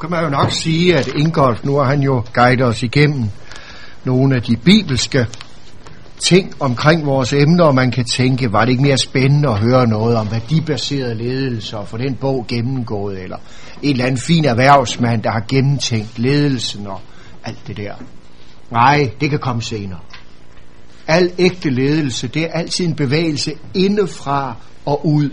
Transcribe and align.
kan 0.00 0.10
man 0.10 0.24
jo 0.24 0.30
nok 0.30 0.50
sige, 0.50 0.96
at 0.96 1.06
Ingolf, 1.06 1.64
nu 1.64 1.76
har 1.76 1.84
han 1.84 2.02
jo 2.02 2.22
guidet 2.34 2.62
os 2.62 2.82
igennem 2.82 3.30
nogle 4.04 4.36
af 4.36 4.42
de 4.42 4.56
bibelske 4.56 5.26
ting 6.18 6.54
omkring 6.60 7.06
vores 7.06 7.32
emner, 7.32 7.64
og 7.64 7.74
man 7.74 7.90
kan 7.90 8.04
tænke, 8.04 8.52
var 8.52 8.64
det 8.64 8.70
ikke 8.70 8.82
mere 8.82 8.98
spændende 8.98 9.48
at 9.48 9.58
høre 9.58 9.86
noget 9.86 10.16
om 10.16 10.30
værdibaseret 10.30 11.16
ledelse 11.16 11.78
og 11.78 11.88
få 11.88 11.96
den 11.96 12.14
bog 12.14 12.44
gennemgået, 12.48 13.22
eller 13.22 13.36
en 13.82 13.90
eller 13.90 14.04
anden 14.04 14.20
fin 14.20 14.44
erhvervsmand, 14.44 15.22
der 15.22 15.30
har 15.30 15.44
gennemtænkt 15.48 16.18
ledelsen 16.18 16.86
og 16.86 17.00
alt 17.44 17.66
det 17.66 17.76
der. 17.76 17.94
Nej, 18.70 19.10
det 19.20 19.30
kan 19.30 19.38
komme 19.38 19.62
senere. 19.62 20.00
Al 21.06 21.32
ægte 21.38 21.70
ledelse, 21.70 22.28
det 22.28 22.42
er 22.42 22.52
altid 22.52 22.84
en 22.84 22.94
bevægelse 22.94 23.52
indefra 23.74 24.56
og 24.84 25.06
ud. 25.06 25.30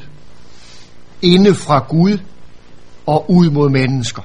Inde 1.22 1.56
fra 1.56 1.86
Gud 1.90 2.18
og 3.06 3.32
ud 3.32 3.50
mod 3.50 3.70
mennesker. 3.70 4.22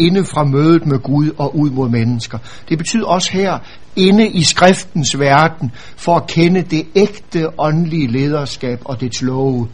Inde 0.00 0.24
fra 0.24 0.44
mødet 0.44 0.86
med 0.86 0.98
Gud 0.98 1.30
og 1.38 1.58
ud 1.58 1.70
mod 1.70 1.88
mennesker. 1.88 2.38
Det 2.68 2.78
betyder 2.78 3.06
også 3.06 3.32
her, 3.32 3.58
inde 3.96 4.28
i 4.28 4.42
skriftens 4.42 5.18
verden, 5.18 5.72
for 5.96 6.16
at 6.16 6.26
kende 6.26 6.62
det 6.62 6.86
ægte 6.94 7.48
åndelige 7.58 8.06
lederskab 8.06 8.80
og 8.84 9.00
dets 9.00 9.22
love. 9.22 9.68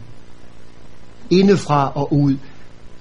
Indefra 1.29 1.91
og 1.95 2.13
ud. 2.13 2.35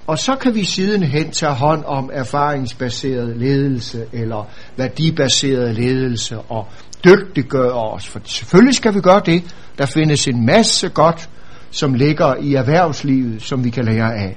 Og 0.07 0.19
så 0.19 0.37
kan 0.41 0.55
vi 0.55 0.65
sidenhen 0.65 1.31
tage 1.31 1.53
hånd 1.53 1.85
om 1.85 2.11
erfaringsbaseret 2.13 3.37
ledelse 3.37 4.07
eller 4.13 4.49
værdibaseret 4.77 5.75
ledelse 5.75 6.39
og 6.39 6.67
dygtiggøre 7.05 7.93
os. 7.93 8.07
For 8.07 8.21
selvfølgelig 8.25 8.75
skal 8.75 8.95
vi 8.95 9.01
gøre 9.01 9.23
det. 9.27 9.45
Der 9.79 9.87
findes 9.87 10.29
en 10.29 10.47
masse 10.47 10.89
godt, 10.89 11.29
som 11.71 11.95
ligger 11.95 12.35
i 12.41 12.55
erhvervslivet, 12.55 13.43
som 13.43 13.65
vi 13.65 13.71
kan 13.71 13.85
lære 13.85 14.15
af. 14.15 14.37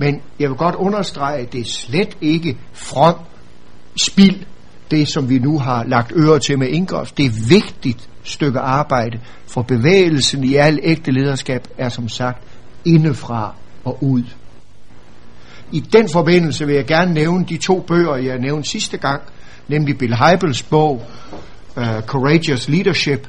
Men 0.00 0.20
jeg 0.38 0.48
vil 0.48 0.56
godt 0.56 0.74
understrege, 0.74 1.38
at 1.38 1.52
det 1.52 1.60
er 1.60 1.70
slet 1.70 2.16
ikke 2.20 2.58
from 2.72 3.14
spild, 3.96 4.40
det 4.90 5.08
som 5.08 5.28
vi 5.28 5.38
nu 5.38 5.58
har 5.58 5.84
lagt 5.84 6.12
øre 6.16 6.38
til 6.38 6.58
med 6.58 6.68
Ingolf. 6.68 7.12
Det 7.12 7.24
er 7.24 7.48
vigtigt 7.48 8.08
stykke 8.22 8.58
arbejde, 8.58 9.20
for 9.46 9.62
bevægelsen 9.62 10.44
i 10.44 10.54
al 10.54 10.78
ægte 10.82 11.10
lederskab 11.10 11.68
er 11.78 11.88
som 11.88 12.08
sagt 12.08 12.42
indefra 12.84 13.54
og 13.84 13.98
ud. 14.02 14.22
I 15.72 15.80
den 15.80 16.08
forbindelse 16.08 16.66
vil 16.66 16.74
jeg 16.74 16.86
gerne 16.86 17.14
nævne 17.14 17.44
de 17.44 17.56
to 17.56 17.80
bøger, 17.80 18.16
jeg 18.16 18.38
nævnte 18.38 18.68
sidste 18.68 18.96
gang, 18.96 19.22
nemlig 19.68 19.98
Bill 19.98 20.14
Heibels 20.14 20.62
bog, 20.62 21.02
uh, 21.76 22.00
Courageous 22.06 22.68
Leadership, 22.68 23.28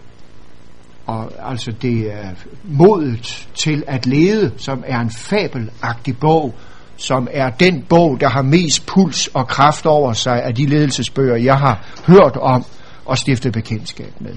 og 1.12 1.52
altså 1.52 1.72
det 1.82 2.14
er 2.14 2.30
modet 2.64 3.48
til 3.56 3.84
at 3.88 4.06
lede, 4.06 4.52
som 4.58 4.84
er 4.88 5.00
en 5.00 5.10
fabelagtig 5.10 6.18
bog, 6.20 6.56
som 6.98 7.28
er 7.32 7.50
den 7.50 7.82
bog, 7.90 8.18
der 8.20 8.30
har 8.30 8.42
mest 8.42 8.86
puls 8.86 9.28
og 9.28 9.48
kraft 9.48 9.86
over 9.86 10.14
sig 10.14 10.44
af 10.44 10.56
de 10.56 10.66
ledelsesbøger, 10.66 11.36
jeg 11.36 11.58
har 11.58 11.86
hørt 12.08 12.38
om 12.42 12.66
og 13.06 13.18
stiftet 13.18 13.54
bekendtskab 13.54 14.14
med. 14.20 14.34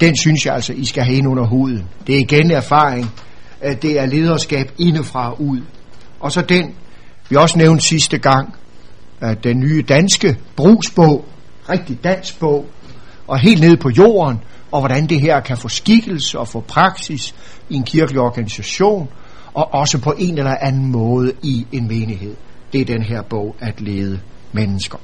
Den 0.00 0.16
synes 0.16 0.46
jeg 0.46 0.54
altså, 0.54 0.72
I 0.72 0.84
skal 0.84 1.02
have 1.02 1.16
ind 1.16 1.28
under 1.28 1.46
huden. 1.46 1.84
Det 2.06 2.14
er 2.14 2.18
igen 2.18 2.50
erfaring. 2.50 3.10
Det 3.82 4.00
er 4.00 4.06
lederskab 4.06 4.72
indefra 4.78 5.30
og 5.30 5.40
ud. 5.42 5.60
Og 6.20 6.32
så 6.32 6.42
den, 6.42 6.74
vi 7.28 7.36
også 7.36 7.58
nævnte 7.58 7.84
sidste 7.84 8.18
gang, 8.18 8.54
den 9.44 9.60
nye 9.60 9.82
danske 9.88 10.36
brugsbog, 10.56 11.24
rigtig 11.70 12.04
dansk 12.04 12.40
bog, 12.40 12.66
og 13.26 13.38
helt 13.38 13.60
ned 13.60 13.76
på 13.76 13.90
jorden, 13.98 14.40
og 14.70 14.80
hvordan 14.80 15.06
det 15.06 15.20
her 15.20 15.40
kan 15.40 15.56
få 15.56 15.68
skikkelse 15.68 16.38
og 16.38 16.48
få 16.48 16.60
praksis 16.60 17.34
i 17.70 17.74
en 17.74 17.84
kirkelig 17.84 18.20
organisation, 18.20 19.08
og 19.54 19.74
også 19.74 19.98
på 19.98 20.14
en 20.18 20.38
eller 20.38 20.56
anden 20.60 20.92
måde 20.92 21.32
i 21.42 21.66
en 21.72 21.88
menighed. 21.88 22.36
Det 22.72 22.80
er 22.80 22.84
den 22.84 23.02
her 23.02 23.22
bog, 23.22 23.56
at 23.60 23.80
lede 23.80 24.20
mennesker. 24.52 24.98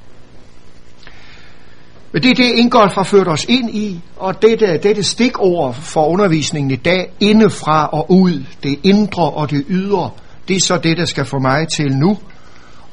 Men 2.13 2.23
det 2.23 2.31
er 2.31 2.35
det, 2.35 2.59
Ingolf 2.59 2.95
har 2.95 3.03
ført 3.03 3.29
os 3.29 3.45
ind 3.49 3.71
i, 3.71 4.01
og 4.17 4.43
dette, 4.43 4.79
dette 4.83 5.03
stikord 5.03 5.75
for 5.75 6.07
undervisningen 6.07 6.71
i 6.71 6.77
dag, 6.77 7.13
indefra 7.21 7.87
og 7.87 8.07
ud, 8.11 8.45
det 8.63 8.79
indre 8.83 9.31
og 9.31 9.51
det 9.51 9.65
ydre, 9.69 10.11
det 10.49 10.57
er 10.57 10.61
så 10.61 10.79
det, 10.79 10.97
der 10.97 11.05
skal 11.05 11.25
få 11.25 11.39
mig 11.39 11.69
til 11.69 11.97
nu 11.97 12.19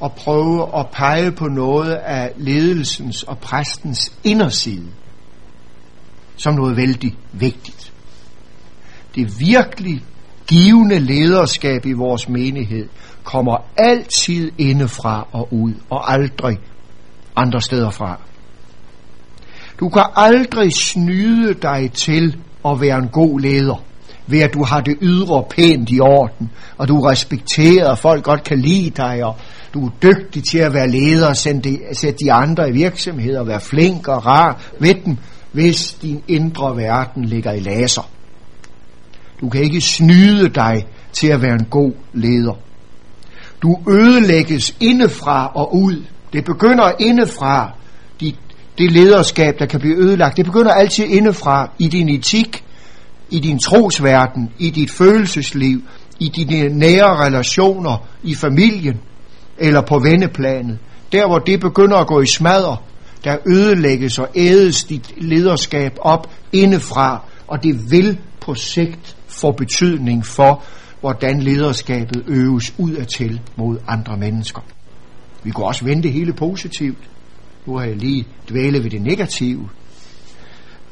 at 0.03 0.11
prøve 0.13 0.79
at 0.79 0.85
pege 0.91 1.31
på 1.31 1.45
noget 1.45 1.93
af 1.93 2.31
ledelsens 2.37 3.23
og 3.23 3.37
præstens 3.37 4.13
inderside 4.23 4.87
som 6.39 6.53
noget 6.53 6.77
vældig 6.77 7.15
vigtigt. 7.33 7.93
Det 9.15 9.39
virkelig 9.39 10.03
givende 10.47 10.99
lederskab 10.99 11.85
i 11.85 11.93
vores 11.93 12.29
menighed 12.29 12.87
kommer 13.23 13.57
altid 13.77 14.51
indefra 14.57 15.27
og 15.31 15.47
ud, 15.51 15.73
og 15.89 16.13
aldrig 16.13 16.57
andre 17.35 17.61
steder 17.61 17.89
fra. 17.89 18.19
Du 19.79 19.89
kan 19.89 20.03
aldrig 20.15 20.73
snyde 20.73 21.53
dig 21.53 21.91
til 21.91 22.37
at 22.65 22.81
være 22.81 22.97
en 22.97 23.07
god 23.07 23.39
leder, 23.39 23.83
ved 24.27 24.39
at 24.39 24.53
du 24.53 24.63
har 24.63 24.81
det 24.81 24.97
ydre 25.01 25.43
pænt 25.49 25.89
i 25.89 25.99
orden, 25.99 26.51
og 26.77 26.87
du 26.87 26.97
er 26.97 27.11
respekteret, 27.11 27.87
og 27.87 27.97
folk 27.97 28.23
godt 28.23 28.43
kan 28.43 28.59
lide 28.59 28.89
dig, 28.89 29.23
og 29.23 29.35
du 29.73 29.85
er 29.85 29.91
dygtig 30.03 30.43
til 30.43 30.57
at 30.57 30.73
være 30.73 30.87
leder, 30.87 31.27
og 31.27 31.37
sætte 31.37 32.25
de 32.25 32.31
andre 32.31 32.69
i 32.69 32.71
virksomheder, 32.71 33.39
og 33.39 33.47
være 33.47 33.59
flink 33.59 34.07
og 34.07 34.25
rar 34.25 34.61
ved 34.79 34.95
dem, 35.05 35.17
hvis 35.51 35.97
din 36.01 36.23
indre 36.27 36.77
verden 36.77 37.25
ligger 37.25 37.51
i 37.51 37.59
laser. 37.59 38.09
Du 39.41 39.49
kan 39.49 39.61
ikke 39.61 39.81
snyde 39.81 40.49
dig 40.49 40.85
til 41.13 41.27
at 41.27 41.41
være 41.41 41.53
en 41.53 41.65
god 41.65 41.91
leder. 42.13 42.53
Du 43.61 43.77
ødelægges 43.89 44.75
indefra 44.79 45.51
og 45.55 45.75
ud. 45.75 46.03
Det 46.33 46.45
begynder 46.45 46.91
indefra, 46.99 47.71
dit, 48.19 48.35
det 48.77 48.91
lederskab, 48.91 49.59
der 49.59 49.65
kan 49.65 49.79
blive 49.79 49.95
ødelagt. 49.95 50.37
Det 50.37 50.45
begynder 50.45 50.71
altid 50.71 51.05
indefra 51.05 51.69
i 51.79 51.87
din 51.87 52.09
etik, 52.09 52.63
i 53.29 53.39
din 53.39 53.59
trosverden, 53.59 54.51
i 54.59 54.69
dit 54.69 54.91
følelsesliv, 54.91 55.81
i 56.19 56.29
dine 56.29 56.77
nære 56.77 57.25
relationer, 57.25 58.07
i 58.23 58.35
familien 58.35 58.99
eller 59.57 59.81
på 59.81 59.99
venneplanet. 59.99 60.77
Der 61.11 61.27
hvor 61.27 61.39
det 61.39 61.59
begynder 61.59 61.97
at 61.97 62.07
gå 62.07 62.21
i 62.21 62.27
smadre, 62.27 62.77
der 63.23 63.37
ødelægges 63.47 64.19
og 64.19 64.29
ædes 64.35 64.83
dit 64.83 65.13
lederskab 65.17 65.97
op 66.01 66.31
indefra, 66.53 67.23
og 67.47 67.63
det 67.63 67.91
vil 67.91 68.17
på 68.41 68.55
sigt 68.55 69.17
få 69.27 69.51
betydning 69.51 70.25
for, 70.25 70.63
hvordan 70.99 71.39
lederskabet 71.41 72.23
øves 72.27 72.73
ud 72.77 72.91
af 72.91 73.07
til 73.07 73.41
mod 73.55 73.77
andre 73.87 74.17
mennesker. 74.17 74.61
Vi 75.43 75.51
kunne 75.51 75.67
også 75.67 75.85
vende 75.85 76.03
det 76.03 76.11
hele 76.11 76.33
positivt. 76.33 77.09
Nu 77.65 77.77
har 77.77 77.85
jeg 77.85 77.95
lige 77.95 78.25
dvælet 78.49 78.83
ved 78.83 78.91
det 78.91 79.01
negative. 79.01 79.69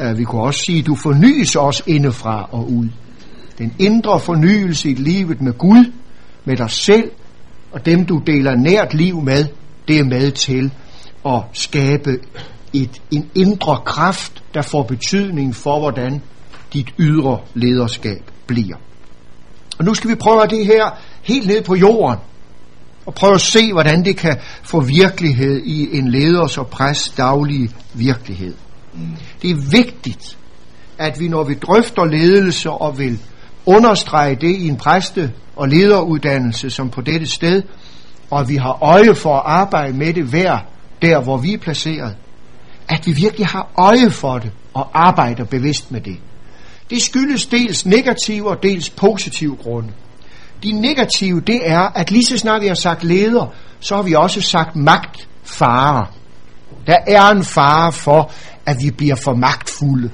Øh, 0.02 0.18
vi 0.18 0.24
kunne 0.24 0.42
også 0.42 0.64
sige, 0.66 0.82
du 0.82 0.96
fornyes 0.96 1.56
også 1.56 1.84
indefra 1.88 2.50
og 2.52 2.72
ud. 2.72 2.88
Den 3.58 3.74
indre 3.80 4.20
fornyelse 4.20 4.90
i 4.90 4.94
livet 4.94 5.42
med 5.42 5.54
Gud, 5.54 5.92
med 6.46 6.58
dig 6.58 6.72
selv, 6.72 7.12
og 7.72 7.86
dem 7.86 8.06
du 8.06 8.22
deler 8.28 8.56
nært 8.56 8.94
liv 8.94 9.22
med, 9.22 9.46
det 9.88 10.00
er 10.00 10.04
med 10.04 10.32
til 10.32 10.72
at 11.28 11.42
skabe 11.54 12.20
et, 12.74 13.02
en 13.12 13.30
indre 13.36 13.80
kraft, 13.86 14.44
der 14.54 14.62
får 14.62 14.84
betydning 14.84 15.56
for, 15.56 15.80
hvordan 15.80 16.22
dit 16.74 16.94
ydre 17.00 17.40
lederskab 17.54 18.32
bliver. 18.48 18.76
Og 19.80 19.86
nu 19.86 19.94
skal 19.94 20.10
vi 20.10 20.16
prøve 20.16 20.48
det 20.50 20.66
her 20.66 21.00
helt 21.22 21.48
ned 21.48 21.64
på 21.64 21.76
jorden, 21.76 22.20
og 23.06 23.14
prøve 23.14 23.34
at 23.34 23.42
se, 23.42 23.74
hvordan 23.74 24.06
det 24.06 24.18
kan 24.18 24.38
få 24.64 24.80
virkelighed 24.82 25.62
i 25.66 25.98
en 25.98 26.08
leders 26.08 26.58
og 26.58 26.68
præst 26.68 27.18
daglige 27.18 27.70
virkelighed. 27.94 28.56
Det 29.42 29.50
er 29.50 29.70
vigtigt, 29.72 30.38
at 30.98 31.20
vi 31.20 31.28
når 31.28 31.44
vi 31.44 31.54
drøfter 31.54 32.06
ledelse 32.06 32.70
og 32.70 33.00
vil 33.00 33.20
understrege 33.66 34.36
det 34.36 34.56
i 34.56 34.68
en 34.68 34.78
præste- 34.78 35.32
og 35.56 35.70
lederuddannelse 35.70 36.70
som 36.70 36.90
på 36.90 37.02
dette 37.02 37.28
sted, 37.28 37.64
og 38.30 38.50
vi 38.50 38.56
har 38.56 38.84
øje 38.84 39.16
for 39.16 39.36
at 39.36 39.44
arbejde 39.46 39.98
med 39.98 40.14
det 40.14 40.24
hver 40.24 40.60
der 41.02 41.22
hvor 41.24 41.38
vi 41.38 41.54
er 41.54 41.58
placeret, 41.58 42.16
at 42.90 43.08
vi 43.08 43.12
virkelig 43.12 43.48
har 43.48 43.72
øje 43.78 44.12
for 44.12 44.38
det 44.40 44.52
og 44.74 44.90
arbejder 44.94 45.44
bevidst 45.44 45.92
med 45.92 46.02
det. 46.02 46.18
Det 46.90 47.02
skyldes 47.02 47.46
dels 47.46 47.86
negative 47.86 48.50
og 48.50 48.64
dels 48.64 48.90
positive 48.90 49.56
grunde. 49.56 49.90
De 50.64 50.72
negative, 50.72 51.42
det 51.42 51.60
er, 51.64 51.80
at 51.80 52.12
lige 52.12 52.26
så 52.26 52.38
snart 52.38 52.62
vi 52.62 52.68
har 52.68 52.76
sagt 52.76 53.04
leder, 53.04 53.54
så 53.80 53.96
har 53.96 54.04
vi 54.04 54.14
også 54.14 54.42
sagt 54.42 54.76
magtfare. 54.76 56.06
Der 56.88 56.98
er 57.08 57.30
en 57.30 57.44
fare 57.44 57.92
for, 57.92 58.32
at 58.66 58.78
vi 58.84 58.92
bliver 58.92 59.16
for 59.16 59.34
magtfulde, 59.34 60.12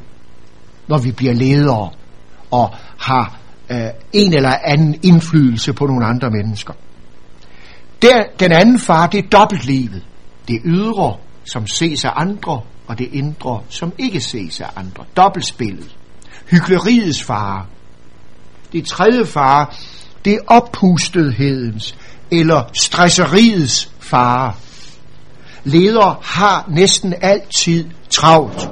når 0.87 0.97
vi 0.97 1.11
bliver 1.11 1.33
ledere 1.33 1.89
og 2.51 2.69
har 2.97 3.37
øh, 3.69 3.87
en 4.13 4.33
eller 4.33 4.53
anden 4.63 4.99
indflydelse 5.03 5.73
på 5.73 5.85
nogle 5.85 6.05
andre 6.05 6.29
mennesker. 6.29 6.73
Der, 8.01 8.23
den 8.39 8.51
anden 8.51 8.79
fare, 8.79 9.09
det 9.11 9.25
er 9.25 9.29
dobbeltlivet. 9.29 10.03
Det 10.47 10.61
ydre, 10.65 11.17
som 11.45 11.67
ses 11.67 12.05
af 12.05 12.11
andre, 12.15 12.61
og 12.87 12.99
det 12.99 13.09
indre, 13.11 13.61
som 13.69 13.93
ikke 13.97 14.21
ses 14.21 14.61
af 14.61 14.69
andre. 14.75 15.03
Dobbeltspillet. 15.17 15.95
Hykleriets 16.51 17.23
fare. 17.23 17.65
Det 18.73 18.85
tredje 18.85 19.25
fare, 19.25 19.65
Det 20.25 20.33
er 20.33 20.39
oppustethedens 20.47 21.95
eller 22.31 22.63
stresseriets 22.73 23.91
fare. 23.99 24.53
Ledere 25.63 26.15
har 26.23 26.65
næsten 26.69 27.13
altid 27.21 27.85
travlt. 28.09 28.69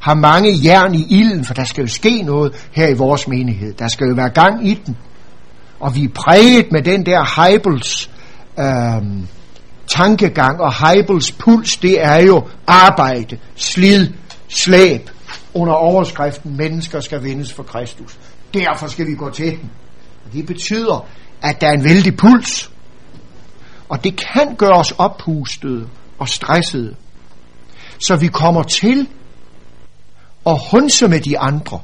Har 0.00 0.14
mange 0.14 0.60
jern 0.64 0.94
i 0.94 1.06
ilden, 1.10 1.44
for 1.44 1.54
der 1.54 1.64
skal 1.64 1.82
jo 1.82 1.88
ske 1.88 2.22
noget 2.22 2.68
her 2.72 2.88
i 2.88 2.94
vores 2.94 3.28
menighed. 3.28 3.74
Der 3.74 3.88
skal 3.88 4.06
jo 4.08 4.14
være 4.14 4.30
gang 4.30 4.68
i 4.68 4.74
den. 4.86 4.96
Og 5.80 5.94
vi 5.94 6.04
er 6.04 6.08
præget 6.08 6.72
med 6.72 6.82
den 6.82 7.06
der 7.06 7.40
Heibels 7.40 8.10
øh, 8.58 9.02
tankegang, 9.86 10.60
og 10.60 10.88
Heibels 10.88 11.32
puls, 11.32 11.76
det 11.76 12.04
er 12.04 12.16
jo 12.16 12.48
arbejde, 12.66 13.38
slid, 13.56 14.08
slæb, 14.48 15.10
under 15.54 15.74
overskriften, 15.74 16.56
mennesker 16.56 17.00
skal 17.00 17.22
vindes 17.22 17.52
for 17.52 17.62
Kristus. 17.62 18.18
Derfor 18.54 18.86
skal 18.86 19.06
vi 19.06 19.14
gå 19.14 19.30
til 19.30 19.50
den. 19.50 19.70
Og 20.26 20.32
det 20.32 20.46
betyder, 20.46 21.06
at 21.42 21.60
der 21.60 21.68
er 21.68 21.72
en 21.72 21.84
vældig 21.84 22.16
puls. 22.16 22.70
Og 23.88 24.04
det 24.04 24.16
kan 24.34 24.56
gøre 24.56 24.78
os 24.78 24.92
oppustede 24.98 25.88
og 26.18 26.28
stressede. 26.28 26.94
Så 27.98 28.16
vi 28.16 28.26
kommer 28.26 28.62
til 28.62 29.08
at 30.46 30.60
hunse 30.70 31.08
med 31.08 31.20
de 31.20 31.38
andre. 31.38 31.80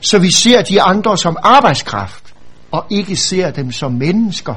Så 0.00 0.18
vi 0.18 0.32
ser 0.32 0.62
de 0.62 0.82
andre 0.82 1.18
som 1.18 1.36
arbejdskraft, 1.42 2.34
og 2.70 2.86
ikke 2.90 3.16
ser 3.16 3.50
dem 3.50 3.72
som 3.72 3.92
mennesker, 3.92 4.54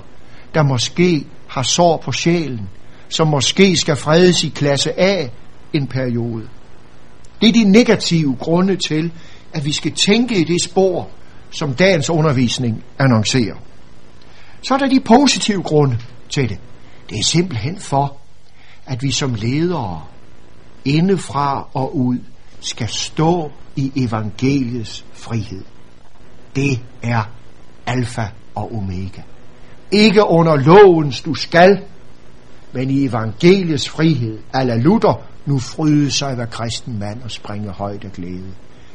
der 0.54 0.64
måske 0.64 1.26
har 1.56 1.64
sår 1.64 1.98
på 1.98 2.12
sjælen, 2.12 2.70
som 3.10 3.28
måske 3.28 3.78
skal 3.78 3.96
fredes 3.96 4.44
i 4.44 4.50
klasse 4.50 5.00
A 5.00 5.28
en 5.74 5.88
periode. 5.88 6.50
Det 7.42 7.50
er 7.50 7.54
de 7.54 7.64
negative 7.64 8.36
grunde 8.40 8.76
til, 8.76 9.12
at 9.54 9.66
vi 9.66 9.72
skal 9.72 9.92
tænke 9.92 10.42
i 10.42 10.44
det 10.44 10.64
spor, 10.64 11.10
som 11.50 11.74
dagens 11.74 12.10
undervisning 12.10 12.84
annoncerer. 13.00 13.56
Så 14.62 14.74
er 14.74 14.78
der 14.78 14.90
de 14.90 15.00
positive 15.00 15.64
grunde 15.64 15.98
til 16.30 16.50
det. 16.50 16.58
Det 17.10 17.20
er 17.20 17.24
simpelthen 17.24 17.80
for, 17.80 18.18
at 18.86 19.04
vi 19.04 19.12
som 19.12 19.36
ledere 19.36 20.04
indefra 20.86 21.68
og 21.74 21.98
ud 21.98 22.20
skal 22.60 22.88
stå 22.88 23.52
i 23.76 23.92
evangeliets 23.96 25.06
frihed. 25.14 25.64
Det 26.56 26.80
er 27.04 27.24
alfa 27.86 28.28
og 28.56 28.76
omega. 28.76 29.22
Ikke 29.92 30.24
under 30.24 30.56
lovens 30.56 31.22
du 31.22 31.34
skal, 31.34 31.82
men 32.72 32.90
i 32.90 33.06
evangeliets 33.06 33.90
frihed. 33.90 34.40
Alla 34.54 34.78
Luther 34.78 35.22
nu 35.46 35.60
fryde 35.60 36.12
sig 36.12 36.36
hver 36.36 36.46
kristen 36.46 37.00
mand 37.00 37.22
og 37.24 37.32
springe 37.32 37.70
højt 37.70 38.04
af 38.04 38.12
glæde. 38.12 38.54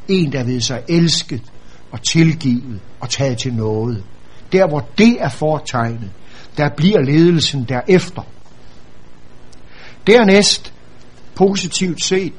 En, 0.09 0.33
der 0.33 0.45
ved 0.45 0.61
sig 0.61 0.83
elsket 0.89 1.43
og 1.91 2.03
tilgivet 2.03 2.81
og 3.01 3.11
taget 3.11 3.39
til 3.39 3.55
noget. 3.55 4.05
Der, 4.53 4.69
hvor 4.69 4.89
det 4.99 5.17
er 5.21 5.29
fortegnet, 5.29 6.11
der 6.57 6.69
bliver 6.77 7.01
ledelsen 7.01 7.65
derefter. 7.69 8.23
Dernæst, 10.07 10.73
positivt 11.35 12.05
set, 12.05 12.33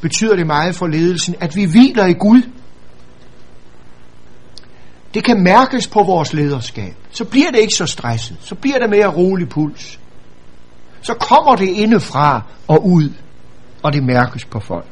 betyder 0.00 0.36
det 0.36 0.46
meget 0.46 0.74
for 0.74 0.86
ledelsen, 0.86 1.34
at 1.40 1.56
vi 1.56 1.64
hviler 1.64 2.06
i 2.06 2.12
Gud. 2.12 2.42
Det 5.14 5.24
kan 5.24 5.42
mærkes 5.42 5.86
på 5.86 6.02
vores 6.02 6.32
lederskab. 6.32 6.94
Så 7.10 7.24
bliver 7.24 7.50
det 7.50 7.58
ikke 7.58 7.74
så 7.74 7.86
stresset. 7.86 8.36
Så 8.40 8.54
bliver 8.54 8.78
det 8.78 8.90
mere 8.90 9.06
rolig 9.06 9.48
puls. 9.48 10.00
Så 11.02 11.14
kommer 11.14 11.56
det 11.56 11.68
indefra 11.68 12.42
og 12.68 12.86
ud, 12.86 13.10
og 13.82 13.92
det 13.92 14.04
mærkes 14.04 14.44
på 14.44 14.60
folk. 14.60 14.86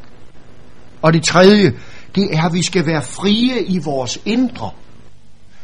Og 1.03 1.13
det 1.13 1.25
tredje, 1.25 1.75
det 2.15 2.35
er, 2.35 2.43
at 2.47 2.53
vi 2.53 2.63
skal 2.63 2.87
være 2.87 3.03
frie 3.03 3.65
i 3.65 3.79
vores 3.79 4.19
indre 4.25 4.71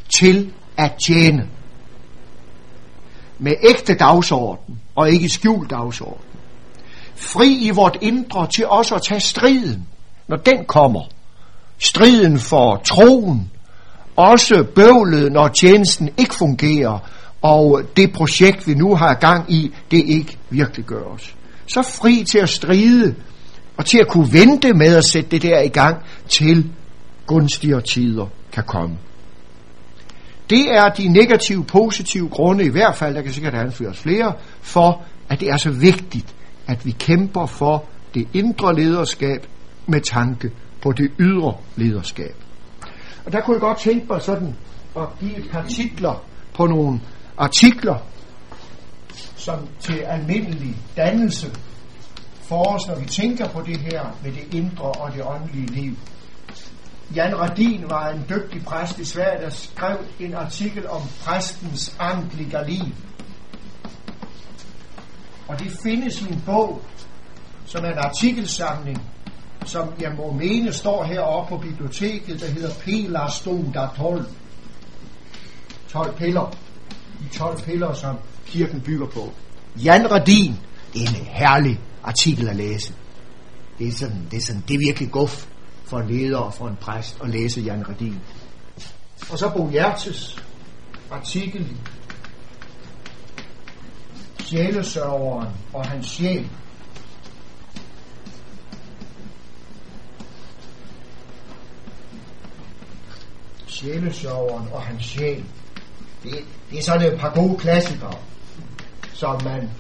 til 0.09 0.53
at 0.77 0.93
tjene. 1.07 1.49
Med 3.39 3.53
ægte 3.69 3.95
dagsorden, 3.95 4.81
og 4.95 5.11
ikke 5.11 5.29
skjult 5.29 5.71
dagsorden. 5.71 6.25
Fri 7.15 7.55
i 7.55 7.71
vort 7.71 7.99
indre 8.01 8.47
til 8.47 8.67
også 8.67 8.95
at 8.95 9.03
tage 9.03 9.21
striden, 9.21 9.87
når 10.29 10.37
den 10.37 10.65
kommer. 10.65 11.03
Striden 11.79 12.39
for 12.39 12.77
troen, 12.77 13.51
også 14.17 14.65
bøvlet, 14.75 15.33
når 15.33 15.49
tjenesten 15.49 16.11
ikke 16.17 16.35
fungerer, 16.35 16.99
og 17.43 17.83
det 17.97 18.13
projekt, 18.13 18.67
vi 18.67 18.75
nu 18.75 18.95
har 18.95 19.15
gang 19.15 19.53
i, 19.53 19.73
det 19.91 20.05
ikke 20.07 20.39
virkelig 20.51 20.87
gør 20.87 21.03
os. 21.03 21.35
Så 21.67 21.83
fri 21.83 22.25
til 22.31 22.39
at 22.39 22.49
stride, 22.49 23.15
og 23.77 23.87
til 23.87 23.99
at 23.99 24.09
kunne 24.09 24.33
vente 24.33 24.73
med 24.73 24.97
at 24.97 25.05
sætte 25.05 25.31
det 25.31 25.43
der 25.43 25.61
i 25.61 25.69
gang, 25.69 25.97
til 26.29 26.71
gunstigere 27.27 27.81
tider 27.81 28.27
kan 28.53 28.65
komme. 28.67 28.97
Det 30.51 30.71
er 30.71 30.89
de 30.89 31.09
negative, 31.09 31.65
positive 31.65 32.29
grunde 32.29 32.65
i 32.65 32.69
hvert 32.69 32.97
fald, 32.97 33.15
der 33.15 33.23
kan 33.23 33.33
sikkert 33.33 33.55
anføres 33.55 33.99
flere, 33.99 34.33
for 34.61 35.03
at 35.29 35.41
det 35.41 35.49
er 35.49 35.57
så 35.57 35.71
vigtigt, 35.71 36.35
at 36.67 36.87
vi 36.87 36.91
kæmper 36.91 37.47
for 37.47 37.85
det 38.15 38.29
indre 38.33 38.75
lederskab 38.75 39.47
med 39.87 40.01
tanke 40.01 40.51
på 40.83 40.93
det 40.93 41.11
ydre 41.19 41.55
lederskab. 41.77 42.42
Og 43.27 43.33
der 43.33 43.41
kunne 43.41 43.55
jeg 43.55 43.61
godt 43.61 43.79
tænke 43.79 44.07
mig 44.11 44.23
sådan 44.23 44.57
at 44.97 45.03
give 45.21 45.37
et 45.37 45.51
par 45.51 45.67
titler 45.69 46.25
på 46.55 46.67
nogle 46.67 47.01
artikler, 47.37 47.97
som 49.37 49.69
til 49.81 49.95
almindelig 49.95 50.77
dannelse 50.97 51.51
for 52.43 52.75
os, 52.75 52.89
når 52.89 52.99
vi 52.99 53.05
tænker 53.05 53.49
på 53.49 53.63
det 53.67 53.79
her 53.79 54.19
med 54.23 54.33
det 54.33 54.55
indre 54.55 54.85
og 54.85 55.13
det 55.13 55.23
åndelige 55.25 55.67
liv. 55.67 55.97
Jan 57.15 57.39
Radin 57.39 57.91
var 57.91 58.09
en 58.09 58.25
dygtig 58.29 58.65
præst 58.65 58.99
i 58.99 59.05
Sverige, 59.05 59.45
der 59.45 59.51
skrev 59.51 59.99
en 60.21 60.35
artikel 60.35 60.89
om 60.89 61.03
præstens 61.25 61.97
andlige 61.99 62.65
liv. 62.67 62.95
Og 65.49 65.59
det 65.59 65.73
findes 65.83 66.23
i 66.23 66.33
en 66.33 66.43
bog, 66.47 66.83
som 67.67 67.85
er 67.85 67.89
en 67.89 67.99
artikelsamling, 67.99 69.12
som 69.65 69.89
jeg 70.01 70.13
må 70.17 70.33
mene 70.33 70.73
står 70.73 71.05
heroppe 71.05 71.49
på 71.49 71.63
biblioteket, 71.63 72.41
der 72.41 72.47
hedder 72.47 72.75
Pela 72.85 73.19
der 73.75 73.89
12. 73.97 74.27
12 75.89 76.17
piller. 76.17 76.57
De 77.21 77.39
12 77.39 77.63
piller, 77.63 77.93
som 77.93 78.17
kirken 78.47 78.81
bygger 78.81 79.07
på. 79.07 79.33
Jan 79.77 80.11
Radin, 80.11 80.57
en 80.95 81.09
herlig 81.09 81.81
artikel 82.03 82.49
at 82.49 82.57
læse. 82.57 82.93
Det 83.79 83.89
er 83.89 83.93
sådan, 83.93 84.27
det 84.31 84.37
er, 84.37 84.41
sådan, 84.41 84.65
det 84.69 84.75
er 84.75 84.79
virkelig 84.79 85.11
guf 85.11 85.47
for 85.85 85.99
en 85.99 86.11
leder 86.11 86.39
og 86.39 86.55
for 86.55 86.69
en 86.69 86.77
præst 86.77 87.19
at 87.23 87.31
læse 87.31 87.61
Jan 87.61 87.89
Radin. 87.89 88.21
Og 89.31 89.39
så 89.39 89.51
Bo 89.57 89.71
Hjertes 89.71 90.37
artikel 91.11 91.77
Sjælesørgeren 94.41 95.49
og 95.73 95.87
hans 95.87 96.07
sjæl. 96.07 96.49
Sjælesørgeren 103.83 104.69
og 104.73 104.83
hans 104.83 105.05
sjæl. 105.05 105.45
Det, 106.23 106.33
det 106.71 106.79
er 106.79 106.83
sådan 106.83 107.13
et 107.13 107.21
par 107.21 107.35
gode 107.35 107.59
klassikere, 107.59 108.15
som 109.13 109.41
man 109.45 109.71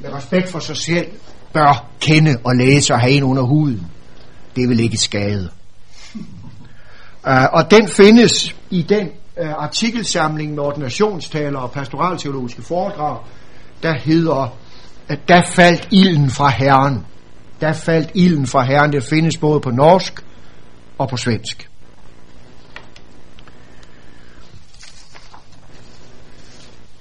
med 0.00 0.12
respekt 0.12 0.48
for 0.48 0.58
sig 0.58 0.76
selv 0.76 1.06
bør 1.52 1.86
kende 2.00 2.36
og 2.44 2.56
læse 2.56 2.94
og 2.94 3.00
have 3.00 3.12
ind 3.12 3.24
under 3.24 3.42
huden. 3.42 3.86
Det 4.56 4.68
vil 4.68 4.80
ikke 4.80 4.96
skade. 4.96 5.50
Uh, 7.26 7.52
og 7.52 7.70
den 7.70 7.88
findes 7.88 8.56
i 8.70 8.82
den 8.82 9.08
uh, 9.40 9.50
artikelsamling 9.50 10.54
med 10.54 10.62
ordinationstaler 10.62 11.58
og 11.58 11.72
pastoralteologiske 11.72 12.62
foredrag, 12.62 13.18
der 13.82 13.94
hedder, 13.94 14.56
at 15.08 15.18
der 15.28 15.42
faldt 15.42 15.88
ilden 15.90 16.30
fra 16.30 16.48
Herren. 16.48 17.06
Der 17.60 17.72
faldt 17.72 18.10
ilden 18.14 18.46
fra 18.46 18.62
Herren. 18.62 18.92
Det 18.92 19.04
findes 19.04 19.36
både 19.36 19.60
på 19.60 19.70
norsk 19.70 20.24
og 20.98 21.08
på 21.08 21.16
svensk. 21.16 21.70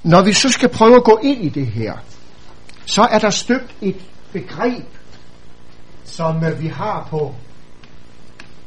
Når 0.03 0.23
vi 0.23 0.33
så 0.33 0.49
skal 0.49 0.69
prøve 0.69 0.95
at 0.95 1.03
gå 1.03 1.19
ind 1.23 1.45
i 1.45 1.49
det 1.49 1.67
her, 1.67 1.93
så 2.85 3.01
er 3.01 3.19
der 3.19 3.29
støbt 3.29 3.75
et 3.81 3.95
begreb, 4.31 4.85
som 6.03 6.43
øh, 6.43 6.61
vi 6.61 6.67
har 6.67 7.07
på, 7.09 7.35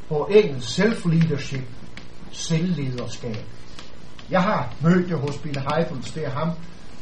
på 0.08 0.28
engelsk 0.30 0.68
self-leadership, 0.78 1.64
selvlederskab. 2.32 3.36
Jeg 4.30 4.42
har 4.42 4.72
mødt 4.80 5.08
det 5.08 5.18
hos 5.18 5.38
Bill 5.38 5.60
Heifels, 5.74 6.10
det 6.10 6.24
er 6.24 6.30
ham, 6.30 6.50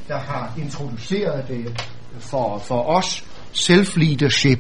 der 0.09 0.19
har 0.19 0.53
introduceret 0.59 1.49
det 1.49 1.83
for, 2.19 2.59
for 2.59 2.83
os, 2.83 3.25
self-leadership. 3.53 4.59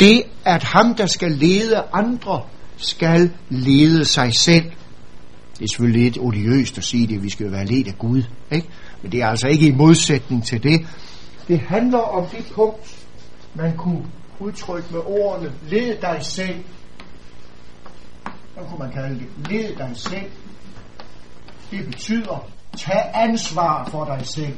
Det, 0.00 0.22
at 0.44 0.62
ham, 0.62 0.94
der 0.94 1.06
skal 1.06 1.32
lede 1.32 1.82
andre, 1.92 2.42
skal 2.76 3.30
lede 3.48 4.04
sig 4.04 4.34
selv. 4.34 4.72
Det 5.58 5.64
er 5.64 5.68
selvfølgelig 5.68 6.02
lidt 6.02 6.18
odiøst 6.18 6.78
at 6.78 6.84
sige 6.84 7.06
det, 7.06 7.22
vi 7.22 7.30
skal 7.30 7.52
være 7.52 7.64
ledt 7.64 7.88
af 7.88 7.98
Gud, 7.98 8.22
ikke? 8.50 8.68
men 9.02 9.12
det 9.12 9.22
er 9.22 9.26
altså 9.26 9.48
ikke 9.48 9.66
i 9.66 9.70
modsætning 9.70 10.44
til 10.44 10.62
det. 10.62 10.86
Det 11.48 11.60
handler 11.60 11.98
om 11.98 12.26
det 12.26 12.52
punkt, 12.54 13.06
man 13.54 13.76
kunne 13.76 14.04
udtrykke 14.38 14.88
med 14.92 15.00
ordene, 15.00 15.52
led 15.68 16.00
dig 16.00 16.18
selv. 16.20 16.64
Hvad 18.54 18.64
kunne 18.68 18.78
man 18.78 18.92
kalde 18.92 19.18
det? 19.18 19.50
Led 19.50 19.76
dig 19.76 19.90
selv. 19.94 20.30
det 21.70 21.86
betyder, 21.86 22.48
tag 22.76 23.10
ansvar 23.14 23.88
for 23.90 24.04
dig 24.04 24.26
selv. 24.26 24.56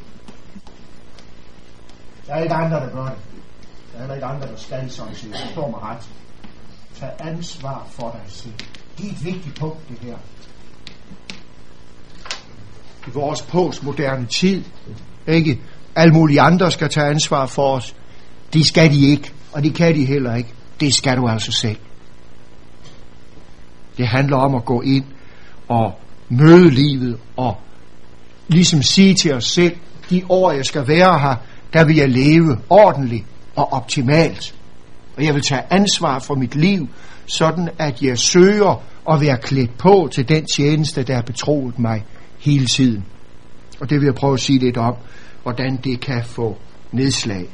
Der 2.27 2.35
er 2.35 2.43
ikke 2.43 2.55
andre, 2.55 2.77
der 2.77 2.91
gør 2.91 3.05
det. 3.05 3.19
Der 3.93 3.97
er 3.97 4.01
heller 4.01 4.15
ikke 4.15 4.27
andre, 4.27 4.49
der 4.49 4.57
skal 4.57 4.91
sådan 4.91 5.15
set. 5.15 5.31
Det 5.31 5.51
står 5.53 5.71
mig 5.71 5.83
ret. 5.83 6.11
Tag 6.95 7.11
ansvar 7.19 7.87
for 7.91 8.11
dig 8.11 8.33
selv. 8.33 8.55
Det 8.99 9.07
er 9.07 9.11
et 9.11 9.25
vigtigt 9.25 9.61
punkt, 9.61 9.89
det 9.89 9.99
her. 9.99 10.17
I 13.07 13.11
vores 13.15 13.43
postmoderne 13.43 14.27
tid, 14.27 14.65
ikke? 15.29 15.61
Alle 15.97 16.15
mulige 16.15 16.41
andre 16.41 16.71
skal 16.71 16.89
tage 16.89 17.07
ansvar 17.07 17.47
for 17.47 17.77
os. 17.77 17.95
Det 18.53 18.67
skal 18.67 18.91
de 18.91 19.07
ikke, 19.07 19.33
og 19.53 19.63
det 19.63 19.75
kan 19.75 19.95
de 19.95 20.05
heller 20.05 20.35
ikke. 20.35 20.53
Det 20.81 20.95
skal 20.95 21.17
du 21.17 21.29
altså 21.29 21.53
selv. 21.53 21.77
Det 23.99 24.07
handler 24.09 24.37
om 24.37 24.55
at 24.55 24.65
gå 24.65 24.81
ind 24.81 25.05
og 25.69 25.93
møde 26.29 26.71
livet 26.71 27.19
og 27.37 27.57
ligesom 28.49 28.83
sige 28.83 29.15
til 29.15 29.35
os 29.35 29.45
selv, 29.45 29.77
de 30.11 30.23
år 30.29 30.53
jeg 30.53 30.65
skal 30.65 30.89
være 30.89 31.19
her, 31.19 31.35
der 31.73 31.85
vil 31.85 31.97
jeg 31.97 32.09
leve 32.09 32.59
ordentligt 32.71 33.25
og 33.57 33.73
optimalt. 33.73 34.55
Og 35.17 35.25
jeg 35.25 35.35
vil 35.35 35.43
tage 35.43 35.63
ansvar 35.71 36.19
for 36.19 36.35
mit 36.35 36.55
liv, 36.55 36.89
sådan 37.27 37.69
at 37.79 38.03
jeg 38.03 38.19
søger 38.19 38.83
at 39.11 39.21
være 39.21 39.39
klædt 39.39 39.79
på 39.79 40.09
til 40.13 40.29
den 40.29 40.47
tjeneste, 40.57 41.03
der 41.03 41.17
er 41.17 41.23
betroet 41.23 41.79
mig 41.79 42.05
hele 42.47 42.67
tiden. 42.67 43.05
Og 43.81 43.91
det 43.91 44.01
vil 44.01 44.07
jeg 44.07 44.15
prøve 44.15 44.35
at 44.35 44.41
sige 44.41 44.59
lidt 44.59 44.77
om, 44.77 44.95
hvordan 45.43 45.77
det 45.85 46.01
kan 46.01 46.25
få 46.25 46.57
nedslag. 46.93 47.47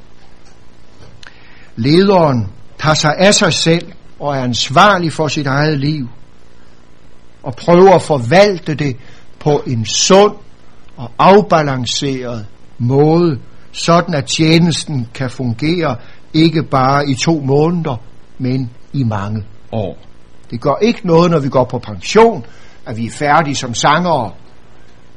Lederen 1.76 2.48
tager 2.78 2.94
sig 2.94 3.14
af 3.18 3.34
sig 3.34 3.52
selv 3.52 3.92
og 4.18 4.36
er 4.36 4.42
ansvarlig 4.42 5.12
for 5.12 5.28
sit 5.28 5.46
eget 5.46 5.78
liv 5.78 6.08
og 7.42 7.54
prøver 7.56 7.94
at 7.94 8.02
forvalte 8.02 8.74
det 8.74 8.96
på 9.38 9.62
en 9.66 9.84
sund 9.86 10.34
og 10.96 11.10
afbalanceret 11.18 12.46
måde, 12.78 13.38
sådan 13.72 14.14
at 14.14 14.24
tjenesten 14.24 15.08
kan 15.14 15.30
fungere 15.30 15.96
ikke 16.34 16.62
bare 16.62 17.08
i 17.10 17.14
to 17.14 17.40
måneder, 17.40 17.96
men 18.38 18.70
i 18.92 19.04
mange 19.04 19.44
år. 19.72 19.98
Det 20.50 20.60
gør 20.60 20.74
ikke 20.82 21.06
noget, 21.06 21.30
når 21.30 21.38
vi 21.38 21.48
går 21.48 21.64
på 21.64 21.78
pension, 21.78 22.46
at 22.86 22.96
vi 22.96 23.06
er 23.06 23.10
færdige 23.10 23.56
som 23.56 23.74
sangere, 23.74 24.30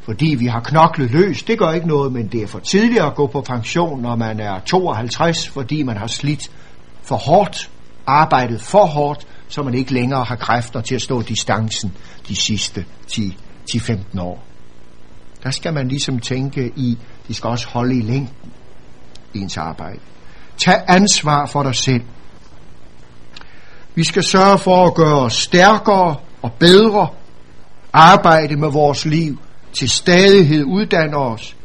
fordi 0.06 0.36
vi 0.40 0.46
har 0.46 0.60
knoklet 0.60 1.12
løs. 1.12 1.44
Det 1.44 1.60
gør 1.60 1.72
ikke 1.72 1.88
noget, 1.88 2.14
men 2.14 2.28
det 2.28 2.44
er 2.44 2.48
for 2.48 2.60
tidligt 2.60 3.02
at 3.02 3.16
gå 3.16 3.28
på 3.28 3.42
pension, 3.42 4.02
når 4.02 4.16
man 4.16 4.40
er 4.40 4.60
52, 4.60 5.50
fordi 5.50 5.84
man 5.84 5.98
har 5.98 6.08
slidt 6.08 6.52
for 7.02 7.16
hårdt, 7.16 7.70
arbejdet 8.08 8.62
for 8.62 8.86
hårdt, 8.86 9.28
så 9.48 9.64
man 9.64 9.74
ikke 9.74 9.94
længere 9.94 10.24
har 10.24 10.36
kræfter 10.36 10.82
til 10.82 10.96
at 10.96 11.02
stå 11.02 11.22
distancen 11.22 11.94
de 12.28 12.36
sidste 12.36 12.86
10-15 13.12 14.22
år. 14.22 14.44
Der 15.44 15.52
skal 15.52 15.74
man 15.74 15.88
ligesom 15.88 16.20
tænke 16.20 16.72
i, 16.76 16.98
de 17.28 17.34
skal 17.34 17.50
også 17.50 17.68
holde 17.70 17.98
i 17.98 18.02
længden 18.02 18.52
i 19.34 19.40
ens 19.40 19.58
arbejde. 19.58 20.00
Tag 20.58 20.84
ansvar 20.88 21.46
for 21.46 21.64
dig 21.64 21.76
selv. 21.76 22.04
Vi 23.96 24.04
skal 24.04 24.24
sørge 24.24 24.58
for 24.58 24.88
at 24.88 24.94
gøre 24.94 25.20
os 25.20 25.34
stærkere 25.34 26.16
og 26.42 26.52
bedre, 26.60 27.08
arbejde 27.94 28.56
med 28.56 28.72
vores 28.72 29.06
liv, 29.06 29.40
til 29.76 29.90
stadighed 29.90 30.64
uddanne 30.64 31.18
os, 31.18 31.56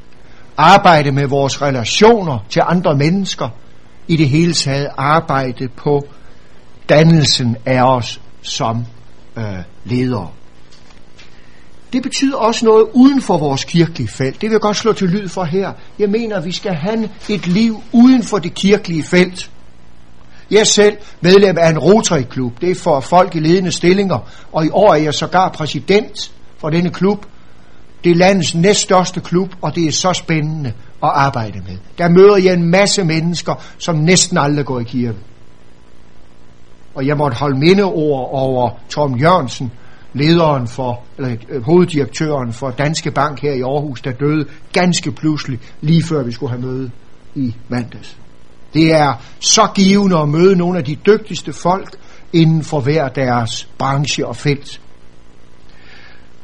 arbejde 0.57 1.13
med 1.13 1.27
vores 1.27 1.63
relationer 1.63 2.39
til 2.49 2.63
andre 2.67 2.97
mennesker, 2.97 3.49
i 4.09 4.17
det 4.17 4.29
hele 4.29 4.53
taget 4.53 4.89
arbejde 4.97 5.69
på 5.69 6.07
dannelsen 6.89 7.57
af 7.67 7.83
os 7.83 8.21
som 8.43 8.85
øh, 9.37 9.45
ledere. 9.85 10.29
Det 11.93 12.03
betyder 12.03 12.37
også 12.37 12.65
noget 12.65 12.87
uden 12.93 13.23
for 13.23 13.39
vores 13.39 13.65
kirkelige 13.65 14.09
felt. 14.09 14.35
Det 14.35 14.43
vil 14.43 14.51
jeg 14.51 14.61
godt 14.61 14.77
slå 14.77 14.93
til 14.93 15.09
lyd 15.09 15.29
for 15.29 15.45
her. 15.45 15.73
Jeg 15.99 16.09
mener, 16.09 16.37
at 16.37 16.45
vi 16.45 16.53
skal 16.53 16.75
have 16.75 17.09
et 17.29 17.47
liv 17.47 17.83
uden 17.93 18.23
for 18.23 18.39
det 18.39 18.55
kirkelige 18.55 19.03
felt. 19.03 19.51
Jeg 20.51 20.61
er 20.61 20.65
selv 20.65 20.97
medlem 21.21 21.59
af 21.59 21.71
en 21.71 21.79
Rotary-klub. 21.79 22.61
Det 22.61 22.71
er 22.71 22.75
for 22.75 23.01
folk 23.01 23.35
i 23.35 23.41
ledende 23.41 23.73
stillinger. 23.73 24.19
Og 24.53 24.67
i 24.67 24.69
år 24.73 24.95
er 24.95 24.99
jeg 24.99 25.15
sågar 25.15 25.49
præsident 25.49 26.33
for 26.59 26.71
denne 26.71 26.91
klub. 26.91 27.27
Det 28.05 28.13
er 28.13 28.17
landets 28.17 28.55
næststørste 28.55 29.21
klub, 29.21 29.55
og 29.63 29.75
det 29.75 29.87
er 29.87 29.93
så 29.93 30.13
spændende 30.13 30.69
at 31.03 31.11
arbejde 31.15 31.59
med. 31.69 31.77
Der 31.99 32.09
møder 32.09 32.37
jeg 32.37 32.55
en 32.55 32.71
masse 32.71 33.05
mennesker, 33.05 33.55
som 33.79 33.97
næsten 33.97 34.39
aldrig 34.39 34.65
går 34.65 34.81
i 34.81 34.85
kirke. 34.85 35.19
Og 36.95 37.07
jeg 37.07 37.17
måtte 37.17 37.37
holde 37.37 37.59
mindeord 37.59 38.29
over 38.33 38.71
Tom 38.89 39.17
Jørgensen, 39.17 39.73
lederen 40.13 40.69
for, 40.69 41.03
eller 41.19 41.37
øh, 41.49 41.63
hoveddirektøren 41.63 42.53
for 42.53 42.71
Danske 42.71 43.11
Bank 43.11 43.41
her 43.43 43.53
i 43.53 43.61
Aarhus, 43.61 44.01
der 44.01 44.13
døde 44.13 44.45
ganske 44.73 45.13
pludselig, 45.13 45.59
lige 45.81 46.03
før 46.03 46.23
vi 46.23 46.33
skulle 46.33 46.51
have 46.51 46.63
møde 46.63 46.91
i 47.35 47.55
mandags. 47.69 48.17
Det 48.75 48.93
er 48.95 49.15
så 49.41 49.69
givende 49.75 50.19
at 50.19 50.29
møde 50.29 50.57
nogle 50.57 50.79
af 50.79 50.85
de 50.85 50.97
dygtigste 51.07 51.53
folk 51.53 51.97
inden 52.33 52.63
for 52.65 52.81
hver 52.81 53.09
deres 53.09 53.69
branche 53.79 54.27
og 54.27 54.37
felt. 54.37 54.81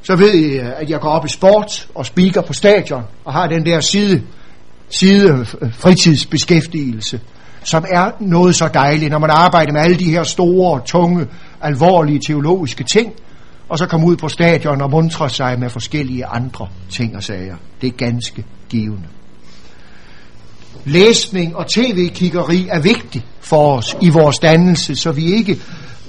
Så 0.07 0.17
ved 0.17 0.35
I, 0.35 0.45
øh, 0.45 0.73
at 0.77 0.91
jeg 0.91 1.01
går 1.01 1.09
op 1.09 1.27
i 1.27 1.29
sport 1.29 1.89
og 1.95 2.07
speaker 2.07 2.43
på 2.43 2.53
stadion 2.53 3.03
og 3.25 3.33
har 3.33 3.47
den 3.47 3.67
der 3.67 3.81
side, 3.81 4.23
side 4.89 5.47
øh, 5.61 5.75
fritidsbeskæftigelse, 5.75 7.21
som 7.65 7.85
er 7.91 8.11
noget 8.21 8.55
så 8.55 8.69
dejligt, 8.75 9.11
når 9.11 9.19
man 9.19 9.31
arbejder 9.31 9.73
med 9.73 9.81
alle 9.81 9.99
de 9.99 10.11
her 10.11 10.23
store, 10.23 10.81
tunge, 10.85 11.27
alvorlige 11.61 12.21
teologiske 12.27 12.85
ting, 12.85 13.13
og 13.69 13.79
så 13.79 13.87
komme 13.87 14.07
ud 14.07 14.17
på 14.17 14.29
stadion 14.29 14.81
og 14.81 14.91
muntre 14.91 15.31
sig 15.31 15.59
med 15.59 15.71
forskellige 15.71 16.27
andre 16.27 16.69
ting 16.91 17.17
og 17.17 17.23
sager. 17.23 17.57
Det 17.81 17.87
er 17.87 17.97
ganske 17.97 18.45
givende. 18.69 19.09
Læsning 20.85 21.57
og 21.57 21.67
tv-kiggeri 21.67 22.69
er 22.71 22.81
vigtigt 22.81 23.25
for 23.41 23.77
os 23.77 23.97
i 24.03 24.09
vores 24.09 24.39
dannelse, 24.39 24.97
så 24.97 25.13
vi 25.13 25.25
ikke 25.25 25.59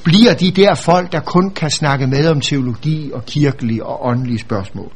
bliver 0.03 0.33
de 0.33 0.51
der 0.51 0.75
folk, 0.75 1.11
der 1.11 1.19
kun 1.19 1.51
kan 1.51 1.69
snakke 1.69 2.07
med 2.07 2.27
om 2.27 2.41
teologi 2.41 3.11
og 3.13 3.25
kirkelige 3.25 3.85
og 3.85 4.05
åndelige 4.05 4.39
spørgsmål. 4.39 4.91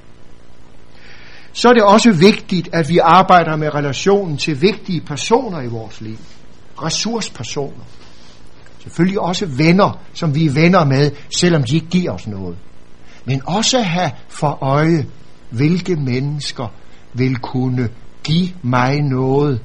Så 1.54 1.70
er 1.70 1.74
det 1.74 1.84
også 1.84 2.12
vigtigt, 2.12 2.70
at 2.74 2.90
vi 2.90 2.98
arbejder 2.98 3.56
med 3.56 3.76
relationen 3.76 4.38
til 4.38 4.62
vigtige 4.62 5.02
personer 5.02 5.62
i 5.62 5.68
vores 5.68 6.02
liv. 6.02 6.18
Ressourcepersoner. 6.84 7.84
Selvfølgelig 8.80 9.20
også 9.20 9.46
venner, 9.46 10.00
som 10.14 10.36
vi 10.36 10.46
er 10.46 10.52
venner 10.52 10.86
med, 10.86 11.12
selvom 11.30 11.64
de 11.64 11.76
ikke 11.76 11.88
giver 11.88 12.12
os 12.12 12.28
noget. 12.28 12.58
Men 13.26 13.42
også 13.46 13.82
have 13.82 14.12
for 14.30 14.58
øje, 14.64 15.06
hvilke 15.50 15.96
mennesker 15.96 16.68
vil 17.14 17.38
kunne 17.38 17.90
give 18.24 18.50
mig 18.62 19.02
noget 19.02 19.62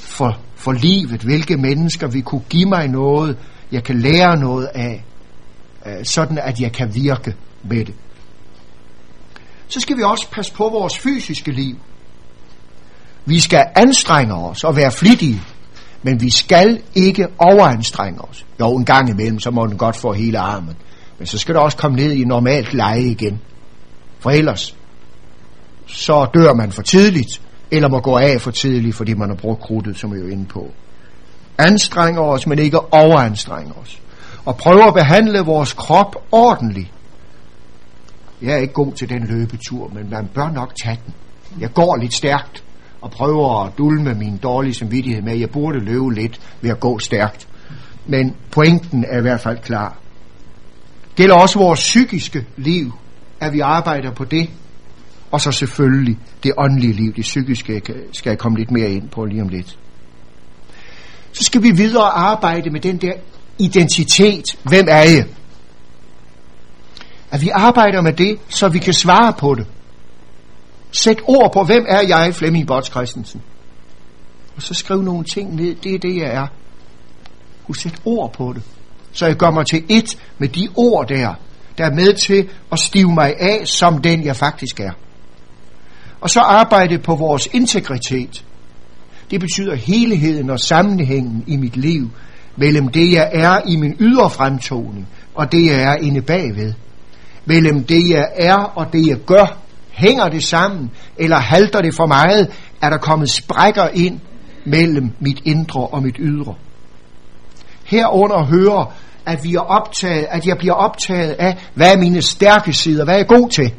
for, 0.00 0.38
for 0.54 0.72
livet. 0.72 1.22
Hvilke 1.22 1.56
mennesker 1.56 2.08
vil 2.08 2.22
kunne 2.22 2.44
give 2.48 2.68
mig 2.68 2.88
noget, 2.88 3.36
jeg 3.72 3.84
kan 3.84 3.98
lære 3.98 4.36
noget 4.36 4.66
af, 4.66 5.04
øh, 5.86 6.04
sådan 6.04 6.38
at 6.38 6.60
jeg 6.60 6.72
kan 6.72 6.94
virke 6.94 7.34
med 7.62 7.84
det. 7.84 7.94
Så 9.68 9.80
skal 9.80 9.96
vi 9.96 10.02
også 10.02 10.30
passe 10.30 10.52
på 10.52 10.68
vores 10.68 10.98
fysiske 10.98 11.50
liv. 11.50 11.76
Vi 13.24 13.40
skal 13.40 13.64
anstrenge 13.74 14.34
os 14.34 14.64
og 14.64 14.76
være 14.76 14.92
flittige 14.92 15.42
men 16.02 16.20
vi 16.20 16.30
skal 16.30 16.80
ikke 16.94 17.26
overanstrenge 17.38 18.20
os. 18.20 18.46
Jo, 18.60 18.76
en 18.76 18.84
gang 18.84 19.10
imellem, 19.10 19.40
så 19.40 19.50
må 19.50 19.66
den 19.66 19.78
godt 19.78 19.96
få 19.96 20.12
hele 20.12 20.38
armen. 20.38 20.76
Men 21.18 21.26
så 21.26 21.38
skal 21.38 21.54
det 21.54 21.62
også 21.62 21.76
komme 21.76 21.96
ned 21.96 22.12
i 22.12 22.24
normalt 22.24 22.74
leje 22.74 23.02
igen. 23.02 23.40
For 24.18 24.30
ellers, 24.30 24.76
så 25.86 26.26
dør 26.34 26.54
man 26.54 26.72
for 26.72 26.82
tidligt, 26.82 27.40
eller 27.70 27.88
må 27.88 28.00
gå 28.00 28.16
af 28.18 28.40
for 28.40 28.50
tidligt, 28.50 28.96
fordi 28.96 29.14
man 29.14 29.28
har 29.28 29.36
brugt 29.36 29.60
krudtet, 29.60 29.98
som 29.98 30.12
vi 30.12 30.18
er 30.18 30.22
jo 30.22 30.28
inde 30.28 30.46
på 30.46 30.70
anstrenger 31.58 32.22
os, 32.22 32.46
men 32.46 32.58
ikke 32.58 32.92
overanstrenger 32.94 33.74
os. 33.74 34.00
Og 34.44 34.56
prøver 34.56 34.84
at 34.86 34.94
behandle 34.94 35.38
vores 35.38 35.72
krop 35.72 36.16
ordentligt. 36.32 36.92
Jeg 38.42 38.52
er 38.52 38.58
ikke 38.58 38.74
god 38.74 38.92
til 38.92 39.08
den 39.08 39.26
løbetur, 39.26 39.90
men 39.94 40.10
man 40.10 40.28
bør 40.34 40.50
nok 40.50 40.72
tage 40.84 40.98
den. 41.06 41.14
Jeg 41.60 41.72
går 41.74 41.96
lidt 41.96 42.14
stærkt, 42.14 42.64
og 43.00 43.10
prøver 43.10 43.64
at 43.64 43.72
dulme 43.78 44.14
min 44.14 44.36
dårlige 44.36 44.74
samvittighed 44.74 45.22
med, 45.22 45.32
at 45.32 45.40
jeg 45.40 45.50
burde 45.50 45.78
løbe 45.78 46.14
lidt 46.14 46.40
ved 46.60 46.70
at 46.70 46.80
gå 46.80 46.98
stærkt. 46.98 47.48
Men 48.06 48.34
pointen 48.50 49.04
er 49.08 49.18
i 49.18 49.22
hvert 49.22 49.40
fald 49.40 49.58
klar. 49.58 49.98
Gælder 51.16 51.34
også 51.34 51.58
vores 51.58 51.80
psykiske 51.80 52.46
liv, 52.56 52.92
at 53.40 53.52
vi 53.52 53.60
arbejder 53.60 54.10
på 54.10 54.24
det. 54.24 54.50
Og 55.30 55.40
så 55.40 55.52
selvfølgelig 55.52 56.18
det 56.42 56.52
åndelige 56.58 56.92
liv, 56.92 57.14
det 57.14 57.22
psykiske, 57.22 57.82
skal 58.12 58.30
jeg 58.30 58.38
komme 58.38 58.58
lidt 58.58 58.70
mere 58.70 58.90
ind 58.90 59.08
på 59.08 59.24
lige 59.24 59.42
om 59.42 59.48
lidt. 59.48 59.78
Så 61.32 61.44
skal 61.44 61.62
vi 61.62 61.70
videre 61.70 62.10
arbejde 62.10 62.70
med 62.70 62.80
den 62.80 62.96
der 62.96 63.12
identitet. 63.58 64.44
Hvem 64.62 64.86
er 64.90 65.02
jeg? 65.02 65.26
At 67.30 67.42
vi 67.42 67.48
arbejder 67.54 68.00
med 68.00 68.12
det, 68.12 68.38
så 68.48 68.68
vi 68.68 68.78
kan 68.78 68.94
svare 68.94 69.32
på 69.32 69.54
det. 69.54 69.66
Sæt 70.90 71.18
ord 71.26 71.52
på, 71.52 71.62
hvem 71.62 71.84
er 71.88 72.00
jeg, 72.08 72.34
Flemming 72.34 72.66
Bots 72.66 72.90
Christensen? 72.90 73.42
Og 74.56 74.62
så 74.62 74.74
skriv 74.74 75.02
nogle 75.02 75.24
ting 75.24 75.54
ned. 75.54 75.74
Det 75.74 75.94
er 75.94 75.98
det, 75.98 76.16
jeg 76.16 76.34
er. 76.34 76.46
Du 77.68 77.72
sæt 77.72 77.94
ord 78.04 78.32
på 78.32 78.52
det. 78.52 78.62
Så 79.12 79.26
jeg 79.26 79.36
gør 79.36 79.50
mig 79.50 79.66
til 79.66 79.84
et 79.88 80.18
med 80.38 80.48
de 80.48 80.68
ord 80.76 81.08
der. 81.08 81.34
der 81.78 81.84
er 81.86 81.94
med 81.94 82.14
til 82.14 82.48
at 82.72 82.78
stive 82.78 83.14
mig 83.14 83.34
af 83.40 83.68
som 83.68 84.02
den, 84.02 84.24
jeg 84.24 84.36
faktisk 84.36 84.80
er. 84.80 84.92
Og 86.20 86.30
så 86.30 86.40
arbejde 86.40 86.98
på 86.98 87.14
vores 87.14 87.48
integritet. 87.52 88.44
Det 89.30 89.40
betyder 89.40 89.74
helheden 89.74 90.50
og 90.50 90.60
sammenhængen 90.60 91.44
i 91.46 91.56
mit 91.56 91.76
liv 91.76 92.10
mellem 92.56 92.88
det, 92.88 93.12
jeg 93.12 93.30
er 93.32 93.60
i 93.66 93.76
min 93.76 93.96
ydre 94.00 94.30
fremtoning, 94.30 95.08
og 95.34 95.52
det, 95.52 95.66
jeg 95.66 95.82
er 95.82 95.94
inde 95.94 96.22
bagved. 96.22 96.72
Mellem 97.44 97.84
det, 97.84 98.10
jeg 98.10 98.28
er 98.36 98.56
og 98.56 98.92
det, 98.92 99.06
jeg 99.06 99.16
gør. 99.26 99.58
Hænger 99.90 100.28
det 100.28 100.44
sammen, 100.44 100.90
eller 101.16 101.36
halter 101.36 101.80
det 101.80 101.94
for 101.94 102.06
meget? 102.06 102.50
Er 102.82 102.90
der 102.90 102.98
kommet 102.98 103.30
sprækker 103.30 103.88
ind 103.88 104.20
mellem 104.66 105.10
mit 105.20 105.40
indre 105.44 105.86
og 105.86 106.02
mit 106.02 106.16
ydre? 106.18 106.54
Herunder 107.84 108.44
hører, 108.44 108.94
at, 109.26 109.44
vi 109.44 109.54
er 109.54 109.60
optaget, 109.60 110.26
at 110.30 110.46
jeg 110.46 110.56
bliver 110.58 110.74
optaget 110.74 111.30
af, 111.30 111.56
hvad 111.74 111.92
er 111.92 111.98
mine 111.98 112.22
stærke 112.22 112.72
sider, 112.72 113.04
hvad 113.04 113.14
er 113.14 113.18
jeg 113.18 113.28
god 113.28 113.50
til? 113.50 113.74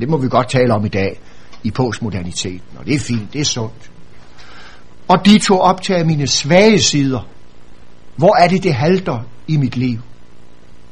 Det 0.00 0.08
må 0.08 0.16
vi 0.16 0.28
godt 0.28 0.48
tale 0.48 0.74
om 0.74 0.84
i 0.84 0.88
dag 0.88 1.20
i 1.62 1.70
postmoderniteten, 1.70 2.78
og 2.78 2.86
det 2.86 2.94
er 2.94 2.98
fint, 2.98 3.32
det 3.32 3.40
er 3.40 3.44
sundt. 3.44 3.91
Og 5.08 5.26
de 5.26 5.38
tog 5.38 5.60
optager 5.60 6.04
mine 6.04 6.26
svage 6.26 6.82
sider. 6.82 7.26
Hvor 8.16 8.42
er 8.42 8.48
det, 8.48 8.62
det 8.62 8.74
halter 8.74 9.18
i 9.48 9.56
mit 9.56 9.76
liv? 9.76 9.98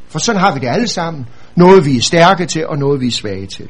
For 0.09 0.19
sådan 0.19 0.41
har 0.41 0.55
vi 0.55 0.61
det 0.61 0.69
alle 0.69 0.89
sammen. 0.89 1.27
Noget 1.55 1.85
vi 1.85 1.97
er 1.97 2.03
stærke 2.03 2.47
til, 2.47 2.67
og 2.67 2.79
noget 2.79 3.01
vi 3.01 3.07
er 3.07 3.11
svage 3.11 3.47
til. 3.47 3.69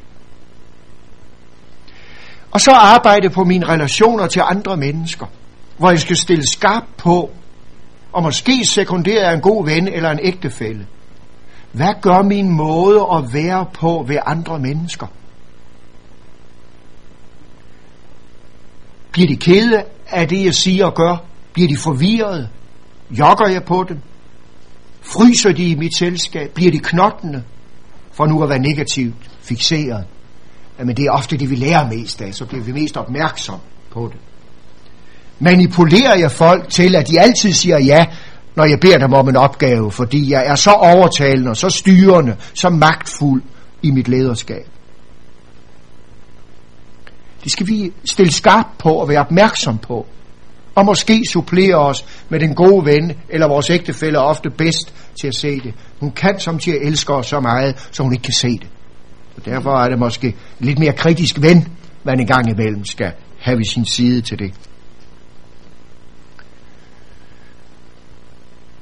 Og 2.51 2.61
så 2.61 2.71
arbejde 2.71 3.29
på 3.29 3.43
mine 3.43 3.67
relationer 3.67 4.27
til 4.27 4.41
andre 4.45 4.77
mennesker, 4.77 5.25
hvor 5.77 5.89
jeg 5.89 5.99
skal 5.99 6.17
stille 6.17 6.47
skarp 6.47 6.83
på, 6.97 7.29
og 8.11 8.23
måske 8.23 8.65
sekundere 8.65 9.33
en 9.33 9.41
god 9.41 9.65
ven 9.65 9.87
eller 9.87 10.11
en 10.11 10.19
ægtefælle. 10.21 10.87
Hvad 11.71 11.93
gør 12.01 12.21
min 12.21 12.49
måde 12.49 13.07
at 13.13 13.33
være 13.33 13.65
på 13.73 14.05
ved 14.07 14.17
andre 14.25 14.59
mennesker? 14.59 15.07
Bliver 19.11 19.27
de 19.27 19.35
kede 19.35 19.83
af 20.11 20.27
det, 20.27 20.45
jeg 20.45 20.55
siger 20.55 20.85
og 20.85 20.95
gør? 20.95 21.15
Bliver 21.53 21.67
de 21.67 21.77
forvirret? 21.77 22.49
Jokker 23.11 23.47
jeg 23.47 23.63
på 23.63 23.85
dem? 23.89 23.97
Fryser 25.01 25.51
de 25.51 25.63
i 25.63 25.75
mit 25.75 25.97
selskab? 25.97 26.51
Bliver 26.53 26.71
de 26.71 26.79
knottende? 26.79 27.43
For 28.11 28.25
nu 28.25 28.43
at 28.43 28.49
være 28.49 28.59
negativt 28.59 29.15
fixeret. 29.41 30.05
Jamen 30.79 30.97
det 30.97 31.05
er 31.05 31.11
ofte 31.11 31.37
det, 31.37 31.49
vi 31.49 31.55
lærer 31.55 31.87
mest 31.87 32.21
af, 32.21 32.33
så 32.33 32.45
bliver 32.45 32.63
vi 32.63 32.71
mest 32.71 32.97
opmærksom 32.97 33.59
på 33.91 34.09
det. 34.11 34.19
Manipulerer 35.39 36.17
jeg 36.17 36.31
folk 36.31 36.69
til, 36.69 36.95
at 36.95 37.07
de 37.07 37.19
altid 37.19 37.53
siger 37.53 37.79
ja, 37.79 38.05
når 38.55 38.65
jeg 38.65 38.79
beder 38.79 38.97
dem 38.97 39.13
om 39.13 39.29
en 39.29 39.35
opgave, 39.35 39.91
fordi 39.91 40.31
jeg 40.31 40.47
er 40.47 40.55
så 40.55 40.71
overtalende, 40.71 41.55
så 41.55 41.69
styrende, 41.69 42.35
så 42.53 42.69
magtfuld 42.69 43.43
i 43.81 43.91
mit 43.91 44.07
lederskab. 44.07 44.67
Det 47.43 47.51
skal 47.51 47.67
vi 47.67 47.93
stille 48.05 48.31
skarp 48.31 48.65
på 48.77 48.89
og 48.89 49.09
være 49.09 49.19
opmærksom 49.19 49.77
på. 49.77 50.05
Og 50.75 50.85
måske 50.85 51.23
supplere 51.31 51.75
os 51.75 52.05
med 52.29 52.39
den 52.39 52.55
gode 52.55 52.85
ven, 52.85 53.13
eller 53.29 53.47
vores 53.47 53.69
ægtefælle 53.69 54.19
er 54.19 54.23
ofte 54.23 54.49
bedst 54.49 54.93
til 55.21 55.27
at 55.27 55.35
se 55.35 55.59
det. 55.59 55.73
Hun 55.99 56.11
kan 56.11 56.39
samtidig 56.39 56.79
elske 56.81 57.13
os 57.13 57.27
så 57.27 57.39
meget, 57.39 57.87
så 57.91 58.03
hun 58.03 58.13
ikke 58.13 58.23
kan 58.23 58.33
se 58.33 58.49
det. 58.49 58.67
Og 59.37 59.45
derfor 59.45 59.71
er 59.71 59.89
det 59.89 59.99
måske 59.99 60.35
lidt 60.59 60.79
mere 60.79 60.93
kritisk 60.93 61.41
ven, 61.41 61.67
man 62.03 62.19
en 62.19 62.27
gang 62.27 62.49
imellem 62.49 62.85
skal 62.85 63.11
have 63.39 63.57
ved 63.57 63.65
sin 63.65 63.85
side 63.85 64.21
til 64.21 64.39
det. 64.39 64.53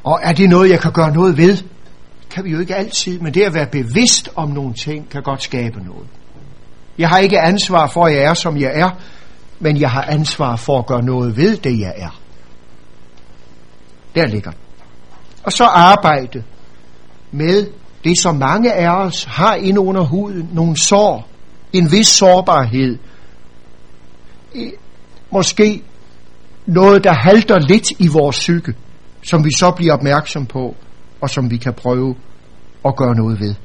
Og 0.04 0.20
er 0.24 0.34
det 0.34 0.50
noget, 0.50 0.70
jeg 0.70 0.80
kan 0.80 0.92
gøre 0.92 1.13
noget 1.13 1.38
ved? 1.38 1.58
Kan 2.30 2.44
vi 2.44 2.50
jo 2.50 2.60
ikke 2.60 2.75
altid, 2.75 3.20
men 3.20 3.34
det 3.34 3.42
at 3.42 3.54
være 3.54 3.68
bevidst 3.72 4.30
om 4.36 4.50
nogle 4.50 4.74
ting, 4.74 5.10
kan 5.10 5.24
godt 5.24 5.44
skabe 5.44 5.84
noget. 5.84 6.08
Jeg 7.00 7.10
har 7.10 7.18
ikke 7.18 7.39
ansvar 7.39 7.88
for, 7.88 8.06
at 8.06 8.13
jeg 8.13 8.24
er, 8.24 8.34
som 8.34 8.58
jeg 8.58 8.72
er, 8.74 8.89
men 9.59 9.81
jeg 9.81 9.92
har 9.92 10.01
ansvar 10.01 10.55
for 10.55 10.79
at 10.79 10.85
gøre 10.85 11.03
noget 11.03 11.38
ved 11.38 11.57
det, 11.57 11.79
jeg 11.79 11.94
er. 11.98 12.20
Der 14.16 14.27
ligger 14.27 14.51
Og 15.44 15.51
så 15.51 15.64
arbejde 15.64 16.44
med 17.31 17.68
det, 18.03 18.20
som 18.20 18.35
mange 18.35 18.74
af 18.74 18.90
os 18.90 19.24
har 19.24 19.55
inde 19.55 19.79
under 19.79 20.03
huden, 20.03 20.50
nogle 20.53 20.77
sår, 20.77 21.27
en 21.74 21.92
vis 21.92 22.07
sårbarhed, 22.07 22.98
måske 25.31 25.83
noget, 26.66 27.03
der 27.03 27.14
halter 27.14 27.59
lidt 27.59 27.92
i 28.00 28.07
vores 28.07 28.40
psyke, 28.40 28.74
som 29.24 29.46
vi 29.46 29.51
så 29.51 29.72
bliver 29.72 29.94
opmærksom 29.94 30.46
på, 30.46 30.75
og 31.22 31.29
som 31.29 31.51
vi 31.51 31.57
kan 31.57 31.74
prøve 31.74 32.16
at 32.85 32.96
gøre 32.96 33.16
noget 33.16 33.40
ved. 33.40 33.55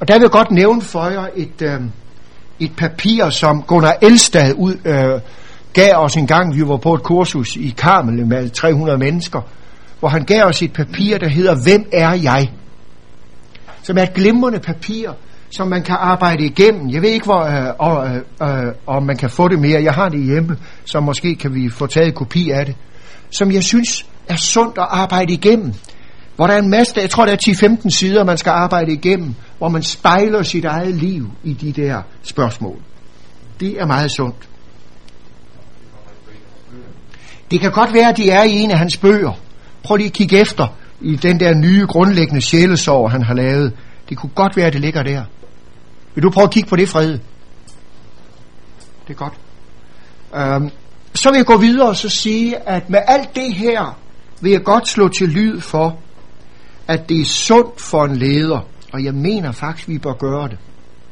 Og 0.00 0.08
der 0.08 0.14
vil 0.14 0.22
jeg 0.22 0.30
godt 0.30 0.50
nævne 0.50 0.82
for 0.82 1.08
jer 1.08 1.26
et, 1.36 1.62
øh, 1.62 1.80
et 2.64 2.76
papir, 2.76 3.30
som 3.30 3.62
Gunnar 3.62 3.96
Elstad 4.02 4.52
ud, 4.56 4.74
øh, 4.84 5.20
gav 5.72 5.96
os 5.96 6.16
en 6.16 6.26
gang, 6.26 6.56
vi 6.56 6.68
var 6.68 6.76
på 6.76 6.94
et 6.94 7.02
kursus 7.02 7.56
i 7.56 7.74
Karmel 7.78 8.26
med 8.26 8.50
300 8.50 8.98
mennesker, 8.98 9.40
hvor 10.00 10.08
han 10.08 10.24
gav 10.24 10.44
os 10.44 10.62
et 10.62 10.72
papir, 10.72 11.18
der 11.18 11.28
hedder 11.28 11.54
Hvem 11.64 11.88
er 11.92 12.12
jeg? 12.12 12.50
Som 13.82 13.98
er 13.98 14.02
et 14.02 14.14
glimrende 14.14 14.58
papir, 14.58 15.10
som 15.50 15.68
man 15.68 15.82
kan 15.82 15.96
arbejde 15.98 16.44
igennem. 16.44 16.90
Jeg 16.90 17.02
ved 17.02 17.10
ikke, 17.10 17.26
hvor, 17.26 17.42
øh, 17.42 18.14
øh, 18.42 18.66
øh, 18.66 18.72
om 18.86 19.02
man 19.02 19.16
kan 19.16 19.30
få 19.30 19.48
det 19.48 19.58
mere. 19.58 19.82
Jeg 19.82 19.92
har 19.92 20.08
det 20.08 20.24
hjemme, 20.24 20.56
så 20.84 21.00
måske 21.00 21.34
kan 21.34 21.54
vi 21.54 21.68
få 21.68 21.86
taget 21.86 22.14
kopi 22.14 22.50
af 22.50 22.66
det. 22.66 22.74
Som 23.30 23.52
jeg 23.52 23.62
synes 23.62 24.06
er 24.28 24.36
sundt 24.36 24.78
at 24.78 24.86
arbejde 24.90 25.32
igennem. 25.32 25.72
Hvor 26.36 26.46
der 26.46 26.54
er 26.54 26.58
en 26.58 26.70
masse, 26.70 26.94
jeg 26.96 27.10
tror 27.10 27.24
der 27.24 27.32
er 27.32 27.76
10-15 27.84 27.90
sider, 27.90 28.24
man 28.24 28.38
skal 28.38 28.50
arbejde 28.50 28.92
igennem, 28.92 29.34
hvor 29.64 29.70
man 29.70 29.82
spejler 29.82 30.42
sit 30.42 30.64
eget 30.64 30.94
liv 30.94 31.30
i 31.44 31.52
de 31.52 31.72
der 31.72 32.02
spørgsmål. 32.22 32.76
Det 33.60 33.80
er 33.80 33.86
meget 33.86 34.10
sundt. 34.16 34.48
Det 37.50 37.60
kan 37.60 37.72
godt 37.72 37.94
være, 37.94 38.08
at 38.08 38.16
de 38.16 38.30
er 38.30 38.42
i 38.42 38.52
en 38.52 38.70
af 38.70 38.78
hans 38.78 38.96
bøger. 38.96 39.32
Prøv 39.82 39.96
lige 39.96 40.06
at 40.06 40.12
kigge 40.12 40.40
efter 40.40 40.66
i 41.00 41.16
den 41.16 41.40
der 41.40 41.54
nye 41.54 41.86
grundlæggende 41.86 42.40
sjælesorg, 42.40 43.10
han 43.10 43.22
har 43.22 43.34
lavet. 43.34 43.72
Det 44.08 44.16
kunne 44.16 44.32
godt 44.34 44.56
være, 44.56 44.66
at 44.66 44.72
det 44.72 44.80
ligger 44.80 45.02
der. 45.02 45.24
Vil 46.14 46.22
du 46.22 46.30
prøve 46.30 46.44
at 46.44 46.50
kigge 46.50 46.68
på 46.68 46.76
det, 46.76 46.88
Frede? 46.88 47.20
Det 49.08 49.10
er 49.10 49.14
godt. 49.14 49.34
Øhm, 50.36 50.70
så 51.14 51.30
vil 51.30 51.36
jeg 51.36 51.46
gå 51.46 51.56
videre 51.56 51.88
og 51.88 51.96
så 51.96 52.08
sige, 52.08 52.68
at 52.68 52.90
med 52.90 53.00
alt 53.06 53.36
det 53.36 53.54
her, 53.54 53.98
vil 54.40 54.52
jeg 54.52 54.62
godt 54.64 54.88
slå 54.88 55.08
til 55.08 55.28
lyd 55.28 55.60
for, 55.60 55.98
at 56.88 57.08
det 57.08 57.20
er 57.20 57.24
sundt 57.24 57.80
for 57.80 58.04
en 58.04 58.16
leder, 58.16 58.73
og 58.94 59.04
jeg 59.04 59.14
mener 59.14 59.52
faktisk, 59.52 59.88
vi 59.88 59.98
bør 59.98 60.12
gøre 60.12 60.48
det, 60.48 60.58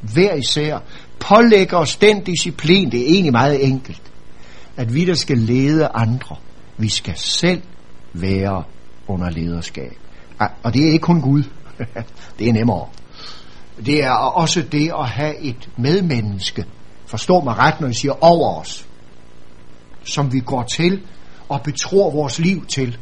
hver 0.01 0.33
især, 0.33 0.79
pålægger 1.19 1.77
os 1.77 1.95
den 1.95 2.23
disciplin, 2.23 2.91
det 2.91 3.01
er 3.01 3.05
egentlig 3.05 3.31
meget 3.31 3.65
enkelt, 3.65 4.01
at 4.77 4.93
vi 4.93 5.05
der 5.05 5.13
skal 5.13 5.37
lede 5.37 5.87
andre, 5.87 6.35
vi 6.77 6.89
skal 6.89 7.17
selv 7.17 7.61
være 8.13 8.63
under 9.07 9.29
lederskab. 9.29 9.97
Og 10.63 10.73
det 10.73 10.81
er 10.81 10.91
ikke 10.91 10.99
kun 10.99 11.21
Gud, 11.21 11.43
det 12.39 12.49
er 12.49 12.53
nemmere. 12.53 12.87
Det 13.85 14.03
er 14.03 14.11
også 14.11 14.61
det 14.71 14.91
at 14.99 15.09
have 15.09 15.39
et 15.39 15.69
medmenneske, 15.77 16.65
forstå 17.05 17.41
mig 17.41 17.57
ret, 17.57 17.81
når 17.81 17.87
jeg 17.87 17.95
siger 17.95 18.23
over 18.23 18.59
os, 18.59 18.87
som 20.03 20.33
vi 20.33 20.39
går 20.39 20.63
til 20.63 21.01
og 21.49 21.61
betror 21.61 22.11
vores 22.11 22.39
liv 22.39 22.65
til. 22.65 22.97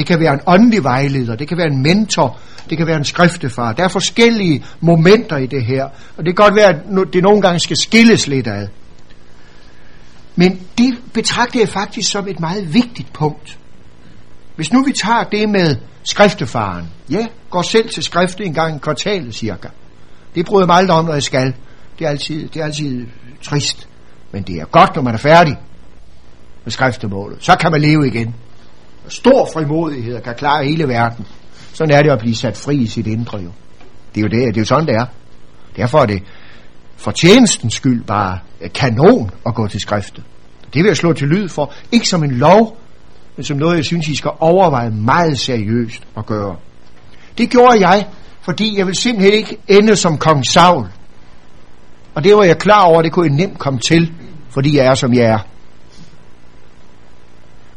Det 0.00 0.06
kan 0.06 0.20
være 0.20 0.34
en 0.34 0.40
åndelig 0.46 0.84
vejleder, 0.84 1.36
det 1.36 1.48
kan 1.48 1.58
være 1.58 1.66
en 1.66 1.82
mentor, 1.82 2.38
det 2.70 2.78
kan 2.78 2.86
være 2.86 2.96
en 2.96 3.04
skriftefar. 3.04 3.72
Der 3.72 3.84
er 3.84 3.88
forskellige 3.88 4.64
momenter 4.80 5.36
i 5.36 5.46
det 5.46 5.64
her, 5.64 5.84
og 6.16 6.26
det 6.26 6.36
kan 6.36 6.44
godt 6.44 6.56
være, 6.56 6.68
at 6.68 7.12
det 7.12 7.22
nogle 7.22 7.42
gange 7.42 7.60
skal 7.60 7.76
skilles 7.76 8.26
lidt 8.26 8.46
ad. 8.46 8.68
Men 10.36 10.60
det 10.78 10.98
betragter 11.12 11.60
jeg 11.60 11.68
faktisk 11.68 12.10
som 12.10 12.28
et 12.28 12.40
meget 12.40 12.74
vigtigt 12.74 13.12
punkt. 13.12 13.58
Hvis 14.56 14.72
nu 14.72 14.84
vi 14.84 14.92
tager 14.92 15.22
det 15.22 15.48
med 15.48 15.76
skriftefaren. 16.02 16.88
Ja, 17.10 17.26
går 17.50 17.62
selv 17.62 17.88
til 17.88 18.02
skrifte 18.02 18.44
en 18.44 18.54
gang 18.54 18.76
i 18.76 18.78
kvartalet 18.78 19.34
cirka. 19.34 19.68
Det 20.34 20.46
bryder 20.46 20.66
mig 20.66 20.76
aldrig 20.76 20.96
om, 20.96 21.04
når 21.04 21.12
jeg 21.12 21.22
skal. 21.22 21.54
Det 21.98 22.04
er 22.04 22.08
altid, 22.08 22.48
det 22.48 22.60
er 22.60 22.64
altid 22.64 23.06
trist. 23.42 23.88
Men 24.32 24.42
det 24.42 24.56
er 24.56 24.64
godt, 24.64 24.94
når 24.94 25.02
man 25.02 25.14
er 25.14 25.18
færdig 25.18 25.56
med 26.64 26.72
skriftemålet. 26.72 27.44
Så 27.44 27.56
kan 27.56 27.70
man 27.72 27.80
leve 27.80 28.06
igen 28.06 28.34
stor 29.08 29.50
frimodighed 29.52 30.14
og 30.14 30.22
kan 30.22 30.34
klare 30.34 30.64
hele 30.64 30.88
verden. 30.88 31.26
Sådan 31.72 31.94
er 31.94 32.02
det 32.02 32.10
at 32.10 32.18
blive 32.18 32.34
sat 32.34 32.56
fri 32.56 32.76
i 32.76 32.86
sit 32.86 33.06
indre 33.06 33.38
jo. 33.38 33.50
Det 34.14 34.20
er 34.20 34.22
jo, 34.22 34.28
det, 34.28 34.54
det 34.54 34.56
er 34.56 34.60
jo 34.60 34.64
sådan, 34.64 34.86
det 34.86 34.94
er. 34.94 35.06
Derfor 35.76 35.98
er 35.98 36.06
det 36.06 36.22
for 36.96 37.10
tjenestens 37.10 37.74
skyld 37.74 38.04
bare 38.04 38.38
øh, 38.60 38.70
kanon 38.72 39.30
at 39.46 39.54
gå 39.54 39.66
til 39.66 39.80
skriftet. 39.80 40.24
Det 40.74 40.82
vil 40.82 40.88
jeg 40.88 40.96
slå 40.96 41.12
til 41.12 41.28
lyd 41.28 41.48
for. 41.48 41.72
Ikke 41.92 42.08
som 42.08 42.24
en 42.24 42.30
lov, 42.30 42.76
men 43.36 43.44
som 43.44 43.56
noget, 43.56 43.76
jeg 43.76 43.84
synes, 43.84 44.08
I 44.08 44.14
skal 44.14 44.30
overveje 44.40 44.90
meget 44.90 45.38
seriøst 45.38 46.02
at 46.16 46.26
gøre. 46.26 46.56
Det 47.38 47.50
gjorde 47.50 47.88
jeg, 47.88 48.06
fordi 48.40 48.78
jeg 48.78 48.86
vil 48.86 48.94
simpelthen 48.94 49.34
ikke 49.34 49.56
ende 49.68 49.96
som 49.96 50.18
kong 50.18 50.46
Saul. 50.46 50.86
Og 52.14 52.24
det 52.24 52.36
var 52.36 52.44
jeg 52.44 52.58
klar 52.58 52.82
over, 52.82 53.02
det 53.02 53.12
kunne 53.12 53.26
jeg 53.26 53.36
nemt 53.36 53.58
komme 53.58 53.78
til, 53.78 54.12
fordi 54.50 54.76
jeg 54.76 54.86
er, 54.86 54.94
som 54.94 55.14
jeg 55.14 55.24
er. 55.24 55.38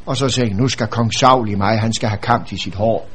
Og 0.05 0.17
så 0.17 0.29
sagde 0.29 0.49
jeg, 0.49 0.57
nu 0.57 0.67
skal 0.67 0.87
kong 0.87 1.13
Saul 1.13 1.49
i 1.49 1.55
mig, 1.55 1.79
han 1.79 1.93
skal 1.93 2.09
have 2.09 2.19
kamp 2.19 2.51
i 2.51 2.57
sit 2.57 2.75
hår. 2.75 3.09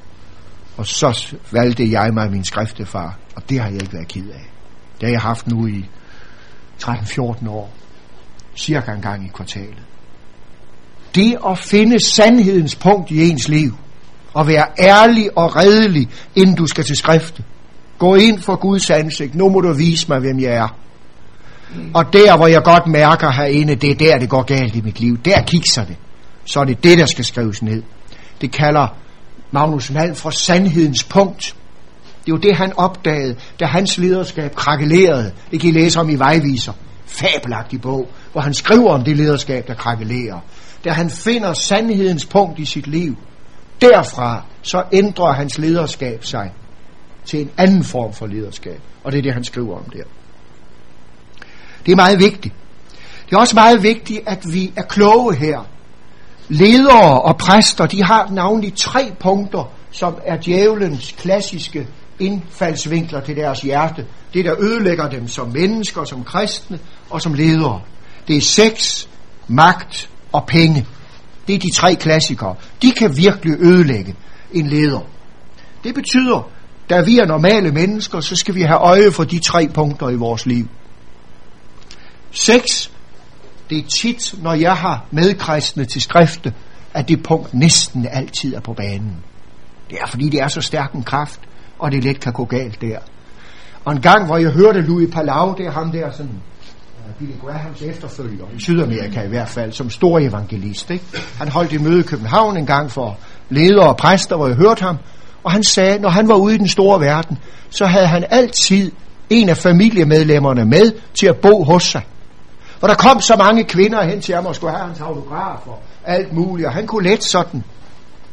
Og 0.77 0.87
så 0.87 1.37
valgte 1.51 1.91
jeg 1.91 2.15
mig 2.15 2.31
min 2.31 2.45
skriftefar, 2.45 3.19
og 3.37 3.43
det 3.49 3.61
har 3.61 3.69
jeg 3.69 3.83
ikke 3.83 3.93
været 3.93 4.09
ked 4.09 4.29
af. 4.29 4.51
Det 5.01 5.09
har 5.09 5.13
jeg 5.13 5.21
haft 5.21 5.47
nu 5.47 5.67
i 5.67 5.85
13-14 6.83 7.51
år. 7.51 7.71
Cirka 8.57 8.93
en 8.93 9.03
gang 9.03 9.27
i 9.27 9.31
kvartalet. 9.35 9.83
Det 11.15 11.39
at 11.47 11.59
finde 11.59 12.05
sandhedens 12.05 12.77
punkt 12.77 13.11
i 13.11 13.31
ens 13.31 13.49
liv, 13.49 13.77
og 14.35 14.47
være 14.47 14.67
ærlig 14.79 15.39
og 15.39 15.57
redelig, 15.57 16.09
inden 16.35 16.55
du 16.55 16.67
skal 16.67 16.85
til 16.85 16.97
skrifte. 16.97 17.45
Gå 17.99 18.15
ind 18.15 18.41
for 18.41 18.57
Guds 18.57 18.91
ansigt. 18.91 19.35
Nu 19.35 19.49
må 19.49 19.61
du 19.61 19.73
vise 19.73 20.09
mig, 20.09 20.19
hvem 20.21 20.41
jeg 20.41 20.53
er. 20.53 20.69
Og 21.95 22.13
der, 22.13 22.37
hvor 22.37 22.47
jeg 22.47 22.63
godt 22.63 22.87
mærker 22.87 23.31
herinde, 23.31 23.75
det 23.75 23.91
er 23.91 23.95
der, 23.95 24.19
det 24.19 24.29
går 24.29 24.43
galt 24.43 24.77
i 24.77 24.81
mit 24.81 25.01
liv. 25.01 25.19
Der 25.25 25.43
kigger 25.43 25.85
det. 25.85 25.97
Så 26.49 26.61
er 26.61 26.65
det 26.65 26.85
det, 26.85 26.99
der 26.99 27.07
skal 27.07 27.25
skrives 27.25 27.63
ned. 27.63 27.83
Det 28.41 28.53
kalder 28.53 28.97
Magnus 29.51 29.91
Malm 29.91 30.15
for 30.15 30.31
sandhedens 30.31 31.05
punkt. 31.05 31.57
Det 32.21 32.33
er 32.33 32.37
jo 32.37 32.41
det, 32.43 32.57
han 32.57 32.73
opdagede, 32.77 33.37
da 33.61 33.65
hans 33.65 33.99
lederskab 33.99 34.55
krakelerede. 34.55 35.33
Det 35.51 35.61
kan 35.61 35.71
I 35.71 35.73
læse 35.73 36.01
om 36.01 36.11
i 36.11 36.15
Vejviser. 36.15 36.73
Fabelagtig 37.07 37.81
bog, 37.81 38.09
hvor 38.33 38.41
han 38.41 38.55
skriver 38.55 38.91
om 38.91 39.05
det 39.05 39.17
lederskab, 39.17 39.67
der 39.67 39.75
krakelerer. 39.75 40.41
Da 40.85 40.91
han 40.93 41.11
finder 41.11 41.53
sandhedens 41.53 42.27
punkt 42.27 42.59
i 42.59 42.65
sit 42.65 42.87
liv, 42.87 43.17
derfra 43.81 44.43
så 44.63 44.85
ændrer 44.93 45.33
hans 45.33 45.59
lederskab 45.59 46.25
sig 46.25 46.53
til 47.25 47.41
en 47.41 47.51
anden 47.57 47.85
form 47.85 48.13
for 48.13 48.27
lederskab. 48.27 48.81
Og 49.05 49.13
det 49.13 49.19
er 49.19 49.23
det, 49.23 49.35
han 49.35 49.45
skriver 49.45 49.77
om 49.77 49.85
der. 49.85 50.05
Det 51.87 51.93
er 51.93 51.97
meget 51.97 52.19
vigtigt. 52.19 52.55
Det 53.31 53.37
er 53.37 53.41
også 53.41 53.55
meget 53.55 53.83
vigtigt, 53.83 54.21
at 54.27 54.45
vi 54.53 54.73
er 54.77 54.83
kloge 54.83 55.35
her. 55.35 55.65
Ledere 56.49 57.23
og 57.23 57.37
præster, 57.37 57.87
de 57.87 58.03
har 58.03 58.29
navnlig 58.31 58.75
tre 58.75 59.13
punkter, 59.21 59.73
som 59.91 60.15
er 60.25 60.37
djævelens 60.37 61.15
klassiske 61.19 61.87
indfaldsvinkler 62.19 63.21
til 63.21 63.37
deres 63.37 63.61
hjerte. 63.61 64.07
Det, 64.35 64.45
der 64.45 64.55
ødelægger 64.61 65.09
dem 65.09 65.29
som 65.29 65.49
mennesker, 65.49 66.05
som 66.05 66.25
kristne 66.25 66.79
og 67.11 67.23
som 67.23 67.35
ledere. 67.35 67.81
Det 68.29 68.37
er 68.37 68.41
sex, 68.41 69.07
magt 69.49 70.11
og 70.33 70.47
penge. 70.47 70.87
Det 71.47 71.55
er 71.55 71.59
de 71.59 71.75
tre 71.75 71.95
klassikere. 71.95 72.55
De 72.83 72.93
kan 72.93 73.17
virkelig 73.17 73.55
ødelægge 73.61 74.15
en 74.53 74.67
leder. 74.67 75.01
Det 75.85 75.95
betyder, 75.95 76.51
da 76.91 77.01
vi 77.01 77.19
er 77.19 77.27
normale 77.27 77.73
mennesker, 77.73 78.21
så 78.21 78.37
skal 78.37 78.55
vi 78.55 78.63
have 78.63 78.79
øje 78.79 79.11
for 79.11 79.25
de 79.25 79.39
tre 79.39 79.69
punkter 79.75 80.09
i 80.09 80.17
vores 80.17 80.47
liv. 80.47 80.69
Sex, 82.31 82.91
det 83.71 83.79
er 83.79 83.89
tit, 84.01 84.35
når 84.43 84.55
jeg 84.55 84.77
har 84.77 85.05
medkristne 85.11 85.85
til 85.85 86.03
skrifte, 86.03 86.55
at 86.95 87.09
det 87.09 87.23
punkt 87.23 87.55
næsten 87.55 88.07
altid 88.11 88.55
er 88.55 88.61
på 88.61 88.73
banen. 88.73 89.17
Det 89.91 89.99
er 90.03 90.07
fordi, 90.07 90.29
det 90.29 90.41
er 90.41 90.49
så 90.49 90.61
stærk 90.61 90.93
en 90.93 91.03
kraft, 91.03 91.41
og 91.79 91.93
det 91.93 92.05
let 92.05 92.21
kan 92.21 92.33
gå 92.33 92.45
galt 92.45 92.81
der. 92.81 92.99
Og 93.85 93.93
en 93.93 94.01
gang, 94.01 94.27
hvor 94.27 94.37
jeg 94.37 94.51
hørte 94.51 94.81
Louis 94.81 95.15
Palau, 95.15 95.55
det 95.59 95.67
er 95.67 95.71
ham 95.71 95.93
der 95.93 96.11
sådan, 96.11 96.41
Billy 97.19 97.33
Grahams 97.45 97.83
efterfølger, 97.83 98.45
i 98.57 98.61
Sydamerika 98.61 99.23
i 99.23 99.29
hvert 99.29 99.49
fald, 99.49 99.73
som 99.73 99.91
stor 99.91 100.19
evangelist. 100.19 100.91
Ikke? 100.91 101.05
Han 101.39 101.49
holdt 101.49 101.73
et 101.73 101.81
møde 101.81 102.01
i 102.01 102.03
København 102.03 102.57
en 102.57 102.67
gang 102.67 102.91
for 102.91 103.19
ledere 103.49 103.89
og 103.89 103.97
præster, 103.97 104.37
hvor 104.37 104.47
jeg 104.47 104.57
hørte 104.57 104.83
ham, 104.83 104.97
og 105.45 105.53
han 105.53 105.63
sagde, 105.63 105.99
når 105.99 106.09
han 106.09 106.29
var 106.29 106.35
ude 106.35 106.55
i 106.55 106.59
den 106.59 106.69
store 106.69 107.01
verden, 107.01 107.39
så 107.71 107.87
havde 107.87 108.07
han 108.07 108.25
altid 108.31 108.93
en 109.31 109.49
af 109.49 109.57
familiemedlemmerne 109.57 110.65
med 110.65 110.93
til 111.15 111.27
at 111.27 111.37
bo 111.37 111.65
hos 111.65 111.83
sig. 111.83 112.03
Og 112.81 112.89
der 112.89 112.95
kom 112.95 113.21
så 113.21 113.37
mange 113.37 113.65
kvinder 113.65 114.05
hen 114.05 114.21
til 114.21 114.35
ham 114.35 114.47
og 114.47 114.55
skulle 114.55 114.73
have 114.77 114.87
hans 114.87 115.01
autograf 115.01 115.67
og 115.67 115.83
alt 116.05 116.33
muligt, 116.33 116.67
og 116.67 116.73
han 116.73 116.87
kunne 116.87 117.11
let 117.11 117.25
sådan, 117.25 117.65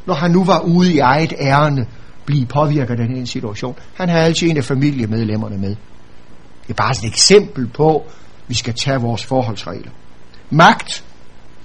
når 0.06 0.14
han 0.14 0.32
nu 0.32 0.44
var 0.44 0.60
ude 0.60 0.94
i 0.94 1.00
eget 1.00 1.34
ærne, 1.40 1.88
blive 2.26 2.46
påvirket 2.46 2.90
af 2.90 2.98
den 2.98 3.18
her 3.18 3.26
situation. 3.26 3.76
Han 3.94 4.10
havde 4.10 4.26
altid 4.26 4.50
en 4.50 4.58
af 4.58 4.64
familiemedlemmerne 4.64 5.58
med. 5.58 5.76
Det 6.64 6.70
er 6.70 6.74
bare 6.74 6.92
et 6.92 7.08
eksempel 7.08 7.68
på, 7.68 7.96
at 7.98 8.04
vi 8.48 8.54
skal 8.54 8.74
tage 8.74 9.02
vores 9.02 9.26
forholdsregler. 9.26 9.92
Magt. 10.50 11.04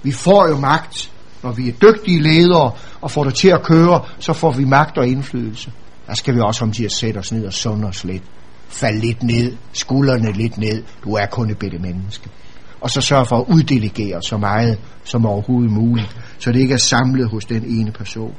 Vi 0.03 0.11
får 0.11 0.47
jo 0.47 0.57
magt. 0.57 1.11
Når 1.43 1.51
vi 1.51 1.69
er 1.69 1.73
dygtige 1.73 2.21
ledere 2.21 2.71
og 3.01 3.11
får 3.11 3.23
det 3.23 3.35
til 3.35 3.47
at 3.47 3.63
køre, 3.63 4.01
så 4.19 4.33
får 4.33 4.51
vi 4.51 4.65
magt 4.65 4.97
og 4.97 5.07
indflydelse. 5.07 5.71
Der 6.07 6.13
skal 6.13 6.35
vi 6.35 6.39
også 6.39 6.65
om 6.65 6.71
til 6.71 6.83
at 6.83 6.91
sætte 6.91 7.17
os 7.17 7.31
ned 7.31 7.45
og 7.45 7.53
sunde 7.53 7.87
os 7.87 8.03
lidt. 8.03 8.23
Fald 8.67 8.99
lidt 8.99 9.23
ned, 9.23 9.57
skuldrene 9.73 10.31
lidt 10.31 10.57
ned. 10.57 10.83
Du 11.03 11.13
er 11.13 11.25
kun 11.25 11.49
et 11.49 11.57
bedre 11.57 11.77
menneske. 11.77 12.29
Og 12.81 12.89
så 12.89 13.01
sørge 13.01 13.25
for 13.25 13.37
at 13.37 13.45
uddelegere 13.47 14.23
så 14.23 14.37
meget 14.37 14.79
som 15.03 15.25
overhovedet 15.25 15.71
muligt, 15.71 16.17
så 16.39 16.51
det 16.51 16.59
ikke 16.59 16.73
er 16.73 16.77
samlet 16.77 17.29
hos 17.29 17.45
den 17.45 17.63
ene 17.65 17.91
person. 17.91 18.35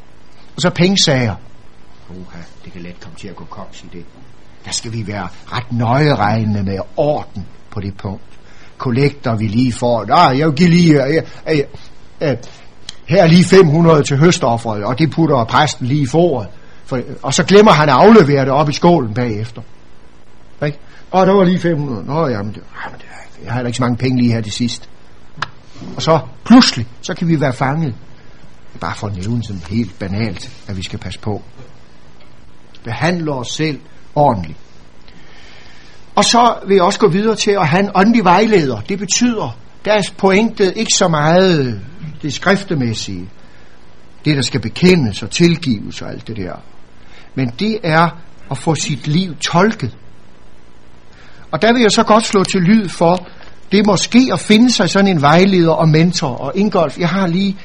Og 0.57 0.63
så 0.63 0.71
pengesager. 0.71 1.35
Oha, 2.11 2.39
det 2.65 2.73
kan 2.73 2.83
let 2.83 3.01
komme 3.01 3.19
til 3.19 3.29
at 3.29 3.37
gå 3.37 3.45
koks 3.45 3.83
i 3.83 3.87
det. 3.93 4.05
Der 4.65 4.71
skal 4.71 4.93
vi 4.93 5.07
være 5.07 5.29
ret 5.47 5.73
nøje 5.73 6.15
regnende 6.15 6.63
med 6.63 6.79
orden 6.97 7.47
på 7.71 7.81
det 7.81 7.97
punkt. 7.97 8.23
Kollekter 8.79 9.37
vi 9.37 9.47
lige 9.49 9.73
får. 9.73 10.05
Nej, 10.05 10.39
jeg 10.39 10.47
vil 10.47 10.57
give 10.57 10.71
lige... 10.71 10.95
Jeg, 10.95 11.25
jeg, 11.47 11.65
jeg, 12.21 12.39
her 13.09 13.23
er 13.23 13.27
lige 13.27 13.45
500 13.45 14.03
til 14.03 14.17
høstofferet, 14.17 14.85
og 14.85 14.99
det 14.99 15.11
putter 15.11 15.45
præsten 15.45 15.87
lige 15.87 16.03
i 16.03 16.07
foråret. 16.07 16.49
For, 16.85 17.01
og 17.23 17.35
så 17.35 17.45
glemmer 17.45 17.73
han 17.73 17.89
at 17.89 17.95
aflevere 17.95 18.45
det 18.45 18.53
op 18.53 18.69
i 18.69 18.73
skålen 18.73 19.15
bagefter. 19.15 19.63
Ikke? 20.67 20.79
Og 21.11 21.27
der 21.27 21.33
var 21.33 21.45
lige 21.45 21.59
500. 21.59 22.05
Nå, 22.07 22.29
jamen, 22.29 22.53
det, 22.53 22.63
jamen 22.85 22.99
det, 22.99 23.07
jeg 23.45 23.53
har 23.53 23.63
ikke 23.63 23.77
så 23.77 23.83
mange 23.83 23.97
penge 23.97 24.21
lige 24.21 24.33
her 24.33 24.41
til 24.41 24.53
sidst. 24.53 24.89
Og 25.97 26.03
så 26.03 26.21
pludselig, 26.45 26.87
så 27.03 27.15
kan 27.15 27.29
vi 27.29 27.41
være 27.41 27.53
fanget. 27.53 27.95
Bare 28.81 28.95
for 28.97 29.07
at 29.07 29.17
nævne 29.17 29.45
sådan 29.45 29.63
helt 29.71 29.99
banalt, 29.99 30.51
at 30.69 30.77
vi 30.77 30.83
skal 30.83 30.99
passe 30.99 31.19
på. 31.19 31.43
Behandle 32.85 33.33
os 33.33 33.49
selv 33.49 33.81
ordentligt. 34.15 34.59
Og 36.15 36.25
så 36.25 36.55
vil 36.67 36.75
jeg 36.75 36.85
også 36.85 36.99
gå 36.99 37.09
videre 37.09 37.37
til 37.37 37.51
at 37.51 37.69
have 37.69 37.85
en 37.85 37.91
åndelig 37.95 38.25
vejleder. 38.25 38.81
Det 38.81 38.99
betyder, 38.99 39.59
deres 39.85 40.11
pointet 40.11 40.73
ikke 40.77 40.93
så 40.93 41.09
meget 41.09 41.81
det 42.23 42.33
skriftemæssige, 42.33 43.29
det 44.25 44.37
der 44.37 44.43
skal 44.43 44.61
bekendes 44.61 45.23
og 45.23 45.31
tilgives 45.31 46.03
og 46.03 46.11
alt 46.11 46.27
det 46.27 46.37
der. 46.37 46.55
Men 47.35 47.53
det 47.59 47.79
er 47.83 48.09
at 48.51 48.59
få 48.59 48.75
sit 48.75 49.07
liv 49.07 49.37
tolket. 49.37 49.97
Og 51.53 51.63
der 51.63 51.73
vil 51.73 51.83
jeg 51.83 51.91
så 51.91 52.03
godt 52.03 52.25
slå 52.25 52.45
til 52.45 52.61
lyd 52.61 52.89
for, 52.89 53.27
det 53.73 53.87
måske 53.87 54.31
at 54.33 54.41
finde 54.41 54.73
sig 54.73 54.91
sådan 54.91 55.09
en 55.09 55.23
vejleder 55.23 55.73
og 55.73 55.89
mentor. 55.89 56.29
Og 56.29 56.53
Ingolf, 56.55 56.99
jeg 56.99 57.09
har 57.09 57.27
lige 57.27 57.57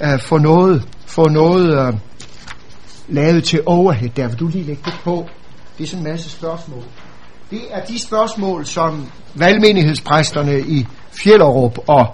øh, 0.00 0.20
for 0.20 0.38
noget, 0.38 0.88
få 1.06 1.28
noget 1.28 1.86
øh, 1.86 1.94
lavet 3.08 3.44
til 3.44 3.62
overhead 3.66 4.10
der. 4.16 4.28
Vil 4.28 4.38
du 4.38 4.48
lige 4.48 4.64
lægge 4.64 4.82
det 4.84 4.94
på? 5.04 5.28
Det 5.78 5.84
er 5.84 5.88
sådan 5.88 6.06
en 6.06 6.10
masse 6.10 6.30
spørgsmål. 6.30 6.82
Det 7.50 7.60
er 7.70 7.84
de 7.84 7.98
spørgsmål, 7.98 8.66
som 8.66 9.06
valgmenighedspræsterne 9.34 10.60
i 10.60 10.86
Fjellerup 11.10 11.78
og, 11.86 12.06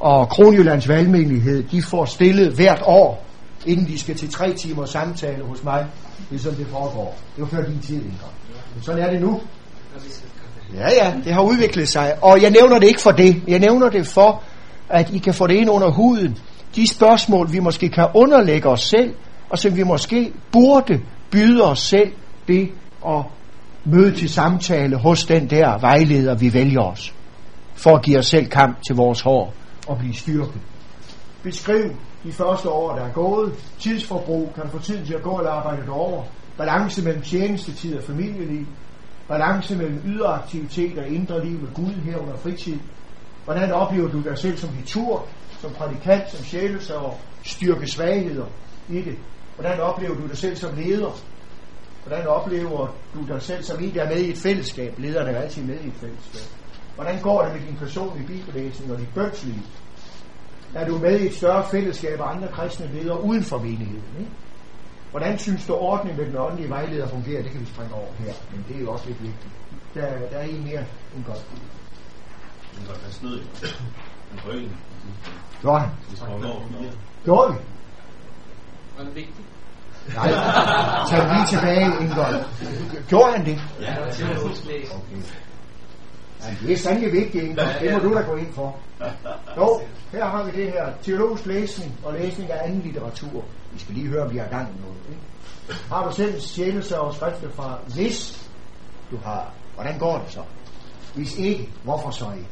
og 0.00 0.28
Kronjyllands 0.28 0.88
valgmenighed, 0.88 1.62
de 1.62 1.82
får 1.82 2.04
stillet 2.04 2.52
hvert 2.52 2.82
år, 2.84 3.26
inden 3.66 3.86
de 3.86 3.98
skal 3.98 4.16
til 4.16 4.30
tre 4.30 4.52
timer 4.52 4.84
samtale 4.84 5.44
hos 5.44 5.64
mig. 5.64 5.86
Det 6.30 6.36
er 6.36 6.40
sådan, 6.40 6.58
det 6.58 6.66
foregår. 6.66 7.18
Det 7.36 7.42
var 7.42 7.48
før 7.48 7.64
din 7.64 7.80
tid, 7.80 7.96
Ingolf. 7.96 8.32
Men 8.74 8.82
sådan 8.82 9.02
er 9.02 9.10
det 9.10 9.20
nu. 9.20 9.40
Ja, 10.74 10.88
ja, 11.04 11.14
det 11.24 11.32
har 11.32 11.42
udviklet 11.42 11.88
sig. 11.88 12.14
Og 12.22 12.42
jeg 12.42 12.50
nævner 12.50 12.78
det 12.78 12.86
ikke 12.86 13.00
for 13.00 13.10
det. 13.10 13.42
Jeg 13.48 13.58
nævner 13.58 13.88
det 13.88 14.06
for, 14.06 14.42
at 14.88 15.10
I 15.10 15.18
kan 15.18 15.34
få 15.34 15.46
det 15.46 15.54
ind 15.54 15.70
under 15.70 15.90
huden. 15.90 16.38
De 16.76 16.86
spørgsmål, 16.86 17.52
vi 17.52 17.58
måske 17.58 17.88
kan 17.88 18.06
underlægge 18.14 18.68
os 18.68 18.82
selv, 18.82 19.14
og 19.50 19.58
som 19.58 19.76
vi 19.76 19.82
måske 19.82 20.32
burde 20.52 21.00
byde 21.30 21.64
os 21.64 21.78
selv 21.78 22.12
det 22.48 22.70
at 23.06 23.24
møde 23.84 24.14
til 24.14 24.28
samtale 24.28 24.96
hos 24.96 25.24
den 25.24 25.50
der 25.50 25.78
vejleder, 25.78 26.34
vi 26.34 26.54
vælger 26.54 26.80
os, 26.80 27.14
for 27.74 27.96
at 27.96 28.02
give 28.02 28.18
os 28.18 28.26
selv 28.26 28.46
kamp 28.46 28.76
til 28.86 28.96
vores 28.96 29.20
hår 29.20 29.54
og 29.86 29.98
blive 29.98 30.14
styrket. 30.14 30.60
Beskriv 31.42 31.90
de 32.24 32.32
første 32.32 32.68
år, 32.68 32.94
der 32.94 33.04
er 33.04 33.12
gået. 33.12 33.52
Tidsforbrug 33.78 34.52
kan 34.54 34.64
du 34.64 34.70
få 34.70 34.78
tiden 34.78 35.06
til 35.06 35.14
at 35.14 35.22
gå 35.22 35.38
eller 35.38 35.50
arbejde 35.50 35.90
over. 35.90 36.24
Balance 36.58 37.04
mellem 37.04 37.22
tjenestetid 37.22 37.96
og 37.96 38.04
familieliv 38.04 38.66
balance 39.28 39.76
mellem 39.76 40.02
ydre 40.04 40.26
aktivitet 40.26 40.98
og 40.98 41.08
indre 41.08 41.44
liv 41.44 41.60
med 41.60 41.74
Gud 41.74 41.92
her 41.92 42.18
under 42.18 42.36
fritid. 42.36 42.78
Hvordan 43.44 43.72
oplever 43.72 44.08
du 44.08 44.22
dig 44.22 44.38
selv 44.38 44.56
som 44.56 44.70
litur, 44.78 45.26
som 45.60 45.70
prædikant, 45.70 46.30
som 46.30 46.44
sjælesøver, 46.44 47.12
styrke 47.42 47.86
svagheder 47.86 48.46
i 48.88 49.02
det? 49.02 49.18
Hvordan 49.54 49.80
oplever 49.80 50.14
du 50.14 50.26
dig 50.26 50.36
selv 50.36 50.56
som 50.56 50.74
leder? 50.76 51.18
Hvordan 52.06 52.26
oplever 52.26 52.94
du 53.14 53.26
dig 53.28 53.42
selv 53.42 53.62
som 53.62 53.84
en, 53.84 53.94
der 53.94 54.02
er 54.02 54.08
med 54.08 54.22
i 54.22 54.30
et 54.30 54.38
fællesskab? 54.38 54.94
Lederne 54.98 55.30
er 55.30 55.40
altid 55.40 55.62
med 55.62 55.80
i 55.84 55.86
et 55.86 55.94
fællesskab. 56.00 56.42
Hvordan 56.94 57.20
går 57.20 57.42
det 57.42 57.52
med 57.52 57.60
din 57.60 57.76
personlige 57.76 58.26
bibellæsning 58.26 58.92
og 58.92 58.98
dit 58.98 59.14
bønsliv? 59.14 59.54
Er 60.74 60.88
du 60.88 60.98
med 60.98 61.20
i 61.20 61.26
et 61.26 61.34
større 61.34 61.64
fællesskab 61.70 62.20
af 62.20 62.34
andre 62.34 62.48
kristne 62.48 62.90
ledere 62.92 63.22
uden 63.22 63.42
for 63.42 63.58
menigheden? 63.58 64.04
Ikke? 64.18 64.30
Hvordan 65.16 65.38
synes 65.38 65.66
du 65.66 65.74
ordningen 65.74 66.18
med 66.18 66.26
den 66.26 66.36
åndelige 66.36 66.70
vejleder 66.70 67.08
fungerer? 67.08 67.42
Det 67.42 67.50
kan 67.52 67.60
vi 67.60 67.66
springe 67.66 67.94
over 67.94 68.06
her, 68.18 68.32
men 68.52 68.64
det 68.68 68.76
er 68.76 68.80
jo 68.80 68.92
også 68.92 69.06
lidt 69.06 69.22
vigtigt. 69.22 69.52
Der, 69.94 70.00
der 70.30 70.38
er 70.38 70.42
en 70.42 70.64
mere 70.64 70.84
end 71.16 71.24
godt. 71.26 71.44
Men 72.74 72.86
godt, 72.86 73.02
han 73.02 73.12
snød 73.12 73.40
Han 74.30 74.38
prøvede 74.38 74.70
Gjorde 75.60 75.80
han? 75.80 75.90
Gjorde 77.24 77.52
vi? 77.52 77.58
Var 78.98 79.04
det 79.04 79.14
vigtigt? 79.14 79.46
Nej, 80.14 80.30
tag 81.10 81.20
lige 81.34 81.46
tilbage, 81.48 81.86
Ingolf. 82.00 83.08
Gjorde 83.08 83.32
han 83.32 83.46
det? 83.46 83.60
Ja, 83.80 83.96
Okay. 84.96 85.22
Ja, 86.42 86.66
det 86.66 86.72
er 86.72 86.76
sandelig 86.76 87.12
vigtigt, 87.12 87.44
Ingolf. 87.44 87.78
Det 87.80 87.92
må 87.92 87.98
du 87.98 88.14
da 88.14 88.20
gå 88.20 88.36
ind 88.36 88.52
for. 88.52 88.76
Jo, 89.56 89.80
her 90.12 90.24
har 90.24 90.42
vi 90.44 90.50
det 90.62 90.72
her. 90.72 90.92
Teologisk 91.02 91.46
læsning 91.46 91.98
og 92.04 92.12
læsning 92.12 92.50
af 92.50 92.64
anden 92.64 92.80
litteratur. 92.80 93.44
Vi 93.76 93.80
skal 93.80 93.94
lige 93.94 94.08
høre, 94.08 94.22
om 94.24 94.32
vi 94.32 94.38
har 94.38 94.46
gang 94.46 94.68
i 94.68 94.80
noget. 94.80 95.00
Ikke? 95.08 95.84
Har 95.88 96.08
du 96.08 96.14
selv 96.14 96.40
sjælelse 96.40 97.00
og 97.00 97.14
skrifter 97.14 97.50
fra 97.50 97.78
hvis 97.94 98.48
du 99.10 99.16
har? 99.24 99.52
Hvordan 99.74 99.98
går 99.98 100.18
det 100.18 100.32
så? 100.32 100.40
Hvis 101.14 101.34
ikke, 101.38 101.70
hvorfor 101.84 102.10
så 102.10 102.24
ikke? 102.32 102.48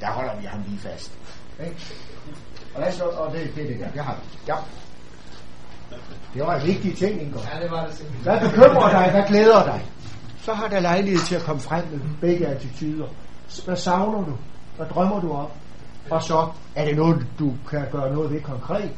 Der 0.00 0.10
holder 0.10 0.36
vi 0.40 0.46
ham 0.46 0.62
lige 0.68 0.78
fast. 0.78 1.12
Ikke? 1.60 1.76
Og, 2.74 2.80
lad 2.80 2.88
os, 2.88 3.00
og 3.00 3.32
det, 3.32 3.52
det 3.56 3.64
er 3.64 3.68
det 3.68 3.80
der. 3.80 3.90
Det 3.90 4.04
har 4.04 4.14
vi. 4.14 4.38
Ja. 4.48 4.56
Det 6.34 6.42
var 6.46 6.56
en 6.56 6.66
vigtig 6.66 6.96
ting, 6.96 7.22
Ingolf. 7.22 7.54
Ja, 7.54 7.62
det 7.62 7.70
var 7.70 7.86
det 7.86 7.94
simpelthen. 7.94 8.22
Hvad 8.22 8.50
bekymrer 8.50 8.90
dig? 8.90 9.10
Hvad 9.10 9.22
glæder 9.28 9.64
dig? 9.64 9.86
Så 10.42 10.54
har 10.54 10.68
der 10.68 10.80
lejlighed 10.80 11.20
til 11.20 11.34
at 11.34 11.42
komme 11.42 11.60
frem 11.60 11.84
med 11.90 12.00
begge 12.20 12.46
attityder. 12.46 13.06
Hvad 13.64 13.76
savner 13.76 14.24
du? 14.24 14.36
Hvad 14.76 14.86
drømmer 14.86 15.20
du 15.20 15.32
om? 15.32 15.48
Og 16.10 16.22
så 16.22 16.48
er 16.74 16.84
det 16.84 16.96
noget, 16.96 17.26
du 17.38 17.52
kan 17.70 17.86
gøre 17.92 18.12
noget 18.12 18.30
ved 18.30 18.40
konkret. 18.40 18.90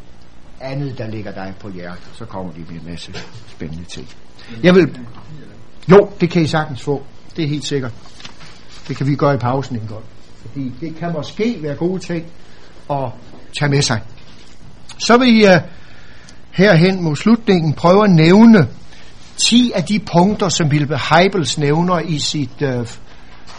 Andet, 0.61 0.99
der 0.99 1.07
ligger 1.09 1.33
dig 1.33 1.55
på 1.61 1.71
hjertet. 1.71 2.09
Så 2.13 2.25
kommer 2.25 2.53
de 2.53 2.59
med 2.59 2.81
en 2.81 2.87
masse 2.91 3.15
spændende 3.49 3.85
ting. 3.85 4.09
Jeg 4.63 4.75
vil... 4.75 4.99
Jo, 5.91 6.11
det 6.21 6.31
kan 6.31 6.43
I 6.43 6.47
sagtens 6.47 6.83
få. 6.83 7.03
Det 7.37 7.45
er 7.45 7.49
helt 7.49 7.65
sikkert. 7.65 7.93
Det 8.89 8.97
kan 8.97 9.07
vi 9.07 9.15
gøre 9.15 9.35
i 9.35 9.39
pausen 9.39 9.77
en 9.77 9.89
gang. 9.89 10.05
Fordi 10.43 10.73
det 10.81 10.97
kan 10.97 11.13
måske 11.13 11.59
være 11.63 11.75
gode 11.75 11.99
ting 11.99 12.27
at 12.91 13.11
tage 13.59 13.71
med 13.71 13.83
sig. 13.83 14.01
Så 14.99 15.19
vil 15.19 15.39
jeg 15.39 15.63
øh, 15.65 15.71
herhen 16.51 17.03
mod 17.03 17.17
slutningen 17.17 17.73
prøve 17.73 18.05
at 18.05 18.11
nævne 18.11 18.69
10 19.37 19.73
af 19.75 19.85
de 19.85 19.99
punkter, 19.99 20.49
som 20.49 20.69
Wilbur 20.69 21.15
Heibels 21.15 21.59
nævner 21.59 22.01
i 22.01 22.19
sit 22.19 22.63
øh, 22.63 22.81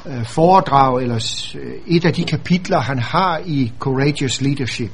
øh 0.06 0.26
foredrag, 0.26 1.02
eller 1.02 1.50
øh, 1.56 1.96
et 1.96 2.06
af 2.06 2.14
de 2.14 2.24
kapitler, 2.24 2.80
han 2.80 3.00
har 3.00 3.42
i 3.46 3.72
Courageous 3.80 4.42
Leadership. 4.42 4.92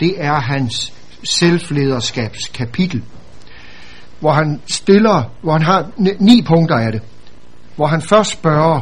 Det 0.00 0.14
er 0.24 0.34
hans 0.34 0.92
selvlederskabskapitel, 1.24 3.02
hvor 4.20 4.32
han 4.32 4.60
stiller, 4.66 5.30
hvor 5.42 5.52
han 5.52 5.62
har 5.62 5.90
ni- 5.96 6.16
ni 6.18 6.42
punkter 6.46 6.76
af 6.76 6.92
det, 6.92 7.02
hvor 7.76 7.86
han 7.86 8.02
først 8.02 8.30
spørger, 8.30 8.80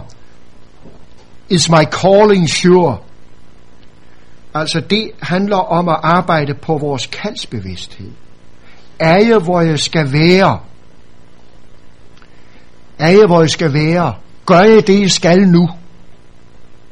Is 1.48 1.70
my 1.70 1.84
calling 1.90 2.50
sure? 2.50 2.98
Altså 4.54 4.80
det 4.80 5.10
handler 5.22 5.56
om 5.56 5.88
at 5.88 5.96
arbejde 6.02 6.54
på 6.54 6.78
vores 6.78 7.06
kaldsbevidsthed. 7.06 8.10
Er 8.98 9.24
jeg, 9.24 9.38
hvor 9.38 9.60
jeg 9.60 9.78
skal 9.78 10.12
være? 10.12 10.60
Er 12.98 13.08
jeg, 13.10 13.26
hvor 13.26 13.40
jeg 13.40 13.50
skal 13.50 13.72
være? 13.72 14.14
Gør 14.46 14.60
jeg 14.60 14.86
det, 14.86 15.00
jeg 15.00 15.10
skal 15.10 15.48
nu? 15.48 15.68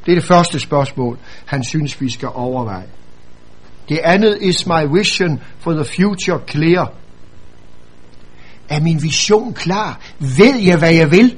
Det 0.06 0.12
er 0.12 0.16
det 0.16 0.24
første 0.24 0.60
spørgsmål, 0.60 1.18
han 1.44 1.64
synes, 1.64 2.00
vi 2.00 2.10
skal 2.10 2.28
overveje. 2.34 2.86
Det 3.90 3.98
andet 3.98 4.38
is 4.40 4.66
my 4.66 4.98
vision 4.98 5.40
for 5.58 5.72
the 5.72 5.84
future 5.84 6.40
clear. 6.48 6.92
Er 8.68 8.80
min 8.80 9.02
vision 9.02 9.52
klar? 9.54 10.00
Ved 10.18 10.56
jeg, 10.56 10.78
hvad 10.78 10.92
jeg 10.92 11.10
vil? 11.10 11.36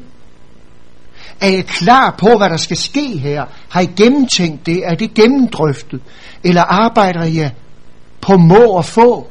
Er 1.40 1.48
jeg 1.48 1.66
klar 1.66 2.14
på, 2.18 2.38
hvad 2.38 2.50
der 2.50 2.56
skal 2.56 2.76
ske 2.76 3.18
her? 3.18 3.44
Har 3.68 3.80
jeg 3.80 3.90
gennemtænkt 3.96 4.66
det? 4.66 4.86
Er 4.86 4.94
det 4.94 5.14
gennemdrøftet? 5.14 6.00
Eller 6.44 6.62
arbejder 6.62 7.24
jeg 7.24 7.50
på 8.20 8.36
må 8.36 8.64
og 8.64 8.84
få? 8.84 9.28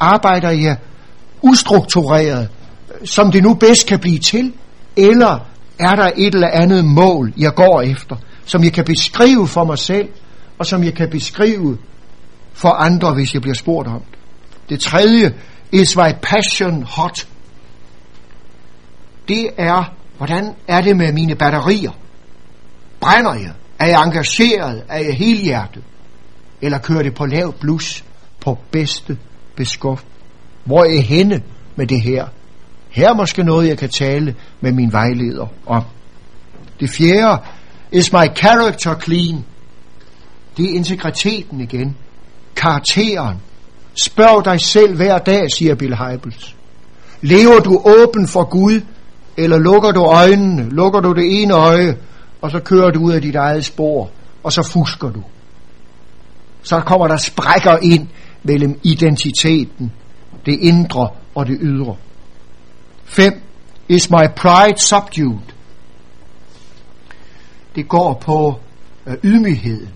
Arbejder 0.00 0.50
jeg 0.50 0.76
ustruktureret, 1.42 2.48
som 3.04 3.32
det 3.32 3.42
nu 3.42 3.54
bedst 3.54 3.86
kan 3.86 3.98
blive 3.98 4.18
til? 4.18 4.52
Eller 4.96 5.38
er 5.78 5.94
der 5.96 6.10
et 6.16 6.34
eller 6.34 6.48
andet 6.52 6.84
mål, 6.84 7.32
jeg 7.38 7.54
går 7.54 7.82
efter, 7.82 8.16
som 8.44 8.64
jeg 8.64 8.72
kan 8.72 8.84
beskrive 8.84 9.48
for 9.48 9.64
mig 9.64 9.78
selv, 9.78 10.08
og 10.58 10.66
som 10.66 10.84
jeg 10.84 10.94
kan 10.94 11.10
beskrive 11.10 11.78
for 12.56 12.68
andre, 12.68 13.14
hvis 13.14 13.34
jeg 13.34 13.42
bliver 13.42 13.54
spurgt 13.54 13.88
om 13.88 14.02
det? 14.10 14.18
Det 14.68 14.80
tredje, 14.80 15.34
is 15.72 15.96
my 15.96 16.12
passion 16.22 16.82
hot? 16.82 17.28
Det 19.28 19.50
er, 19.56 19.94
hvordan 20.16 20.54
er 20.68 20.80
det 20.80 20.96
med 20.96 21.12
mine 21.12 21.34
batterier? 21.34 21.90
Brænder 23.00 23.34
jeg? 23.34 23.52
Er 23.78 23.86
jeg 23.86 24.02
engageret? 24.02 24.84
Er 24.88 24.98
jeg 24.98 25.14
helhjertet? 25.14 25.82
Eller 26.62 26.78
kører 26.78 27.02
det 27.02 27.14
på 27.14 27.26
lav 27.26 27.52
blus 27.60 28.04
på 28.40 28.58
bedste 28.70 29.18
beskuf? 29.56 30.02
Hvor 30.64 30.84
er 30.84 30.90
jeg 30.90 31.04
henne 31.04 31.42
med 31.76 31.86
det 31.86 32.02
her? 32.02 32.26
Her 32.90 33.10
er 33.10 33.14
måske 33.14 33.42
noget, 33.42 33.68
jeg 33.68 33.78
kan 33.78 33.88
tale 33.88 34.34
med 34.60 34.72
min 34.72 34.92
vejleder 34.92 35.46
om. 35.66 35.82
Det 36.80 36.90
fjerde, 36.90 37.42
is 37.92 38.12
my 38.12 38.36
character 38.36 38.98
clean? 39.00 39.44
Det 40.56 40.64
er 40.64 40.74
integriteten 40.74 41.60
igen. 41.60 41.96
Karakteren. 42.56 43.36
Spørg 44.02 44.44
dig 44.44 44.60
selv 44.60 44.96
hver 44.96 45.18
dag, 45.18 45.46
siger 45.56 45.74
Bill 45.74 45.96
Heibels. 45.96 46.56
Lever 47.20 47.60
du 47.60 47.82
åben 47.84 48.28
for 48.28 48.44
Gud, 48.44 48.80
eller 49.36 49.58
lukker 49.58 49.92
du 49.92 50.04
øjnene, 50.04 50.70
lukker 50.70 51.00
du 51.00 51.12
det 51.12 51.42
ene 51.42 51.54
øje, 51.54 51.96
og 52.40 52.50
så 52.50 52.60
kører 52.60 52.90
du 52.90 53.00
ud 53.00 53.12
af 53.12 53.22
dit 53.22 53.34
eget 53.34 53.64
spor, 53.64 54.10
og 54.42 54.52
så 54.52 54.62
fusker 54.62 55.10
du. 55.10 55.22
Så 56.62 56.80
kommer 56.80 57.08
der 57.08 57.16
sprækker 57.16 57.76
ind 57.82 58.08
mellem 58.42 58.80
identiteten, 58.82 59.92
det 60.46 60.58
indre 60.60 61.08
og 61.34 61.46
det 61.46 61.58
ydre. 61.60 61.96
5. 63.04 63.42
Is 63.88 64.10
my 64.10 64.26
pride 64.36 64.78
subdued? 64.78 65.38
Det 67.76 67.88
går 67.88 68.14
på 68.14 68.60
øh, 69.06 69.14
ydmygheden. 69.24 69.88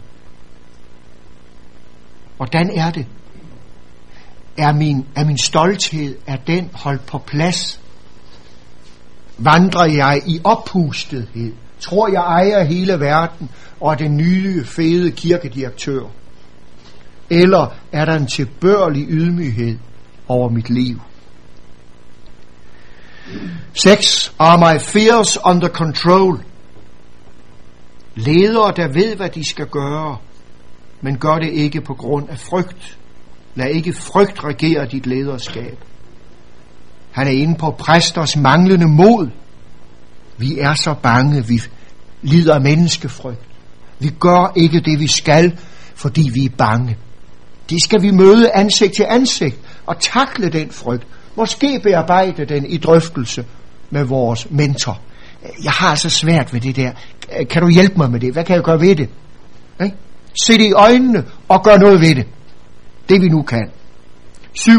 Hvordan 2.40 2.70
er 2.74 2.90
det? 2.90 3.07
Er 4.57 4.72
min, 4.72 5.07
er 5.14 5.24
min 5.24 5.38
stolthed, 5.38 6.16
er 6.26 6.37
den 6.37 6.70
holdt 6.74 7.07
på 7.07 7.18
plads? 7.18 7.81
Vandrer 9.38 9.85
jeg 9.85 10.22
i 10.26 10.40
oppustethed? 10.44 11.53
Tror 11.81 12.09
jeg 12.09 12.20
ejer 12.20 12.64
hele 12.64 13.00
verden 13.00 13.50
og 13.81 13.92
er 13.92 13.96
den 13.96 14.16
nye, 14.16 14.64
fede 14.64 15.11
kirkedirektør? 15.11 16.03
Eller 17.31 17.74
er 17.92 18.05
der 18.05 18.16
en 18.16 18.26
tilbørlig 18.26 19.07
ydmyghed 19.09 19.79
over 20.29 20.48
mit 20.48 20.70
liv? 20.70 21.00
6. 23.74 24.35
Are 24.38 24.59
my 24.59 24.81
fears 24.81 25.38
under 25.44 25.68
control? 25.68 26.44
Ledere, 28.14 28.72
der 28.76 28.88
ved, 28.88 29.16
hvad 29.16 29.29
de 29.29 29.48
skal 29.48 29.66
gøre, 29.66 30.16
men 31.01 31.19
gør 31.19 31.35
det 31.35 31.51
ikke 31.51 31.81
på 31.81 31.95
grund 31.95 32.29
af 32.29 32.39
frygt. 32.39 32.99
Lad 33.55 33.67
ikke 33.67 33.93
frygt 33.93 34.45
regere 34.45 34.87
dit 34.87 35.07
lederskab. 35.07 35.79
Han 37.11 37.27
er 37.27 37.31
inde 37.31 37.55
på 37.55 37.71
præsters 37.71 38.37
manglende 38.37 38.87
mod. 38.87 39.29
Vi 40.39 40.59
er 40.59 40.75
så 40.75 40.95
bange, 41.03 41.47
vi 41.47 41.63
lider 42.23 42.55
af 42.55 42.61
menneskefrygt. 42.61 43.45
Vi 43.99 44.11
gør 44.21 44.53
ikke 44.57 44.81
det, 44.81 45.01
vi 45.01 45.07
skal, 45.07 45.59
fordi 45.95 46.31
vi 46.35 46.45
er 46.45 46.57
bange. 46.59 46.97
Det 47.71 47.83
skal 47.83 48.03
vi 48.03 48.11
møde 48.11 48.51
ansigt 48.55 48.93
til 48.97 49.07
ansigt 49.09 49.59
og 49.87 50.01
takle 50.01 50.51
den 50.51 50.71
frygt. 50.71 51.07
Måske 51.37 51.81
bearbejde 51.83 52.45
den 52.45 52.67
i 52.67 52.77
drøftelse 52.77 53.45
med 53.91 54.05
vores 54.05 54.51
mentor. 54.51 55.01
Jeg 55.65 55.73
har 55.73 55.95
så 55.95 56.11
svært 56.11 56.53
ved 56.53 56.61
det 56.61 56.77
der. 56.77 56.93
Kan 57.51 57.63
du 57.63 57.69
hjælpe 57.69 57.97
mig 57.97 58.11
med 58.11 58.21
det? 58.21 58.33
Hvad 58.33 58.45
kan 58.45 58.57
jeg 58.57 58.65
gøre 58.65 58.81
ved 58.81 58.97
det? 58.97 59.09
Se 60.45 60.53
det 60.53 60.64
i 60.64 60.73
øjnene 60.73 61.25
og 61.49 61.64
gør 61.64 61.77
noget 61.77 62.01
ved 62.01 62.14
det. 62.14 62.27
Det 63.09 63.21
vi 63.21 63.29
nu 63.29 63.43
kan. 63.43 63.71
7. 64.53 64.71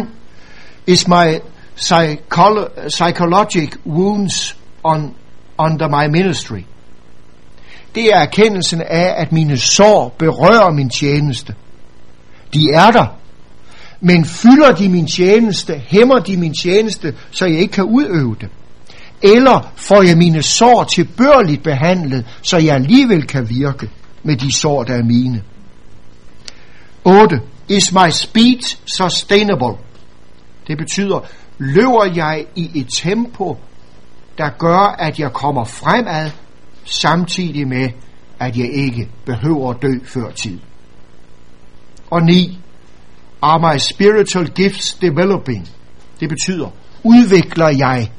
Is 0.88 1.08
my 1.08 1.40
psycholo- 1.78 2.88
psychologic 2.88 3.70
wounds 3.86 4.58
on, 4.84 5.14
under 5.58 5.88
my 5.88 6.18
ministry. 6.18 6.62
Det 7.96 8.06
er 8.06 8.18
erkendelsen 8.18 8.82
af, 8.82 9.14
at 9.18 9.32
mine 9.32 9.58
sår 9.58 10.16
berører 10.18 10.72
min 10.72 10.90
tjeneste. 10.90 11.56
De 12.54 12.60
er 12.74 12.92
der. 12.92 13.06
Men 14.02 14.26
fylder 14.26 14.72
de 14.72 14.90
min 14.90 15.08
tjeneste, 15.08 15.82
hæmmer 15.88 16.20
de 16.20 16.38
min 16.38 16.54
tjeneste, 16.54 17.16
så 17.32 17.46
jeg 17.46 17.60
ikke 17.60 17.74
kan 17.74 17.84
udøve 17.84 18.36
det? 18.42 18.50
Eller 19.22 19.72
får 19.76 20.02
jeg 20.02 20.18
mine 20.18 20.42
sår 20.42 20.84
tilbørligt 20.84 21.64
behandlet, 21.64 22.26
så 22.42 22.58
jeg 22.58 22.76
alligevel 22.76 23.28
kan 23.28 23.50
virke 23.50 23.90
med 24.24 24.38
de 24.38 24.52
sår, 24.52 24.84
der 24.84 24.94
er 24.94 25.04
mine? 25.04 25.44
8. 27.04 27.42
Is 27.70 27.92
my 27.92 28.10
speed 28.12 28.78
sustainable? 28.98 29.78
Det 30.68 30.78
betyder, 30.78 31.26
løber 31.58 32.06
jeg 32.16 32.46
i 32.56 32.72
et 32.76 32.88
tempo, 32.96 33.58
der 34.38 34.50
gør, 34.50 34.96
at 35.00 35.20
jeg 35.20 35.34
kommer 35.34 35.64
fremad, 35.64 36.32
samtidig 36.86 37.68
med, 37.68 37.90
at 38.40 38.58
jeg 38.58 38.70
ikke 38.74 39.10
behøver 39.26 39.70
at 39.70 39.82
dø 39.82 40.00
før 40.06 40.32
tid. 40.32 40.60
Og 42.10 42.22
9. 42.22 42.60
Are 43.42 43.60
my 43.60 43.78
spiritual 43.78 44.48
gifts 44.48 44.94
developing? 44.94 45.70
Det 46.20 46.30
betyder, 46.30 46.70
udvikler 47.04 47.70
jeg 47.70 48.12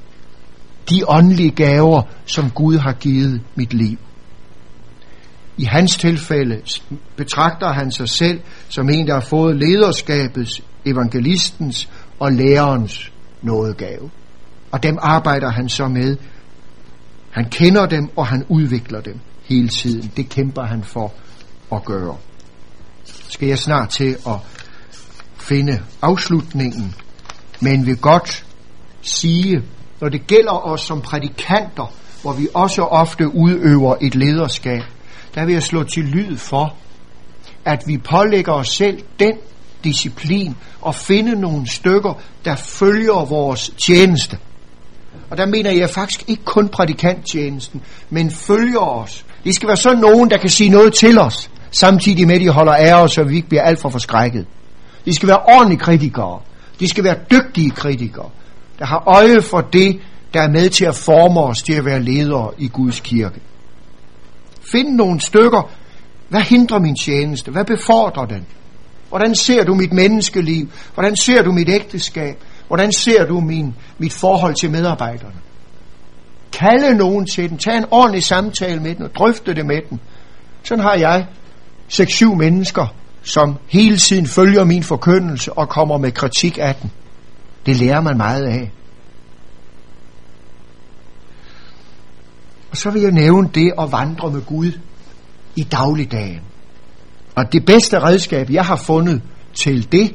de 0.90 1.08
åndelige 1.08 1.50
gaver, 1.50 2.02
som 2.26 2.50
Gud 2.50 2.78
har 2.78 2.92
givet 2.92 3.40
mit 3.54 3.74
liv. 3.74 3.98
I 5.56 5.64
hans 5.64 5.96
tilfælde 5.96 6.62
betragter 7.16 7.72
han 7.72 7.92
sig 7.92 8.08
selv 8.08 8.40
som 8.68 8.90
en, 8.90 9.06
der 9.06 9.14
har 9.14 9.20
fået 9.20 9.56
lederskabets, 9.56 10.62
evangelistens 10.84 11.88
og 12.18 12.32
lærerens 12.32 13.12
nådegave. 13.42 14.10
Og 14.70 14.82
dem 14.82 14.98
arbejder 15.00 15.50
han 15.50 15.68
så 15.68 15.88
med. 15.88 16.16
Han 17.30 17.44
kender 17.50 17.86
dem, 17.86 18.10
og 18.16 18.26
han 18.26 18.44
udvikler 18.48 19.00
dem 19.00 19.20
hele 19.44 19.68
tiden. 19.68 20.12
Det 20.16 20.28
kæmper 20.28 20.62
han 20.62 20.84
for 20.84 21.12
at 21.72 21.84
gøre. 21.84 22.16
Skal 23.28 23.48
jeg 23.48 23.58
snart 23.58 23.88
til 23.88 24.16
at 24.26 24.36
finde 25.36 25.82
afslutningen, 26.02 26.94
men 27.60 27.86
vil 27.86 27.96
godt 27.96 28.44
sige, 29.02 29.62
når 30.00 30.08
det 30.08 30.26
gælder 30.26 30.66
os 30.66 30.80
som 30.80 31.00
prædikanter, 31.00 31.92
hvor 32.22 32.32
vi 32.32 32.48
også 32.54 32.82
ofte 32.82 33.28
udøver 33.28 33.96
et 34.00 34.14
lederskab, 34.14 34.82
der 35.34 35.44
vil 35.44 35.52
jeg 35.52 35.62
slå 35.62 35.82
til 35.82 36.04
lyd 36.04 36.36
for, 36.36 36.74
at 37.64 37.82
vi 37.86 37.98
pålægger 37.98 38.52
os 38.52 38.68
selv 38.68 39.02
den 39.20 39.32
disciplin 39.84 40.56
og 40.80 40.94
finde 40.94 41.40
nogle 41.40 41.70
stykker, 41.70 42.20
der 42.44 42.56
følger 42.56 43.24
vores 43.24 43.70
tjeneste. 43.86 44.38
Og 45.30 45.36
der 45.36 45.46
mener 45.46 45.70
jeg 45.70 45.90
faktisk 45.90 46.24
ikke 46.26 46.44
kun 46.44 46.68
prædikanttjenesten, 46.68 47.82
men 48.10 48.30
følger 48.30 48.80
os. 48.80 49.24
Det 49.44 49.54
skal 49.54 49.68
være 49.68 49.76
sådan 49.76 49.98
nogen, 49.98 50.30
der 50.30 50.38
kan 50.38 50.50
sige 50.50 50.70
noget 50.70 50.94
til 50.94 51.18
os, 51.18 51.50
samtidig 51.70 52.26
med, 52.26 52.34
at 52.34 52.40
de 52.40 52.48
holder 52.48 52.74
af 52.74 53.02
os, 53.02 53.12
så 53.12 53.24
vi 53.24 53.36
ikke 53.36 53.48
bliver 53.48 53.62
alt 53.62 53.80
for 53.80 53.88
forskrækket. 53.88 54.46
De 55.04 55.14
skal 55.14 55.28
være 55.28 55.38
ordentlige 55.38 55.80
kritikere. 55.80 56.40
De 56.80 56.88
skal 56.88 57.04
være 57.04 57.16
dygtige 57.30 57.70
kritikere, 57.70 58.30
der 58.78 58.86
har 58.86 59.02
øje 59.06 59.42
for 59.42 59.60
det, 59.60 60.00
der 60.34 60.42
er 60.42 60.48
med 60.48 60.68
til 60.70 60.84
at 60.84 60.94
forme 60.94 61.40
os 61.40 61.62
til 61.62 61.72
at 61.72 61.84
være 61.84 62.02
ledere 62.02 62.50
i 62.58 62.68
Guds 62.68 63.00
kirke. 63.00 63.40
Find 64.72 64.88
nogle 64.88 65.20
stykker. 65.20 65.70
Hvad 66.28 66.40
hindrer 66.40 66.78
min 66.78 66.96
tjeneste? 66.96 67.50
Hvad 67.50 67.64
befordrer 67.64 68.26
den? 68.26 68.46
Hvordan 69.08 69.34
ser 69.34 69.64
du 69.64 69.74
mit 69.74 69.92
menneskeliv? 69.92 70.68
Hvordan 70.94 71.16
ser 71.16 71.42
du 71.42 71.52
mit 71.52 71.68
ægteskab? 71.68 72.36
Hvordan 72.66 72.92
ser 72.92 73.26
du 73.26 73.40
min, 73.40 73.74
mit 73.98 74.12
forhold 74.12 74.54
til 74.54 74.70
medarbejderne? 74.70 75.34
Kalde 76.52 76.94
nogen 76.94 77.26
til 77.26 77.50
den. 77.50 77.58
Tag 77.58 77.78
en 77.78 77.84
ordentlig 77.90 78.24
samtale 78.24 78.80
med 78.80 78.94
den 78.94 79.04
og 79.04 79.14
drøfte 79.14 79.54
det 79.54 79.66
med 79.66 79.80
den. 79.90 80.00
Sådan 80.62 80.84
har 80.84 80.94
jeg 80.94 81.26
6-7 81.92 82.34
mennesker, 82.34 82.94
som 83.22 83.56
hele 83.68 83.96
tiden 83.96 84.26
følger 84.26 84.64
min 84.64 84.82
forkyndelse 84.82 85.52
og 85.52 85.68
kommer 85.68 85.98
med 85.98 86.12
kritik 86.12 86.58
af 86.58 86.74
den. 86.74 86.90
Det 87.66 87.76
lærer 87.76 88.00
man 88.00 88.16
meget 88.16 88.44
af. 88.44 88.70
Og 92.72 92.78
så 92.78 92.90
vil 92.90 93.02
jeg 93.02 93.10
nævne 93.12 93.48
det 93.54 93.72
at 93.78 93.92
vandre 93.92 94.30
med 94.30 94.42
Gud 94.42 94.72
i 95.56 95.62
dagligdagen. 95.62 96.40
Og 97.34 97.52
det 97.52 97.64
bedste 97.64 98.00
redskab, 98.00 98.50
jeg 98.50 98.64
har 98.64 98.76
fundet 98.76 99.22
til 99.54 99.92
det, 99.92 100.14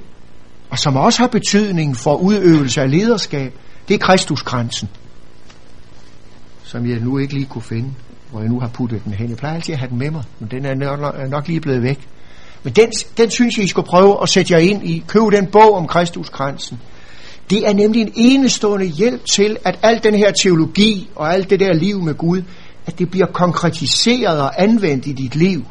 og 0.69 0.79
som 0.79 0.95
også 0.95 1.19
har 1.19 1.27
betydning 1.27 1.97
for 1.97 2.15
udøvelse 2.15 2.81
af 2.81 2.91
lederskab, 2.91 3.53
det 3.87 3.93
er 3.93 3.97
Kristuskransen, 3.97 4.89
som 6.63 6.89
jeg 6.89 6.99
nu 6.99 7.17
ikke 7.17 7.33
lige 7.33 7.45
kunne 7.45 7.61
finde, 7.61 7.93
hvor 8.31 8.39
jeg 8.39 8.49
nu 8.49 8.59
har 8.59 8.67
puttet 8.67 9.03
den 9.05 9.13
hen. 9.13 9.29
Jeg 9.29 9.37
plejer 9.37 9.55
altid 9.55 9.73
at 9.73 9.79
have 9.79 9.89
den 9.89 9.97
med 9.97 10.11
mig, 10.11 10.23
men 10.39 10.51
den 10.51 10.65
er 10.65 11.27
nok, 11.27 11.47
lige 11.47 11.61
blevet 11.61 11.83
væk. 11.83 12.07
Men 12.63 12.73
den, 12.73 12.91
den 13.17 13.31
synes 13.31 13.57
jeg, 13.57 13.65
I 13.65 13.67
skulle 13.67 13.87
prøve 13.87 14.21
at 14.21 14.29
sætte 14.29 14.53
jer 14.53 14.59
ind 14.59 14.83
i. 14.83 15.03
Køb 15.07 15.21
den 15.31 15.47
bog 15.47 15.73
om 15.75 15.87
Kristuskransen. 15.87 16.79
Det 17.49 17.67
er 17.67 17.73
nemlig 17.73 18.01
en 18.01 18.13
enestående 18.15 18.85
hjælp 18.85 19.25
til, 19.25 19.57
at 19.65 19.79
al 19.83 20.03
den 20.03 20.15
her 20.15 20.31
teologi 20.31 21.09
og 21.15 21.33
alt 21.33 21.49
det 21.49 21.59
der 21.59 21.73
liv 21.73 22.01
med 22.01 22.13
Gud, 22.13 22.41
at 22.85 22.99
det 22.99 23.11
bliver 23.11 23.25
konkretiseret 23.25 24.41
og 24.41 24.63
anvendt 24.63 25.07
i 25.07 25.13
dit 25.13 25.35
liv. 25.35 25.65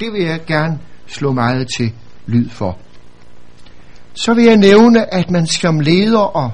Det 0.00 0.12
vil 0.12 0.22
jeg 0.22 0.44
gerne 0.46 0.78
slå 1.06 1.32
meget 1.32 1.68
til 1.76 1.92
lyd 2.26 2.48
for. 2.48 2.78
Så 4.14 4.34
vil 4.34 4.44
jeg 4.44 4.56
nævne, 4.56 5.14
at 5.14 5.30
man 5.30 5.46
som 5.46 5.80
leder 5.80 6.18
og 6.18 6.50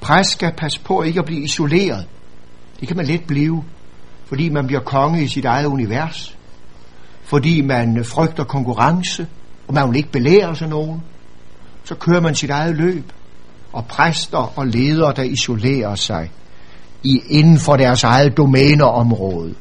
præst 0.00 0.30
skal 0.30 0.52
passe 0.56 0.80
på 0.80 1.02
ikke 1.02 1.18
at 1.18 1.26
blive 1.26 1.44
isoleret. 1.44 2.06
Det 2.80 2.88
kan 2.88 2.96
man 2.96 3.06
let 3.06 3.24
blive, 3.26 3.64
fordi 4.24 4.48
man 4.48 4.66
bliver 4.66 4.80
konge 4.80 5.22
i 5.22 5.28
sit 5.28 5.44
eget 5.44 5.66
univers. 5.66 6.36
Fordi 7.22 7.60
man 7.60 8.04
frygter 8.04 8.44
konkurrence, 8.44 9.26
og 9.68 9.74
man 9.74 9.88
vil 9.88 9.96
ikke 9.96 10.12
belære 10.12 10.56
sig 10.56 10.68
nogen. 10.68 11.02
Så 11.84 11.94
kører 11.94 12.20
man 12.20 12.34
sit 12.34 12.50
eget 12.50 12.76
løb 12.76 13.04
og 13.72 13.86
præster 13.86 14.58
og 14.58 14.66
ledere, 14.66 15.12
der 15.16 15.22
isolerer 15.22 15.94
sig 15.94 16.30
i, 17.02 17.22
inden 17.28 17.58
for 17.58 17.76
deres 17.76 18.04
eget 18.04 18.36
domæneområde. 18.36 19.54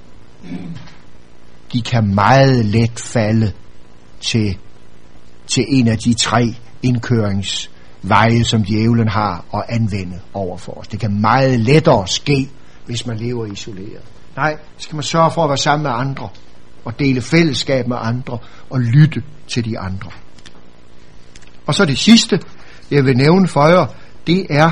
De 1.74 1.82
kan 1.82 2.16
meget 2.16 2.66
let 2.66 3.00
falde 3.00 3.52
til, 4.22 4.58
til 5.48 5.66
en 5.68 5.88
af 5.88 5.98
de 5.98 6.14
tre 6.14 6.56
indkøringsveje, 6.84 8.44
som 8.44 8.64
djævlen 8.64 9.08
har 9.08 9.46
at 9.54 9.64
anvende 9.70 10.20
over 10.34 10.58
for 10.58 10.72
os. 10.72 10.88
Det 10.88 11.00
kan 11.00 11.22
meget 11.22 11.60
lettere 11.60 12.08
ske, 12.08 12.50
hvis 12.86 13.06
man 13.06 13.18
lever 13.18 13.46
isoleret. 13.46 14.04
Nej, 14.36 14.58
så 14.78 14.84
skal 14.84 14.96
man 14.96 15.04
sørge 15.04 15.32
for 15.32 15.44
at 15.44 15.50
være 15.50 15.58
sammen 15.58 15.84
med 15.84 15.92
andre, 15.92 16.30
og 16.86 17.00
dele 17.00 17.22
fællesskab 17.22 17.88
med 17.88 17.98
andre, 18.00 18.38
og 18.70 18.80
lytte 18.80 19.24
til 19.48 19.66
de 19.66 19.80
andre. 19.80 20.12
Og 21.66 21.76
så 21.76 21.86
det 21.86 21.98
sidste, 21.98 22.40
jeg 22.92 23.06
vil 23.06 23.18
nævne 23.18 23.48
for 23.48 23.68
jer, 23.68 23.86
det 24.28 24.46
er 24.50 24.72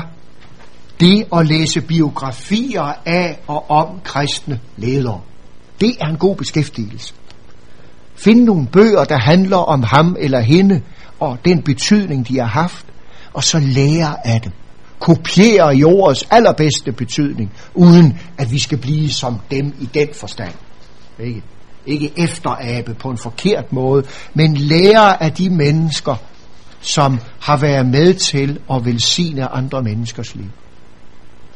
det 1.00 1.24
at 1.32 1.46
læse 1.46 1.80
biografier 1.80 2.92
af 3.06 3.38
og 3.46 3.70
om 3.70 4.00
kristne 4.04 4.60
ledere. 4.76 5.20
Det 5.80 5.96
er 6.00 6.06
en 6.06 6.16
god 6.16 6.36
beskæftigelse. 6.36 7.14
Find 8.14 8.44
nogle 8.44 8.66
bøger, 8.66 9.04
der 9.04 9.18
handler 9.18 9.56
om 9.56 9.82
ham 9.82 10.16
eller 10.18 10.40
hende, 10.40 10.82
og 11.20 11.38
den 11.44 11.62
betydning, 11.62 12.28
de 12.28 12.38
har 12.38 12.46
haft, 12.46 12.86
og 13.32 13.44
så 13.44 13.58
lære 13.58 14.26
af 14.26 14.40
dem. 14.40 14.52
Kopiere 14.98 15.76
i 15.76 15.84
ordets 15.84 16.24
allerbedste 16.30 16.92
betydning, 16.92 17.52
uden 17.74 18.18
at 18.38 18.52
vi 18.52 18.58
skal 18.58 18.78
blive 18.78 19.10
som 19.10 19.40
dem 19.50 19.74
i 19.80 19.88
den 19.94 20.08
forstand. 20.12 20.52
Ikke? 21.20 21.42
Ikke 21.86 22.12
efterabe 22.16 22.94
på 22.94 23.10
en 23.10 23.18
forkert 23.18 23.72
måde, 23.72 24.04
men 24.34 24.56
lære 24.56 25.22
af 25.22 25.32
de 25.32 25.50
mennesker, 25.50 26.14
som 26.80 27.18
har 27.40 27.56
været 27.56 27.86
med 27.86 28.14
til 28.14 28.58
at 28.70 28.84
velsigne 28.84 29.48
andre 29.48 29.82
menneskers 29.82 30.34
liv. 30.34 30.50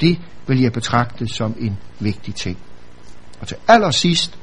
Det 0.00 0.18
vil 0.46 0.60
jeg 0.60 0.72
betragte 0.72 1.26
som 1.34 1.54
en 1.60 1.78
vigtig 2.00 2.34
ting. 2.34 2.58
Og 3.40 3.48
til 3.48 3.56
allersidst 3.68 4.38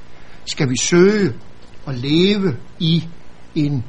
skal 0.45 0.69
vi 0.69 0.77
søge 0.77 1.33
at 1.87 1.95
leve 1.95 2.55
i 2.79 3.03
en, 3.55 3.83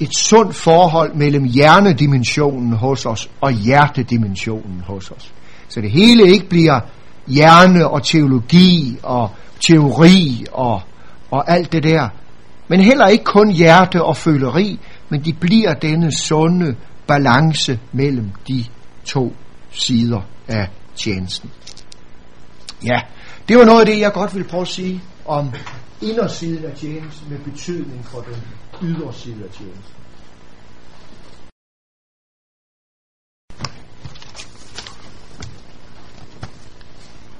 et 0.00 0.16
sundt 0.16 0.54
forhold 0.54 1.14
mellem 1.14 1.44
hjernedimensionen 1.44 2.72
hos 2.72 3.06
os 3.06 3.30
og 3.40 3.52
hjertedimensionen 3.52 4.80
hos 4.86 5.10
os. 5.10 5.32
Så 5.68 5.80
det 5.80 5.90
hele 5.90 6.32
ikke 6.32 6.48
bliver 6.48 6.80
hjerne 7.26 7.88
og 7.88 8.02
teologi 8.02 8.98
og 9.02 9.30
teori 9.66 10.44
og, 10.52 10.80
og 11.30 11.52
alt 11.52 11.72
det 11.72 11.82
der. 11.82 12.08
Men 12.68 12.80
heller 12.80 13.06
ikke 13.06 13.24
kun 13.24 13.50
hjerte 13.50 14.02
og 14.02 14.16
føleri, 14.16 14.78
men 15.10 15.24
de 15.24 15.32
bliver 15.32 15.74
denne 15.74 16.12
sunde 16.12 16.76
balance 17.06 17.80
mellem 17.92 18.30
de 18.48 18.64
to 19.04 19.32
sider 19.70 20.20
af 20.48 20.68
tjenesten. 20.96 21.50
Ja, 22.84 23.00
det 23.48 23.58
var 23.58 23.64
noget 23.64 23.80
af 23.80 23.86
det, 23.86 23.98
jeg 23.98 24.12
godt 24.12 24.34
vil 24.34 24.44
prøve 24.44 24.62
at 24.62 24.68
sige 24.68 25.00
om 25.24 25.52
indersiden 26.02 26.64
af 26.64 26.76
tjenesten 26.76 27.30
med 27.30 27.38
betydning 27.38 28.04
for 28.04 28.20
den 28.20 28.42
yderside 28.82 29.44
af 29.44 29.50
tjenesten. 29.50 29.94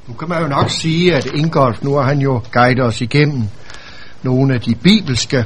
Nu 0.09 0.15
kan 0.15 0.29
man 0.29 0.43
jo 0.43 0.49
nok 0.49 0.71
sige, 0.71 1.17
at 1.17 1.27
Ingolf, 1.27 1.83
nu 1.83 1.95
har 1.95 2.03
han 2.03 2.19
jo 2.19 2.43
guidet 2.53 2.85
os 2.85 3.01
igennem 3.01 3.43
nogle 4.23 4.55
af 4.55 4.61
de 4.61 4.75
bibelske 4.75 5.45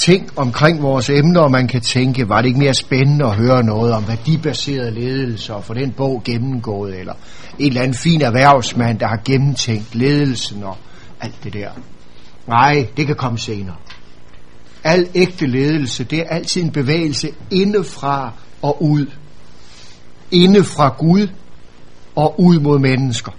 ting 0.00 0.30
omkring 0.36 0.82
vores 0.82 1.10
emner, 1.10 1.40
og 1.40 1.50
man 1.50 1.68
kan 1.68 1.80
tænke, 1.80 2.28
var 2.28 2.40
det 2.40 2.48
ikke 2.48 2.58
mere 2.58 2.74
spændende 2.74 3.24
at 3.24 3.36
høre 3.36 3.62
noget 3.62 3.92
om 3.92 4.08
værdibaseret 4.08 4.92
ledelse 4.92 5.54
og 5.54 5.64
få 5.64 5.74
den 5.74 5.92
bog 5.92 6.22
gennemgået, 6.24 6.98
eller 6.98 7.14
en 7.58 7.66
eller 7.66 7.82
anden 7.82 7.94
fin 7.94 8.20
erhvervsmand, 8.20 8.98
der 8.98 9.06
har 9.06 9.20
gennemtænkt 9.24 9.94
ledelsen 9.94 10.64
og 10.64 10.76
alt 11.20 11.44
det 11.44 11.52
der. 11.52 11.70
Nej, 12.46 12.86
det 12.96 13.06
kan 13.06 13.16
komme 13.16 13.38
senere. 13.38 13.76
Al 14.84 15.08
ægte 15.14 15.46
ledelse, 15.46 16.04
det 16.04 16.18
er 16.18 16.24
altid 16.24 16.62
en 16.62 16.70
bevægelse 16.70 17.28
indefra 17.50 18.32
og 18.62 18.82
ud. 18.82 19.06
Inde 20.30 20.64
fra 20.64 20.94
Gud 20.98 21.28
og 22.16 22.40
ud 22.40 22.60
mod 22.60 22.78
mennesker 22.78 23.32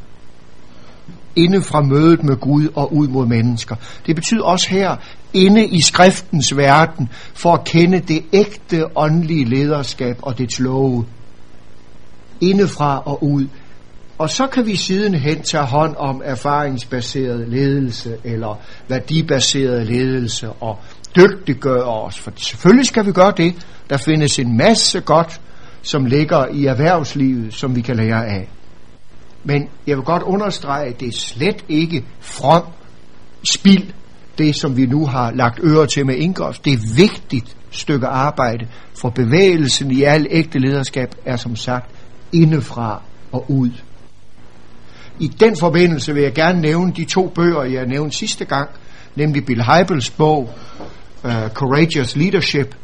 inde 1.36 1.62
fra 1.62 1.82
mødet 1.82 2.24
med 2.24 2.36
Gud 2.36 2.68
og 2.76 2.94
ud 2.94 3.08
mod 3.08 3.26
mennesker. 3.26 3.76
Det 4.06 4.16
betyder 4.16 4.44
også 4.44 4.70
her, 4.70 4.96
inde 5.34 5.68
i 5.68 5.82
skriftens 5.82 6.58
verden, 6.58 7.10
for 7.34 7.54
at 7.54 7.64
kende 7.64 8.00
det 8.00 8.24
ægte 8.34 8.98
åndelige 8.98 9.46
lederskab 9.46 10.18
og 10.22 10.38
dets 10.38 10.60
love. 10.60 11.06
indefra 12.42 13.02
og 13.06 13.24
ud. 13.24 13.48
Og 14.18 14.30
så 14.30 14.48
kan 14.48 14.66
vi 14.66 14.76
sidenhen 14.76 15.42
tage 15.42 15.64
hånd 15.64 15.96
om 15.98 16.22
erfaringsbaseret 16.26 17.50
ledelse 17.50 18.18
eller 18.24 18.60
værdibaseret 18.88 19.88
ledelse 19.88 20.50
og 20.50 20.80
dygtiggøre 21.16 22.04
os. 22.04 22.20
For 22.20 22.32
selvfølgelig 22.36 22.86
skal 22.86 23.06
vi 23.06 23.12
gøre 23.12 23.34
det. 23.38 23.56
Der 23.90 23.98
findes 23.98 24.40
en 24.40 24.58
masse 24.58 25.02
godt, 25.02 25.42
som 25.82 26.06
ligger 26.06 26.48
i 26.48 26.66
erhvervslivet, 26.66 27.54
som 27.54 27.76
vi 27.76 27.82
kan 27.82 27.96
lære 27.96 28.26
af. 28.28 28.50
Men 29.44 29.70
jeg 29.88 29.98
vil 29.98 30.06
godt 30.06 30.24
understrege, 30.24 30.88
at 30.88 31.00
det 31.00 31.08
er 31.08 31.18
slet 31.18 31.66
ikke 31.70 32.06
from 32.20 32.64
spild, 33.44 33.88
det 34.38 34.56
som 34.56 34.78
vi 34.78 34.86
nu 34.86 35.06
har 35.06 35.32
lagt 35.32 35.60
øre 35.64 35.88
til 35.88 36.06
med 36.06 36.16
Ingolf. 36.16 36.60
Det 36.60 36.74
er 36.74 36.96
vigtigt 36.96 37.58
stykke 37.72 38.08
arbejde, 38.08 38.68
for 39.02 39.10
bevægelsen 39.10 39.92
i 39.92 40.04
al 40.04 40.28
ægte 40.30 40.60
lederskab 40.60 41.16
er 41.26 41.36
som 41.36 41.56
sagt 41.56 41.92
indefra 42.32 43.02
og 43.32 43.46
ud. 43.52 43.72
I 45.20 45.28
den 45.28 45.58
forbindelse 45.58 46.14
vil 46.14 46.24
jeg 46.24 46.34
gerne 46.34 46.62
nævne 46.62 46.94
de 46.94 47.06
to 47.06 47.28
bøger, 47.28 47.64
jeg 47.64 47.86
nævnte 47.86 48.18
sidste 48.18 48.46
gang, 48.46 48.70
nemlig 49.16 49.46
Bill 49.46 49.64
Heibels 49.64 50.10
bog, 50.10 50.50
uh, 51.24 51.32
Courageous 51.54 52.16
Leadership, 52.16 52.76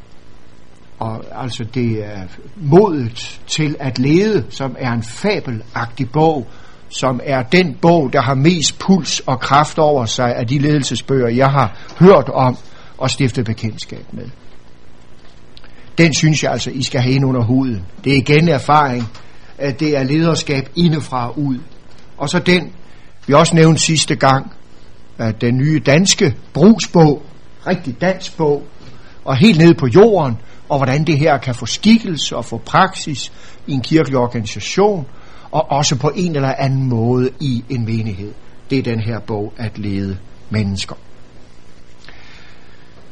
og 0.99 1.23
altså 1.43 1.63
det 1.73 2.05
er 2.05 2.21
modet 2.55 3.39
til 3.47 3.75
at 3.79 3.99
lede, 3.99 4.45
som 4.49 4.75
er 4.79 4.91
en 4.91 5.03
fabelagtig 5.03 6.09
bog, 6.11 6.47
som 6.89 7.19
er 7.23 7.43
den 7.43 7.75
bog, 7.81 8.13
der 8.13 8.21
har 8.21 8.35
mest 8.35 8.79
puls 8.79 9.19
og 9.19 9.39
kraft 9.39 9.79
over 9.79 10.05
sig 10.05 10.35
af 10.35 10.47
de 10.47 10.59
ledelsesbøger, 10.59 11.27
jeg 11.27 11.51
har 11.51 11.77
hørt 11.99 12.29
om 12.29 12.57
og 12.97 13.09
stiftet 13.09 13.45
bekendtskab 13.45 14.05
med. 14.11 14.25
Den 15.97 16.13
synes 16.13 16.43
jeg 16.43 16.51
altså, 16.51 16.69
I 16.69 16.83
skal 16.83 17.01
have 17.01 17.13
ind 17.13 17.25
under 17.25 17.43
huden. 17.43 17.85
Det 18.03 18.13
er 18.13 18.17
igen 18.17 18.47
erfaring, 18.47 19.09
at 19.57 19.79
det 19.79 19.97
er 19.97 20.03
lederskab 20.03 20.69
indefra 20.75 21.29
og 21.29 21.39
ud. 21.39 21.57
Og 22.17 22.29
så 22.29 22.39
den, 22.39 22.71
vi 23.27 23.33
også 23.33 23.55
nævnte 23.55 23.81
sidste 23.81 24.15
gang, 24.15 24.51
at 25.17 25.41
den 25.41 25.57
nye 25.57 25.79
danske 25.79 26.35
brugsbog, 26.53 27.23
rigtig 27.67 28.01
dansk 28.01 28.37
bog, 28.37 28.63
og 29.25 29.37
helt 29.37 29.59
ned 29.59 29.73
på 29.73 29.87
jorden, 29.87 30.37
og 30.69 30.77
hvordan 30.77 31.03
det 31.03 31.19
her 31.19 31.37
kan 31.37 31.55
få 31.55 31.65
skikkelse 31.65 32.35
og 32.35 32.45
få 32.45 32.57
praksis 32.57 33.31
i 33.67 33.73
en 33.73 33.81
kirkelig 33.81 34.17
organisation, 34.17 35.05
og 35.51 35.71
også 35.71 35.95
på 35.95 36.11
en 36.15 36.35
eller 36.35 36.53
anden 36.57 36.89
måde 36.89 37.29
i 37.39 37.63
en 37.69 37.85
menighed. 37.85 38.33
Det 38.69 38.79
er 38.79 38.83
den 38.83 38.99
her 38.99 39.19
bog 39.19 39.53
at 39.57 39.77
lede 39.77 40.17
mennesker. 40.49 40.95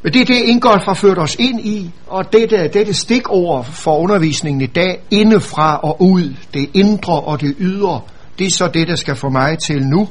Men 0.02 0.12
det 0.12 0.20
er 0.20 0.24
det, 0.24 0.42
Ingolf 0.44 0.84
har 0.84 0.94
ført 0.94 1.18
os 1.18 1.36
ind 1.38 1.60
i, 1.60 1.90
og 2.06 2.32
dette, 2.32 2.68
dette 2.68 2.94
stikord 2.94 3.64
for 3.64 3.98
undervisningen 3.98 4.60
i 4.60 4.66
dag, 4.66 5.02
indefra 5.10 5.78
og 5.78 6.02
ud, 6.02 6.34
det 6.54 6.70
indre 6.74 7.20
og 7.20 7.40
det 7.40 7.54
ydre, 7.58 8.00
det 8.38 8.46
er 8.46 8.50
så 8.50 8.70
det, 8.74 8.88
der 8.88 8.96
skal 8.96 9.16
få 9.16 9.28
mig 9.28 9.58
til 9.58 9.82
nu 9.82 10.08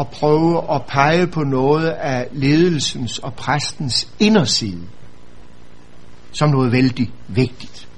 at 0.00 0.08
prøve 0.08 0.74
at 0.74 0.82
pege 0.88 1.26
på 1.26 1.40
noget 1.40 1.88
af 1.88 2.28
ledelsens 2.32 3.18
og 3.18 3.34
præstens 3.34 4.08
inderside 4.18 4.82
som 6.38 6.50
noget 6.50 6.72
vældig 6.72 7.10
vigtigt. 7.28 7.88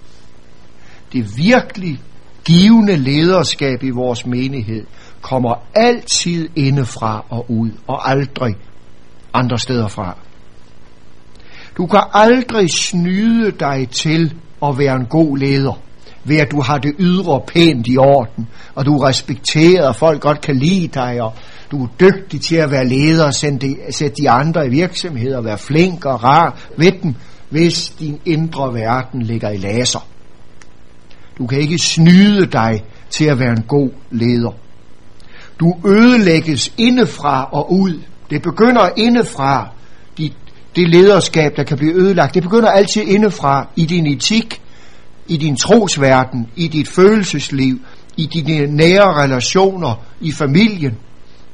Det 1.12 1.36
virkelig 1.36 2.00
givende 2.44 2.96
lederskab 2.96 3.82
i 3.82 3.90
vores 3.90 4.26
menighed 4.26 4.86
kommer 5.22 5.54
altid 5.74 6.48
indefra 6.56 7.24
og 7.28 7.50
ud, 7.50 7.70
og 7.86 8.10
aldrig 8.10 8.54
andre 9.32 9.58
steder 9.58 9.88
fra. 9.88 10.16
Du 11.76 11.86
kan 11.86 12.00
aldrig 12.12 12.70
snyde 12.70 13.50
dig 13.50 13.88
til 13.90 14.34
at 14.62 14.78
være 14.78 14.94
en 14.94 15.06
god 15.06 15.38
leder, 15.38 15.80
ved 16.24 16.36
at 16.36 16.50
du 16.50 16.60
har 16.60 16.78
det 16.78 16.94
ydre 16.98 17.40
pænt 17.46 17.86
i 17.88 17.96
orden, 17.96 18.48
og 18.74 18.86
du 18.86 18.94
er 18.94 19.08
respekteret, 19.08 19.86
og 19.86 19.96
folk 19.96 20.20
godt 20.20 20.40
kan 20.40 20.56
lide 20.56 20.88
dig, 20.88 21.22
og 21.22 21.34
du 21.70 21.84
er 21.84 21.88
dygtig 22.00 22.40
til 22.40 22.56
at 22.56 22.70
være 22.70 22.88
leder 22.88 23.26
og 23.26 23.34
sætte 23.34 24.22
de 24.22 24.30
andre 24.30 24.66
i 24.66 24.70
virksomheder, 24.70 25.40
være 25.40 25.58
flink 25.58 26.04
og 26.04 26.24
rar 26.24 26.58
ved 26.76 26.92
dem, 27.02 27.14
hvis 27.50 27.88
din 27.88 28.20
indre 28.24 28.74
verden 28.74 29.22
ligger 29.22 29.50
i 29.50 29.56
laser. 29.56 30.06
Du 31.38 31.46
kan 31.46 31.60
ikke 31.60 31.78
snyde 31.78 32.46
dig 32.46 32.84
til 33.10 33.24
at 33.24 33.38
være 33.38 33.52
en 33.52 33.64
god 33.68 33.90
leder. 34.10 34.52
Du 35.60 35.76
ødelægges 35.86 36.72
indefra 36.78 37.48
og 37.52 37.72
ud. 37.72 38.00
Det 38.30 38.42
begynder 38.42 38.88
indefra, 38.96 39.68
dit, 40.18 40.32
det 40.76 40.88
lederskab, 40.88 41.56
der 41.56 41.64
kan 41.64 41.76
blive 41.76 41.94
ødelagt. 41.94 42.34
Det 42.34 42.42
begynder 42.42 42.68
altid 42.68 43.02
indefra 43.02 43.68
i 43.76 43.86
din 43.86 44.06
etik, 44.06 44.60
i 45.28 45.36
din 45.36 45.56
trosverden, 45.56 46.46
i 46.56 46.68
dit 46.68 46.88
følelsesliv, 46.88 47.80
i 48.16 48.26
dine 48.26 48.76
nære 48.76 49.22
relationer, 49.22 50.04
i 50.20 50.32
familien 50.32 50.98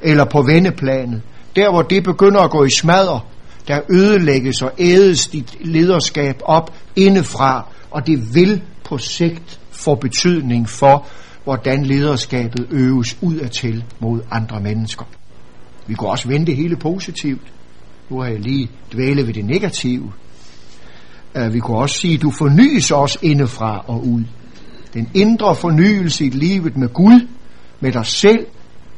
eller 0.03 0.25
på 0.25 0.43
venneplanet. 0.43 1.23
Der 1.57 1.71
hvor 1.71 1.83
det 1.83 2.05
begynder 2.05 2.41
at 2.41 2.51
gå 2.51 2.65
i 2.65 2.71
smadre, 2.71 3.21
der 3.69 3.81
ødelægges 3.91 4.63
og 4.63 4.73
ædes 4.79 5.27
dit 5.27 5.57
lederskab 5.61 6.41
op 6.45 6.75
indefra, 6.97 7.67
og 7.91 8.07
det 8.07 8.35
vil 8.35 8.63
på 8.85 8.99
sigt 8.99 9.61
få 9.71 9.95
betydning 9.95 10.69
for, 10.69 11.07
hvordan 11.45 11.87
lederskabet 11.87 12.67
øves 12.71 13.19
udadtil 13.21 13.85
mod 14.01 14.21
andre 14.31 14.61
mennesker. 14.61 15.05
Vi 15.87 15.95
kunne 15.95 16.11
også 16.11 16.29
vente 16.29 16.53
hele 16.53 16.77
positivt. 16.77 17.53
Nu 18.11 18.21
har 18.21 18.29
jeg 18.29 18.41
lige 18.41 18.71
dvælet 18.93 19.27
ved 19.27 19.35
det 19.35 19.45
negative. 19.45 20.13
Øh, 21.35 21.55
vi 21.55 21.59
kunne 21.59 21.79
også 21.79 22.01
sige, 22.01 22.15
at 22.15 22.23
du 22.23 22.31
fornyes 22.31 22.91
os 22.91 23.19
indefra 23.23 23.85
og 23.87 24.07
ud. 24.07 24.23
Den 24.95 25.11
indre 25.15 25.55
fornyelse 25.55 26.25
i 26.25 26.31
livet 26.31 26.77
med 26.77 26.89
Gud, 26.89 27.29
med 27.81 27.93
dig 27.93 28.07
selv 28.07 28.47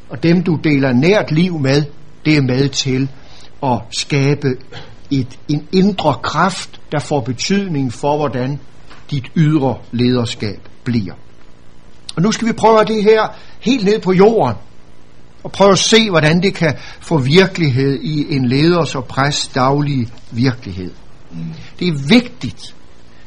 og 0.08 0.22
dem, 0.22 0.42
du 0.42 0.58
deler 0.64 0.92
nært 0.92 1.32
liv 1.32 1.58
med, 1.58 1.84
det 2.24 2.36
er 2.36 2.42
med 2.42 2.68
til 2.68 3.08
at 3.62 3.78
skabe 3.90 4.48
et, 5.10 5.38
en 5.48 5.68
indre 5.72 6.14
kraft, 6.22 6.80
der 6.92 6.98
får 6.98 7.20
betydning 7.20 7.92
for, 7.92 8.16
hvordan 8.16 8.60
dit 9.10 9.24
ydre 9.36 9.78
lederskab 9.92 10.60
bliver. 10.84 11.14
Og 12.16 12.22
nu 12.22 12.32
skal 12.32 12.48
vi 12.48 12.52
prøve 12.52 12.84
det 12.84 13.02
her 13.02 13.36
helt 13.60 13.84
ned 13.84 14.00
på 14.00 14.12
jorden, 14.12 14.56
og 15.42 15.52
prøve 15.52 15.72
at 15.72 15.78
se, 15.78 16.10
hvordan 16.10 16.42
det 16.42 16.54
kan 16.54 16.74
få 17.00 17.18
virkelighed 17.18 18.00
i 18.02 18.34
en 18.36 18.48
leders 18.48 18.94
og 18.94 19.04
præst 19.04 19.54
daglige 19.54 20.08
virkelighed. 20.30 20.92
Det 21.78 21.88
er 21.88 22.08
vigtigt, 22.08 22.74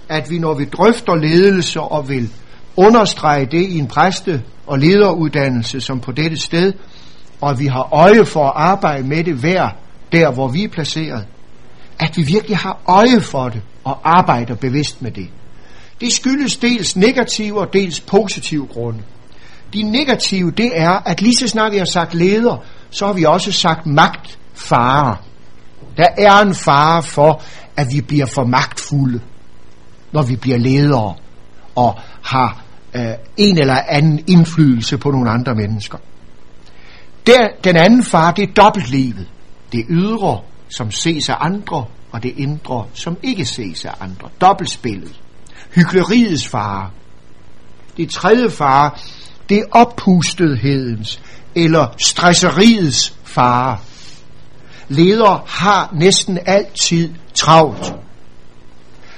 at 0.09 0.30
vi 0.30 0.39
når 0.39 0.53
vi 0.53 0.65
drøfter 0.65 1.15
ledelse 1.15 1.82
og 1.82 2.09
vil 2.09 2.30
understrege 2.75 3.45
det 3.45 3.61
i 3.61 3.77
en 3.80 3.88
præste- 3.88 4.41
og 4.67 4.80
lederuddannelse 4.80 5.82
som 5.82 5.99
på 5.99 6.11
dette 6.11 6.38
sted, 6.38 6.73
og 7.41 7.49
at 7.49 7.59
vi 7.59 7.65
har 7.65 7.93
øje 7.93 8.25
for 8.25 8.45
at 8.45 8.53
arbejde 8.55 9.07
med 9.07 9.23
det 9.23 9.36
hver 9.36 9.69
der 10.12 10.32
hvor 10.32 10.47
vi 10.47 10.64
er 10.64 10.70
placeret, 10.70 11.26
at 11.99 12.18
vi 12.18 12.24
virkelig 12.24 12.57
har 12.57 12.80
øje 12.86 13.22
for 13.22 13.49
det 13.49 13.62
og 13.84 13.99
arbejder 14.03 14.55
bevidst 14.55 15.01
med 15.01 15.12
det. 15.12 15.30
Det 16.01 16.14
skyldes 16.14 16.57
dels 16.57 16.95
negative 16.95 17.60
og 17.60 17.74
dels 17.74 17.99
positive 17.99 18.68
grunde. 18.68 18.99
De 19.74 19.84
negative, 19.84 20.51
det 20.51 20.72
er, 20.74 20.89
at 20.89 21.22
lige 21.22 21.36
så 21.36 21.47
snart 21.47 21.72
vi 21.72 21.78
har 21.78 21.86
sagt 21.86 22.14
leder, 22.14 22.64
så 22.89 23.05
har 23.05 23.14
vi 23.14 23.24
også 23.24 23.51
sagt 23.51 23.86
magt, 23.86 24.39
fare. 24.53 25.18
Der 25.97 26.07
er 26.18 26.41
en 26.41 26.55
fare 26.55 27.03
for, 27.03 27.41
at 27.78 27.88
vi 27.93 28.01
bliver 28.01 28.26
for 28.26 28.43
magtfulde, 28.43 29.20
når 30.12 30.24
vi 30.24 30.36
bliver 30.36 30.57
ledere 30.57 31.16
og 31.76 31.95
har 32.22 32.64
øh, 32.93 33.12
en 33.38 33.57
eller 33.57 33.82
anden 33.88 34.24
indflydelse 34.28 34.97
på 34.97 35.12
nogle 35.12 35.30
andre 35.30 35.55
mennesker. 35.55 35.97
Der, 37.28 37.47
den 37.64 37.76
anden 37.76 38.03
fare, 38.03 38.34
det 38.36 38.49
er 38.49 38.53
dobbeltlivet. 38.53 39.28
Det 39.72 39.86
ydre, 39.89 40.41
som 40.70 40.91
ses 40.91 41.30
af 41.30 41.36
andre, 41.39 41.86
og 42.11 42.24
det 42.24 42.34
indre, 42.38 42.86
som 42.93 43.17
ikke 43.24 43.45
ses 43.45 43.86
af 43.86 43.93
andre. 43.99 44.30
Dobbeltspillet. 44.41 45.22
Hykleriets 45.76 46.47
fare. 46.47 46.89
Det 47.97 48.09
tredje 48.09 48.49
fare, 48.49 48.91
det 49.49 49.57
er 49.57 49.63
oppustethedens 49.72 51.22
eller 51.55 51.88
stresseriets 51.97 53.17
fare. 53.24 53.78
Ledere 54.88 55.41
har 55.47 55.89
næsten 55.93 56.39
altid 56.45 57.13
travlt. 57.34 57.93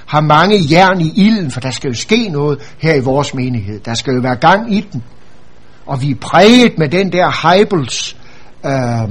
Har 0.06 0.20
mange 0.20 0.58
jern 0.70 1.00
i 1.00 1.12
ilden, 1.16 1.50
for 1.50 1.60
der 1.60 1.70
skal 1.70 1.88
jo 1.88 1.94
ske 1.94 2.28
noget 2.28 2.74
her 2.78 2.94
i 2.94 3.00
vores 3.00 3.34
menighed. 3.34 3.80
Der 3.80 3.94
skal 3.94 4.14
jo 4.14 4.20
være 4.20 4.36
gang 4.36 4.74
i 4.74 4.80
den. 4.92 5.02
Og 5.86 6.02
vi 6.02 6.10
er 6.10 6.14
præget 6.14 6.78
med 6.78 6.88
den 6.88 7.12
der 7.12 7.48
Heibels 7.48 8.16
øh, 8.66 9.08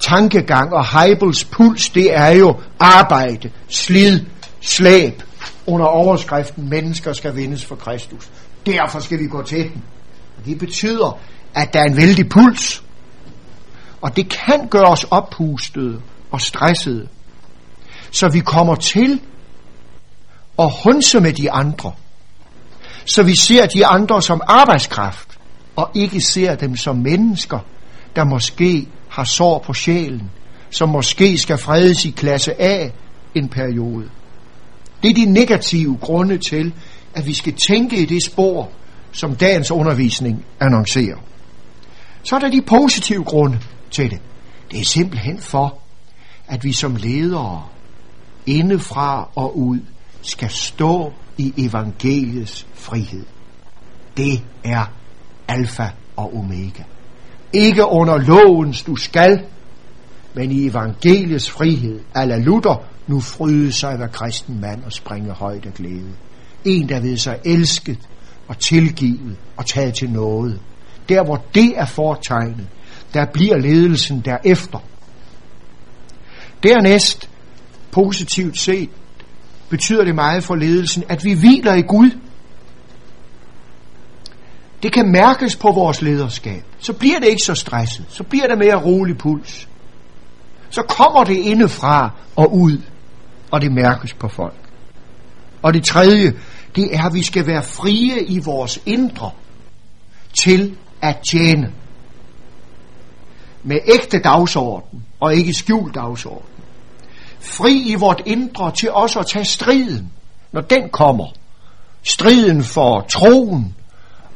tankegang 0.00 0.72
og 0.72 1.00
Heibels 1.00 1.44
puls, 1.44 1.88
det 1.88 2.14
er 2.14 2.28
jo 2.30 2.56
arbejde, 2.78 3.50
slid, 3.68 4.20
slæb 4.60 5.22
under 5.66 5.86
overskriften, 5.86 6.68
mennesker 6.68 7.12
skal 7.12 7.36
vindes 7.36 7.64
for 7.64 7.74
Kristus. 7.74 8.30
Derfor 8.66 8.98
skal 8.98 9.18
vi 9.18 9.26
gå 9.26 9.42
til 9.42 9.58
den. 9.58 9.82
Og 10.38 10.44
det 10.46 10.58
betyder, 10.58 11.18
at 11.54 11.72
der 11.72 11.80
er 11.80 11.84
en 11.84 11.96
vældig 11.96 12.28
puls. 12.28 12.82
Og 14.00 14.16
det 14.16 14.28
kan 14.28 14.68
gøre 14.68 14.86
os 14.86 15.04
oppustede 15.04 16.00
og 16.30 16.40
stressede. 16.40 17.08
Så 18.10 18.28
vi 18.28 18.40
kommer 18.40 18.74
til 18.74 19.20
at 20.58 20.72
hunse 20.84 21.20
med 21.20 21.32
de 21.32 21.50
andre. 21.50 21.92
så 23.04 23.22
vi 23.22 23.36
ser 23.36 23.66
de 23.66 23.86
andre 23.86 24.22
som 24.22 24.40
arbejdskraft, 24.46 25.38
og 25.76 25.90
ikke 25.94 26.20
ser 26.20 26.54
dem 26.54 26.76
som 26.76 26.96
mennesker, 26.96 27.58
der 28.16 28.24
måske 28.24 28.88
har 29.18 29.24
sår 29.24 29.58
på 29.58 29.74
sjælen, 29.74 30.30
som 30.70 30.88
måske 30.88 31.38
skal 31.38 31.58
fredes 31.58 32.04
i 32.04 32.10
klasse 32.10 32.62
A 32.62 32.88
en 33.34 33.48
periode. 33.48 34.10
Det 35.02 35.10
er 35.10 35.14
de 35.14 35.24
negative 35.24 35.98
grunde 36.00 36.38
til, 36.38 36.72
at 37.14 37.26
vi 37.26 37.34
skal 37.34 37.52
tænke 37.52 37.96
i 37.96 38.04
det 38.04 38.24
spor, 38.24 38.68
som 39.12 39.36
dagens 39.36 39.70
undervisning 39.70 40.44
annoncerer. 40.60 41.16
Så 42.22 42.36
er 42.36 42.40
der 42.40 42.50
de 42.50 42.62
positive 42.62 43.24
grunde 43.24 43.60
til 43.90 44.10
det. 44.10 44.20
Det 44.70 44.80
er 44.80 44.84
simpelthen 44.84 45.38
for, 45.38 45.78
at 46.48 46.64
vi 46.64 46.72
som 46.72 46.96
ledere 46.96 47.66
indefra 48.46 49.28
og 49.34 49.58
ud 49.58 49.80
skal 50.22 50.50
stå 50.50 51.12
i 51.38 51.54
evangeliets 51.56 52.66
frihed. 52.74 53.24
Det 54.16 54.42
er 54.64 54.92
alfa 55.48 55.88
og 56.16 56.36
omega. 56.36 56.82
Ikke 57.52 57.84
under 57.84 58.18
lovens 58.18 58.82
du 58.82 58.96
skal, 58.96 59.44
men 60.34 60.52
i 60.52 60.66
evangeliets 60.66 61.50
frihed, 61.50 62.00
ala 62.14 62.38
Luther, 62.38 62.84
nu 63.06 63.20
fryde 63.20 63.72
sig 63.72 63.98
ved 63.98 64.08
kristen 64.08 64.60
mand 64.60 64.84
og 64.84 64.92
springe 64.92 65.32
højt 65.32 65.66
af 65.66 65.74
glæde. 65.74 66.12
En, 66.64 66.88
der 66.88 67.00
ved 67.00 67.16
sig 67.16 67.38
elsket 67.44 67.98
og 68.48 68.58
tilgivet 68.58 69.36
og 69.56 69.66
taget 69.66 69.94
til 69.94 70.10
noget. 70.10 70.60
Der, 71.08 71.24
hvor 71.24 71.44
det 71.54 71.78
er 71.78 71.84
fortegnet, 71.84 72.66
der 73.14 73.26
bliver 73.32 73.58
ledelsen 73.58 74.20
derefter. 74.20 74.78
Dernæst, 76.62 77.30
positivt 77.90 78.58
set, 78.58 78.90
betyder 79.68 80.04
det 80.04 80.14
meget 80.14 80.44
for 80.44 80.54
ledelsen, 80.54 81.04
at 81.08 81.24
vi 81.24 81.32
hviler 81.32 81.74
i 81.74 81.82
Gud. 81.82 82.10
Det 84.82 84.92
kan 84.92 85.12
mærkes 85.12 85.56
på 85.56 85.72
vores 85.72 86.02
lederskab. 86.02 86.64
Så 86.78 86.92
bliver 86.92 87.18
det 87.18 87.28
ikke 87.28 87.42
så 87.42 87.54
stresset. 87.54 88.04
Så 88.08 88.22
bliver 88.22 88.46
det 88.46 88.58
mere 88.58 88.84
rolig 88.84 89.18
puls. 89.18 89.68
Så 90.70 90.82
kommer 90.82 91.24
det 91.24 91.36
indefra 91.36 92.10
og 92.36 92.54
ud, 92.54 92.78
og 93.50 93.60
det 93.60 93.72
mærkes 93.72 94.14
på 94.14 94.28
folk. 94.28 94.68
Og 95.62 95.74
det 95.74 95.84
tredje, 95.84 96.34
det 96.76 96.96
er, 96.96 97.04
at 97.04 97.14
vi 97.14 97.22
skal 97.22 97.46
være 97.46 97.62
frie 97.62 98.24
i 98.24 98.38
vores 98.38 98.80
indre 98.86 99.30
til 100.42 100.76
at 101.02 101.16
tjene. 101.30 101.72
Med 103.62 103.78
ægte 103.94 104.18
dagsorden 104.18 105.04
og 105.20 105.34
ikke 105.34 105.54
skjult 105.54 105.94
dagsorden. 105.94 106.48
Fri 107.40 107.82
i 107.86 107.94
vort 107.94 108.22
indre 108.26 108.72
til 108.72 108.90
også 108.90 109.18
at 109.18 109.26
tage 109.26 109.44
striden, 109.44 110.12
når 110.52 110.60
den 110.60 110.88
kommer. 110.88 111.26
Striden 112.02 112.62
for 112.64 113.00
troen, 113.00 113.74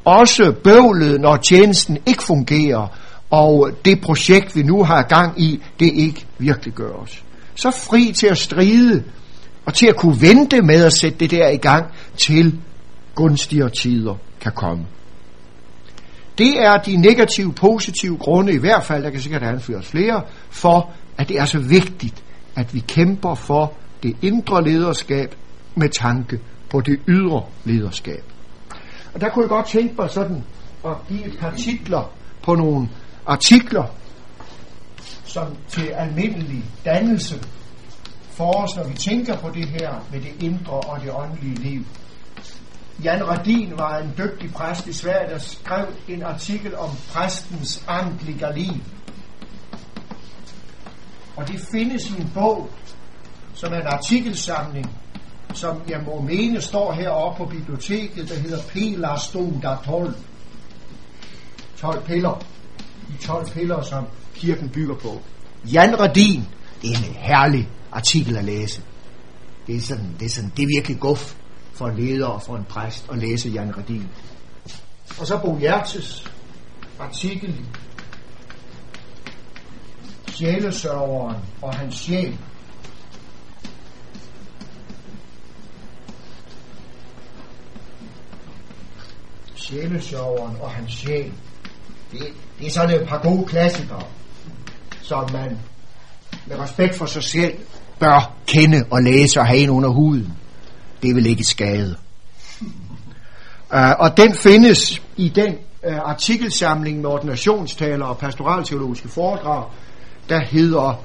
også 0.05 0.55
bøvlet, 0.65 1.21
når 1.21 1.37
tjenesten 1.37 1.99
ikke 2.07 2.23
fungerer, 2.23 2.99
og 3.31 3.71
det 3.85 4.01
projekt, 4.01 4.57
vi 4.57 4.63
nu 4.63 4.85
har 4.85 5.03
gang 5.03 5.41
i, 5.41 5.61
det 5.81 5.93
ikke 5.93 6.27
virkelig 6.39 6.75
gør 6.75 6.93
os. 6.93 7.23
Så 7.55 7.71
fri 7.71 8.13
til 8.13 8.27
at 8.27 8.39
stride, 8.39 9.05
og 9.67 9.75
til 9.75 9.87
at 9.87 9.97
kunne 9.97 10.21
vente 10.21 10.63
med 10.63 10.85
at 10.85 10.93
sætte 10.93 11.19
det 11.19 11.31
der 11.31 11.49
i 11.49 11.57
gang, 11.57 11.87
til 12.17 12.59
gunstigere 13.15 13.71
tider 13.71 14.15
kan 14.41 14.53
komme. 14.53 14.85
Det 16.39 16.63
er 16.63 16.77
de 16.77 16.97
negative, 16.97 17.53
positive 17.53 18.19
grunde 18.19 18.53
i 18.53 18.59
hvert 18.59 18.85
fald, 18.85 19.03
der 19.03 19.11
kan 19.11 19.21
sikkert 19.21 19.43
anføres 19.43 19.87
flere, 19.87 20.23
for 20.51 20.91
at 21.19 21.29
det 21.29 21.39
er 21.39 21.45
så 21.45 21.59
vigtigt, 21.59 22.25
at 22.57 22.75
vi 22.75 22.81
kæmper 22.81 23.35
for 23.35 23.73
det 24.03 24.17
indre 24.23 24.65
lederskab 24.65 25.35
med 25.75 25.89
tanke 25.89 26.41
på 26.71 26.81
det 26.81 27.01
ydre 27.09 27.43
lederskab. 27.65 28.32
Og 29.15 29.21
der 29.21 29.31
kunne 29.31 29.43
jeg 29.43 29.49
godt 29.49 29.67
tænke 29.67 29.95
mig 29.99 30.11
sådan 30.11 30.45
at 30.85 30.93
give 31.09 31.27
et 31.27 31.39
par 31.39 31.51
titler 31.51 32.13
på 32.43 32.55
nogle 32.55 32.89
artikler, 33.27 33.85
som 35.25 35.57
til 35.69 35.87
almindelig 35.87 36.65
dannelse 36.85 37.45
for 38.31 38.63
os, 38.63 38.77
når 38.77 38.89
vi 38.89 38.95
tænker 38.95 39.37
på 39.37 39.51
det 39.51 39.69
her 39.69 40.07
med 40.13 40.21
det 40.21 40.43
indre 40.43 40.73
og 40.73 41.01
det 41.01 41.13
åndelige 41.15 41.55
liv. 41.55 41.85
Jan 43.05 43.29
Radin 43.29 43.73
var 43.79 43.99
en 43.99 44.15
dygtig 44.19 44.53
præst 44.53 44.87
i 44.87 44.93
Sverige, 44.93 45.33
der 45.33 45.39
skrev 45.39 45.87
en 46.09 46.23
artikel 46.23 46.77
om 46.77 46.91
præstens 47.13 47.85
andlige 47.89 48.55
liv. 48.55 48.83
Og 51.37 51.49
det 51.49 51.61
findes 51.73 52.11
i 52.11 52.21
en 52.21 52.31
bog, 52.35 52.71
som 53.55 53.73
er 53.73 53.81
en 53.81 53.87
artikelsamling, 53.87 55.02
som 55.55 55.83
jeg 55.89 56.01
må 56.07 56.21
mene 56.21 56.61
står 56.61 56.93
heroppe 56.93 57.45
på 57.45 57.51
biblioteket, 57.51 58.29
der 58.29 58.35
hedder 58.35 58.63
Pila 58.63 59.09
der 59.63 59.77
12. 59.85 60.15
12 61.77 62.05
piller. 62.05 62.45
De 63.09 63.27
12 63.27 63.51
piller, 63.51 63.83
som 63.83 64.05
kirken 64.35 64.69
bygger 64.69 64.95
på. 64.95 65.21
Jan 65.73 66.01
Radin, 66.01 66.49
det 66.83 66.91
er 66.91 66.97
en 66.97 67.15
herlig 67.15 67.69
artikel 67.93 68.37
at 68.37 68.45
læse. 68.45 68.83
Det 69.67 69.77
er, 69.77 69.81
sådan, 69.81 70.17
det 70.21 70.27
er, 70.27 70.31
sådan, 70.31 70.53
det 70.57 70.63
er 70.63 70.67
virkelig 70.67 71.01
guf 71.01 71.35
for 71.73 71.87
en 71.87 71.97
leder 71.97 72.27
og 72.27 72.43
for 72.43 72.57
en 72.57 72.65
præst 72.65 73.07
at 73.13 73.19
læse 73.19 73.49
Jan 73.49 73.77
Radin. 73.77 74.09
Og 75.21 75.27
så 75.27 75.39
Bo 75.39 75.59
Hjertes 75.59 76.33
artikel 76.99 77.65
Sjælesørgeren 80.29 81.37
og 81.63 81.75
hans 81.75 81.95
sjæl. 81.95 82.39
Sjælesørgeren 89.63 90.57
og 90.61 90.71
hans 90.71 90.93
sjæl. 90.93 91.33
Det, 92.13 92.21
det 92.59 92.67
er 92.67 92.71
sådan 92.71 93.01
et 93.01 93.09
par 93.09 93.19
gode 93.19 93.47
klassikere, 93.47 94.03
som 95.03 95.33
man 95.33 95.59
med 96.47 96.59
respekt 96.59 96.95
for 96.95 97.07
sig 97.07 97.23
selv 97.23 97.55
bør 97.99 98.33
kende 98.47 98.85
og 98.91 99.03
læse 99.03 99.41
og 99.41 99.47
have 99.47 99.59
ind 99.59 99.71
under 99.71 99.89
huden. 99.89 100.33
Det 101.03 101.15
vil 101.15 101.27
ikke 101.27 101.45
skade. 101.45 101.97
Uh, 103.71 103.91
og 103.99 104.17
den 104.17 104.35
findes 104.35 105.03
i 105.17 105.29
den 105.29 105.55
uh, 105.89 105.97
artikelsamling 105.97 107.01
med 107.01 107.11
ordinationstaler 107.11 108.07
og 108.07 108.19
pastoralteologiske 108.19 109.09
foredrag, 109.09 109.65
der 110.29 110.41
hedder, 110.45 111.05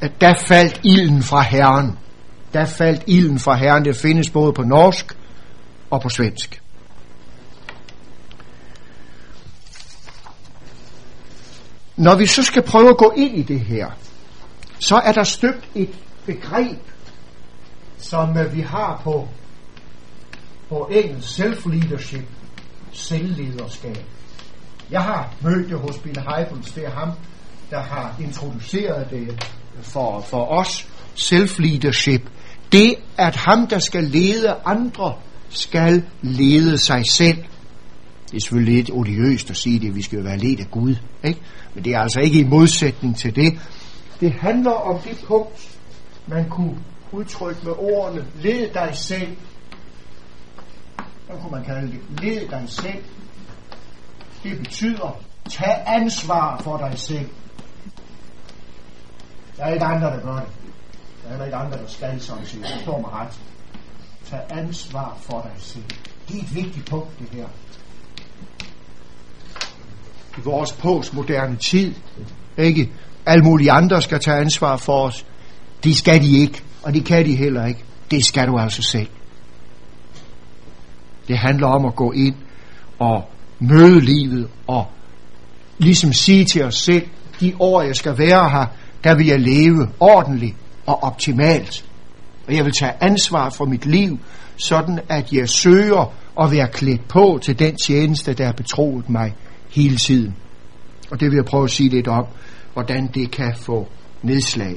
at 0.00 0.12
der 0.20 0.34
faldt 0.34 0.80
ilden 0.84 1.22
fra 1.22 1.42
Herren. 1.42 1.98
Der 2.52 2.64
faldt 2.64 3.02
ilden 3.06 3.38
fra 3.38 3.54
Herren. 3.54 3.84
Det 3.84 3.96
findes 3.96 4.30
både 4.30 4.52
på 4.52 4.62
norsk 4.62 5.16
og 5.90 6.00
på 6.00 6.08
svensk. 6.08 6.62
Når 11.98 12.16
vi 12.16 12.26
så 12.26 12.42
skal 12.42 12.62
prøve 12.62 12.88
at 12.88 12.96
gå 12.96 13.12
ind 13.16 13.36
i 13.36 13.42
det 13.42 13.60
her, 13.60 13.90
så 14.78 14.96
er 14.96 15.12
der 15.12 15.24
støbt 15.24 15.68
et 15.74 15.90
begreb, 16.26 16.78
som 17.98 18.38
øh, 18.38 18.54
vi 18.54 18.60
har 18.60 19.00
på, 19.04 19.28
på 20.68 20.88
engelsk 20.92 21.40
self-leadership, 21.40 22.24
selvlederskab. 22.92 24.04
Jeg 24.90 25.02
har 25.02 25.34
mødt 25.40 25.70
det 25.70 25.78
hos 25.78 25.98
Bill 25.98 26.20
Hybels, 26.20 26.72
det 26.72 26.84
er 26.84 26.90
ham, 26.90 27.10
der 27.70 27.80
har 27.80 28.14
introduceret 28.20 29.10
det 29.10 29.46
for, 29.82 30.20
for 30.20 30.44
os, 30.44 30.88
self-leadership. 31.16 32.22
Det, 32.72 32.94
at 33.16 33.36
ham, 33.36 33.66
der 33.66 33.78
skal 33.78 34.04
lede 34.04 34.56
andre, 34.64 35.14
skal 35.48 36.04
lede 36.22 36.78
sig 36.78 37.06
selv. 37.10 37.44
Det 38.30 38.36
er 38.36 38.40
selvfølgelig 38.40 38.74
lidt 38.74 38.90
odiøst 38.92 39.50
at 39.50 39.56
sige 39.56 39.80
det, 39.80 39.94
vi 39.94 40.02
skal 40.02 40.16
jo 40.16 40.22
være 40.24 40.38
ledt 40.38 40.60
af 40.60 40.70
Gud. 40.70 40.94
Ikke? 41.24 41.40
Men 41.78 41.84
det 41.84 41.94
er 41.94 42.00
altså 42.00 42.20
ikke 42.20 42.38
i 42.38 42.44
modsætning 42.44 43.16
til 43.16 43.36
det. 43.36 43.60
Det 44.20 44.32
handler 44.32 44.70
om 44.70 45.00
det 45.00 45.24
punkt, 45.26 45.78
man 46.26 46.48
kunne 46.48 46.78
udtrykke 47.12 47.60
med 47.64 47.72
ordene, 47.72 48.26
led 48.42 48.74
dig 48.74 48.90
selv. 48.92 49.36
Hvad 51.26 51.36
kunne 51.40 51.50
man 51.50 51.64
kalde 51.64 51.92
det? 51.92 52.00
Led 52.22 52.48
dig 52.48 52.64
selv. 52.66 53.04
Det 54.42 54.58
betyder, 54.58 55.20
tag 55.50 55.82
ansvar 55.86 56.60
for 56.62 56.76
dig 56.76 56.98
selv. 56.98 57.28
Der 59.56 59.64
er 59.64 59.72
ikke 59.72 59.84
andre, 59.84 60.06
der 60.06 60.20
gør 60.20 60.34
det. 60.34 60.48
Der 61.22 61.26
er 61.26 61.30
heller 61.30 61.44
ikke 61.44 61.56
andre, 61.56 61.78
der 61.78 61.86
skal 61.86 62.20
som 62.20 62.44
siger. 62.44 62.66
Det 62.66 62.80
står 62.82 63.00
mig 63.00 63.12
ret. 63.12 63.40
Tag 64.30 64.40
ansvar 64.58 65.18
for 65.20 65.40
dig 65.40 65.62
selv. 65.62 65.84
Det 66.28 66.36
er 66.36 66.42
et 66.42 66.54
vigtigt 66.54 66.90
punkt, 66.90 67.18
det 67.18 67.28
her. 67.32 67.48
I 70.38 70.40
vores 70.44 70.72
postmoderne 70.72 71.56
tid, 71.56 71.94
ikke? 72.58 72.90
Alle 73.26 73.44
mulige 73.44 73.72
andre 73.72 74.02
skal 74.02 74.20
tage 74.20 74.36
ansvar 74.36 74.76
for 74.76 75.06
os. 75.06 75.26
Det 75.84 75.96
skal 75.96 76.22
de 76.22 76.38
ikke, 76.38 76.62
og 76.82 76.94
det 76.94 77.04
kan 77.04 77.26
de 77.26 77.36
heller 77.36 77.66
ikke. 77.66 77.84
Det 78.10 78.24
skal 78.24 78.46
du 78.46 78.58
altså 78.58 78.82
selv. 78.82 79.08
Det 81.28 81.38
handler 81.38 81.66
om 81.66 81.84
at 81.84 81.96
gå 81.96 82.12
ind 82.12 82.34
og 82.98 83.24
møde 83.58 84.00
livet 84.00 84.48
og 84.66 84.86
ligesom 85.78 86.12
sige 86.12 86.44
til 86.44 86.64
os 86.64 86.74
selv, 86.74 87.06
de 87.40 87.54
år 87.58 87.82
jeg 87.82 87.96
skal 87.96 88.18
være 88.18 88.50
her, 88.50 88.66
der 89.04 89.14
vil 89.16 89.26
jeg 89.26 89.40
leve 89.40 89.88
ordentligt 90.00 90.56
og 90.86 91.02
optimalt. 91.02 91.84
Og 92.46 92.54
jeg 92.54 92.64
vil 92.64 92.72
tage 92.72 92.92
ansvar 93.00 93.50
for 93.50 93.64
mit 93.64 93.86
liv, 93.86 94.18
sådan 94.56 95.00
at 95.08 95.32
jeg 95.32 95.48
søger 95.48 96.12
og 96.34 96.52
være 96.52 96.68
klædt 96.68 97.08
på 97.08 97.38
til 97.42 97.58
den 97.58 97.76
tjeneste, 97.76 98.32
der 98.34 98.46
er 98.46 98.52
betroet 98.52 99.10
mig 99.10 99.34
hele 99.70 99.96
tiden. 99.96 100.34
Og 101.10 101.20
det 101.20 101.30
vil 101.30 101.36
jeg 101.36 101.44
prøve 101.44 101.64
at 101.64 101.70
sige 101.70 101.88
lidt 101.88 102.08
om, 102.08 102.24
hvordan 102.72 103.06
det 103.14 103.30
kan 103.30 103.54
få 103.56 103.88
nedslag. 104.22 104.76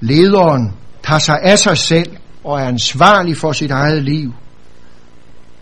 Lederen 0.00 0.72
tager 1.02 1.18
sig 1.18 1.38
af 1.42 1.58
sig 1.58 1.78
selv 1.78 2.16
og 2.44 2.60
er 2.60 2.64
ansvarlig 2.64 3.36
for 3.36 3.52
sit 3.52 3.70
eget 3.70 4.02
liv 4.04 4.32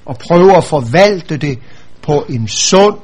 og 0.04 0.18
prøver 0.18 0.56
at 0.56 0.64
forvalte 0.64 1.36
det 1.36 1.58
på 2.02 2.24
en 2.28 2.48
sund 2.48 2.96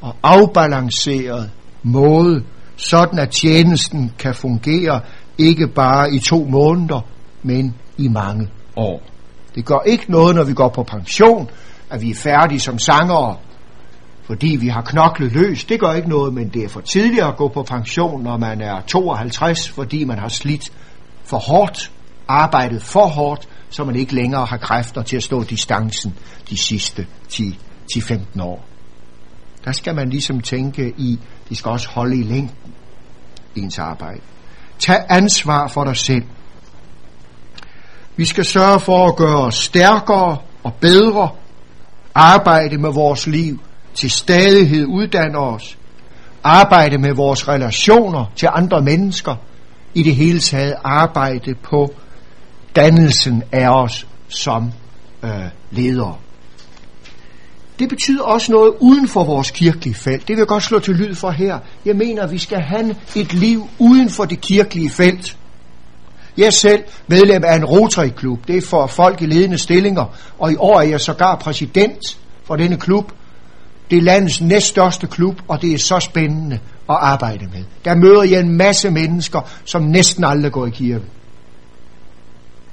og 0.00 0.16
afbalanceret 0.22 1.50
måde, 1.82 2.44
sådan 2.76 3.18
at 3.18 3.30
tjenesten 3.30 4.12
kan 4.18 4.34
fungere 4.34 5.00
ikke 5.38 5.68
bare 5.68 6.14
i 6.14 6.18
to 6.18 6.44
måneder, 6.44 7.00
men 7.42 7.74
i 7.98 8.08
mange 8.08 8.48
år. 8.76 9.02
Det 9.54 9.64
gør 9.64 9.78
ikke 9.86 10.10
noget, 10.10 10.36
når 10.36 10.44
vi 10.44 10.54
går 10.54 10.68
på 10.68 10.82
pension, 10.82 11.50
at 11.90 12.02
vi 12.02 12.10
er 12.10 12.14
færdige 12.14 12.60
som 12.60 12.78
sangere, 12.78 13.36
fordi 14.28 14.56
vi 14.60 14.68
har 14.68 14.82
knoklet 14.82 15.32
løs. 15.32 15.64
Det 15.64 15.80
gør 15.80 15.92
ikke 15.92 16.08
noget, 16.08 16.34
men 16.34 16.48
det 16.48 16.64
er 16.64 16.68
for 16.68 16.80
tidligt 16.80 17.24
at 17.24 17.36
gå 17.36 17.48
på 17.48 17.62
pension, 17.62 18.22
når 18.22 18.36
man 18.36 18.60
er 18.60 18.80
52, 18.80 19.68
fordi 19.68 20.04
man 20.04 20.18
har 20.18 20.28
slidt 20.28 20.72
for 21.24 21.38
hårdt, 21.38 21.92
arbejdet 22.28 22.82
for 22.82 23.06
hårdt, 23.06 23.48
så 23.70 23.84
man 23.84 23.96
ikke 23.96 24.14
længere 24.14 24.44
har 24.44 24.56
kræfter 24.56 25.02
til 25.02 25.16
at 25.16 25.22
stå 25.22 25.42
distancen 25.42 26.14
de 26.50 26.56
sidste 26.56 27.06
10-15 27.32 28.42
år. 28.42 28.64
Der 29.64 29.72
skal 29.72 29.94
man 29.94 30.10
ligesom 30.10 30.40
tænke 30.40 30.94
i, 30.96 31.18
de 31.48 31.56
skal 31.56 31.70
også 31.70 31.88
holde 31.88 32.20
i 32.20 32.22
længden 32.22 32.74
ens 33.56 33.78
arbejde. 33.78 34.20
Tag 34.78 35.04
ansvar 35.08 35.68
for 35.68 35.84
dig 35.84 35.96
selv. 35.96 36.24
Vi 38.16 38.24
skal 38.24 38.44
sørge 38.44 38.80
for 38.80 39.08
at 39.08 39.16
gøre 39.16 39.38
os 39.38 39.54
stærkere 39.54 40.36
og 40.62 40.74
bedre, 40.74 41.28
arbejde 42.14 42.78
med 42.78 42.92
vores 42.92 43.26
liv, 43.26 43.60
til 43.98 44.10
stadighed 44.10 44.86
uddanne 44.86 45.38
os, 45.38 45.78
arbejde 46.44 46.98
med 46.98 47.14
vores 47.14 47.48
relationer 47.48 48.24
til 48.36 48.48
andre 48.52 48.82
mennesker, 48.82 49.34
i 49.94 50.02
det 50.02 50.16
hele 50.16 50.40
taget 50.40 50.74
arbejde 50.84 51.54
på 51.54 51.94
dannelsen 52.76 53.42
af 53.52 53.68
os 53.68 54.06
som 54.28 54.72
øh, 55.24 55.30
ledere. 55.70 56.16
Det 57.78 57.88
betyder 57.88 58.22
også 58.22 58.52
noget 58.52 58.74
uden 58.80 59.08
for 59.08 59.24
vores 59.24 59.50
kirkelige 59.50 59.94
felt. 59.94 60.20
Det 60.20 60.28
vil 60.28 60.38
jeg 60.38 60.46
godt 60.46 60.62
slå 60.62 60.78
til 60.78 60.94
lyd 60.94 61.14
for 61.14 61.30
her. 61.30 61.58
Jeg 61.84 61.96
mener, 61.96 62.22
at 62.22 62.32
vi 62.32 62.38
skal 62.38 62.60
have 62.60 62.96
et 63.16 63.32
liv 63.32 63.68
uden 63.78 64.10
for 64.10 64.24
det 64.24 64.40
kirkelige 64.40 64.90
felt. 64.90 65.36
Jeg 66.36 66.46
er 66.46 66.50
selv 66.50 66.82
medlem 67.06 67.44
af 67.44 67.56
en 67.56 67.64
Rotary-klub. 67.64 68.48
Det 68.48 68.56
er 68.56 68.62
for 68.62 68.86
folk 68.86 69.22
i 69.22 69.26
ledende 69.26 69.58
stillinger. 69.58 70.04
Og 70.38 70.52
i 70.52 70.56
år 70.56 70.80
er 70.80 70.82
jeg 70.82 71.00
sågar 71.00 71.34
præsident 71.34 72.18
for 72.44 72.56
denne 72.56 72.76
klub. 72.76 73.12
Det 73.90 73.98
er 73.98 74.02
landets 74.02 74.40
næststørste 74.40 75.06
klub, 75.06 75.40
og 75.48 75.62
det 75.62 75.72
er 75.72 75.78
så 75.78 76.00
spændende 76.00 76.54
at 76.90 76.96
arbejde 77.00 77.46
med. 77.54 77.64
Der 77.84 77.94
møder 77.94 78.22
jeg 78.22 78.40
en 78.40 78.56
masse 78.56 78.90
mennesker, 78.90 79.40
som 79.64 79.82
næsten 79.82 80.24
aldrig 80.24 80.52
går 80.52 80.66
i 80.66 80.70
kirke. 80.70 81.04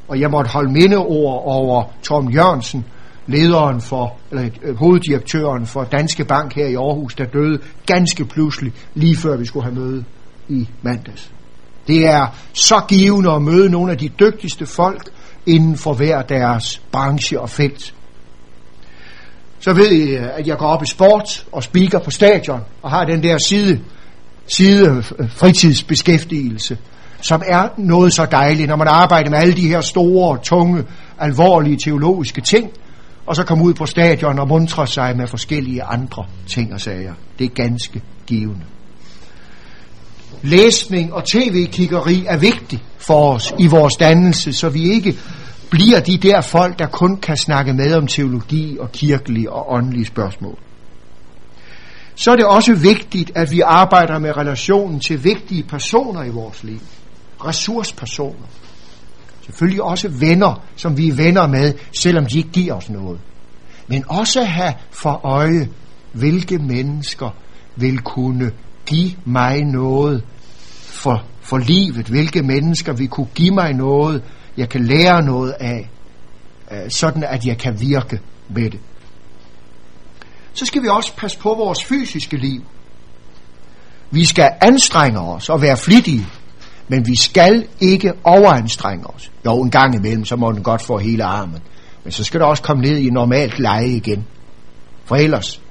Og 0.07 0.19
jeg 0.19 0.31
måtte 0.31 0.51
holde 0.51 0.71
mindeord 0.71 1.41
over 1.45 1.83
Tom 2.03 2.29
Jørgensen, 2.29 2.85
lederen 3.27 3.81
for, 3.81 4.17
eller 4.31 4.49
øh, 4.63 4.75
hoveddirektøren 4.75 5.65
for 5.65 5.83
Danske 5.83 6.25
Bank 6.25 6.55
her 6.55 6.65
i 6.65 6.75
Aarhus, 6.75 7.15
der 7.15 7.25
døde 7.25 7.59
ganske 7.85 8.25
pludselig, 8.25 8.73
lige 8.93 9.17
før 9.17 9.37
vi 9.37 9.45
skulle 9.45 9.63
have 9.63 9.75
møde 9.75 10.03
i 10.49 10.69
mandags. 10.81 11.31
Det 11.87 12.07
er 12.07 12.27
så 12.53 12.81
givende 12.87 13.31
at 13.31 13.41
møde 13.41 13.69
nogle 13.69 13.91
af 13.91 13.97
de 13.97 14.09
dygtigste 14.19 14.65
folk 14.65 15.09
inden 15.45 15.77
for 15.77 15.93
hver 15.93 16.21
deres 16.21 16.81
branche 16.91 17.41
og 17.41 17.49
felt. 17.49 17.94
Så 19.59 19.73
ved 19.73 19.91
I, 19.91 20.15
øh, 20.15 20.27
at 20.37 20.47
jeg 20.47 20.57
går 20.57 20.67
op 20.67 20.83
i 20.83 20.87
sport 20.87 21.45
og 21.51 21.63
speaker 21.63 21.99
på 21.99 22.11
stadion 22.11 22.59
og 22.81 22.89
har 22.89 23.05
den 23.05 23.23
der 23.23 23.37
side, 23.47 23.79
side 24.47 25.03
øh, 25.19 25.29
fritidsbeskæftigelse, 25.29 26.77
som 27.21 27.41
er 27.47 27.67
noget 27.77 28.13
så 28.13 28.25
dejligt, 28.25 28.67
når 28.67 28.75
man 28.75 28.87
arbejder 28.87 29.29
med 29.29 29.37
alle 29.37 29.53
de 29.53 29.67
her 29.67 29.81
store, 29.81 30.37
tunge, 30.43 30.83
alvorlige 31.19 31.77
teologiske 31.85 32.41
ting, 32.41 32.71
og 33.25 33.35
så 33.35 33.43
komme 33.43 33.63
ud 33.63 33.73
på 33.73 33.85
stadion 33.85 34.39
og 34.39 34.47
muntre 34.47 34.87
sig 34.87 35.17
med 35.17 35.27
forskellige 35.27 35.83
andre 35.83 36.25
ting 36.47 36.73
og 36.73 36.81
sager. 36.81 37.13
Det 37.39 37.45
er 37.45 37.49
ganske 37.49 38.01
givende. 38.27 38.61
Læsning 40.41 41.13
og 41.13 41.23
tv-kiggeri 41.25 42.25
er 42.27 42.37
vigtigt 42.37 42.83
for 42.97 43.33
os 43.33 43.53
i 43.59 43.67
vores 43.67 43.95
dannelse, 43.95 44.53
så 44.53 44.69
vi 44.69 44.91
ikke 44.91 45.17
bliver 45.75 45.99
de 45.99 46.17
der 46.17 46.41
folk, 46.41 46.79
der 46.79 46.87
kun 46.87 47.17
kan 47.17 47.37
snakke 47.37 47.73
med 47.73 47.93
om 47.93 48.07
teologi 48.07 48.77
og 48.79 48.91
kirkelige 48.91 49.51
og 49.51 49.71
åndelige 49.73 50.05
spørgsmål. 50.05 50.57
Så 52.15 52.31
er 52.31 52.35
det 52.35 52.45
også 52.45 52.75
vigtigt, 52.75 53.31
at 53.35 53.51
vi 53.51 53.61
arbejder 53.61 54.19
med 54.19 54.37
relationen 54.37 54.99
til 54.99 55.23
vigtige 55.23 55.63
personer 55.63 56.23
i 56.23 56.29
vores 56.29 56.63
liv. 56.63 56.79
Ressourcepersoner. 57.45 58.47
Selvfølgelig 59.45 59.83
også 59.83 60.09
venner, 60.19 60.63
som 60.75 60.97
vi 60.97 61.07
er 61.07 61.13
venner 61.13 61.47
med, 61.47 61.73
selvom 61.91 62.25
de 62.25 62.37
ikke 62.37 62.49
giver 62.49 62.73
os 62.73 62.89
noget. 62.89 63.19
Men 63.87 64.03
også 64.07 64.43
have 64.43 64.73
for 64.91 65.25
øje, 65.25 65.69
hvilke 66.11 66.57
mennesker 66.57 67.29
vil 67.75 67.97
kunne 67.97 68.51
give 68.85 69.11
mig 69.25 69.63
noget 69.63 70.23
for, 70.79 71.23
for 71.41 71.57
livet. 71.57 72.07
Hvilke 72.07 72.43
mennesker 72.43 72.93
vil 72.93 73.07
kunne 73.07 73.29
give 73.35 73.51
mig 73.51 73.73
noget, 73.73 74.21
jeg 74.57 74.69
kan 74.69 74.85
lære 74.85 75.21
noget 75.21 75.51
af, 75.59 75.89
øh, 76.71 76.89
sådan 76.89 77.23
at 77.23 77.45
jeg 77.45 77.57
kan 77.57 77.79
virke 77.79 78.19
med 78.49 78.69
det. 78.69 78.79
Så 80.53 80.65
skal 80.65 80.83
vi 80.83 80.87
også 80.87 81.15
passe 81.15 81.39
på 81.39 81.49
vores 81.49 81.83
fysiske 81.83 82.37
liv. 82.37 82.61
Vi 84.11 84.25
skal 84.25 84.51
anstrenge 84.61 85.19
os 85.19 85.49
og 85.49 85.61
være 85.61 85.77
flittige, 85.77 86.27
men 86.87 87.07
vi 87.07 87.15
skal 87.15 87.67
ikke 87.79 88.13
overanstrenge 88.23 89.07
os. 89.07 89.31
Jo, 89.45 89.61
en 89.61 89.71
gang 89.71 89.95
imellem, 89.95 90.25
så 90.25 90.35
må 90.35 90.51
den 90.51 90.63
godt 90.63 90.81
få 90.81 90.97
hele 90.97 91.23
armen. 91.23 91.59
Men 92.03 92.11
så 92.11 92.23
skal 92.23 92.39
det 92.39 92.47
også 92.47 92.63
komme 92.63 92.83
ned 92.83 92.97
i 92.97 93.09
normalt 93.09 93.59
leje 93.59 93.87
igen. 93.87 94.25
For 95.05 95.15
ellers, 95.15 95.61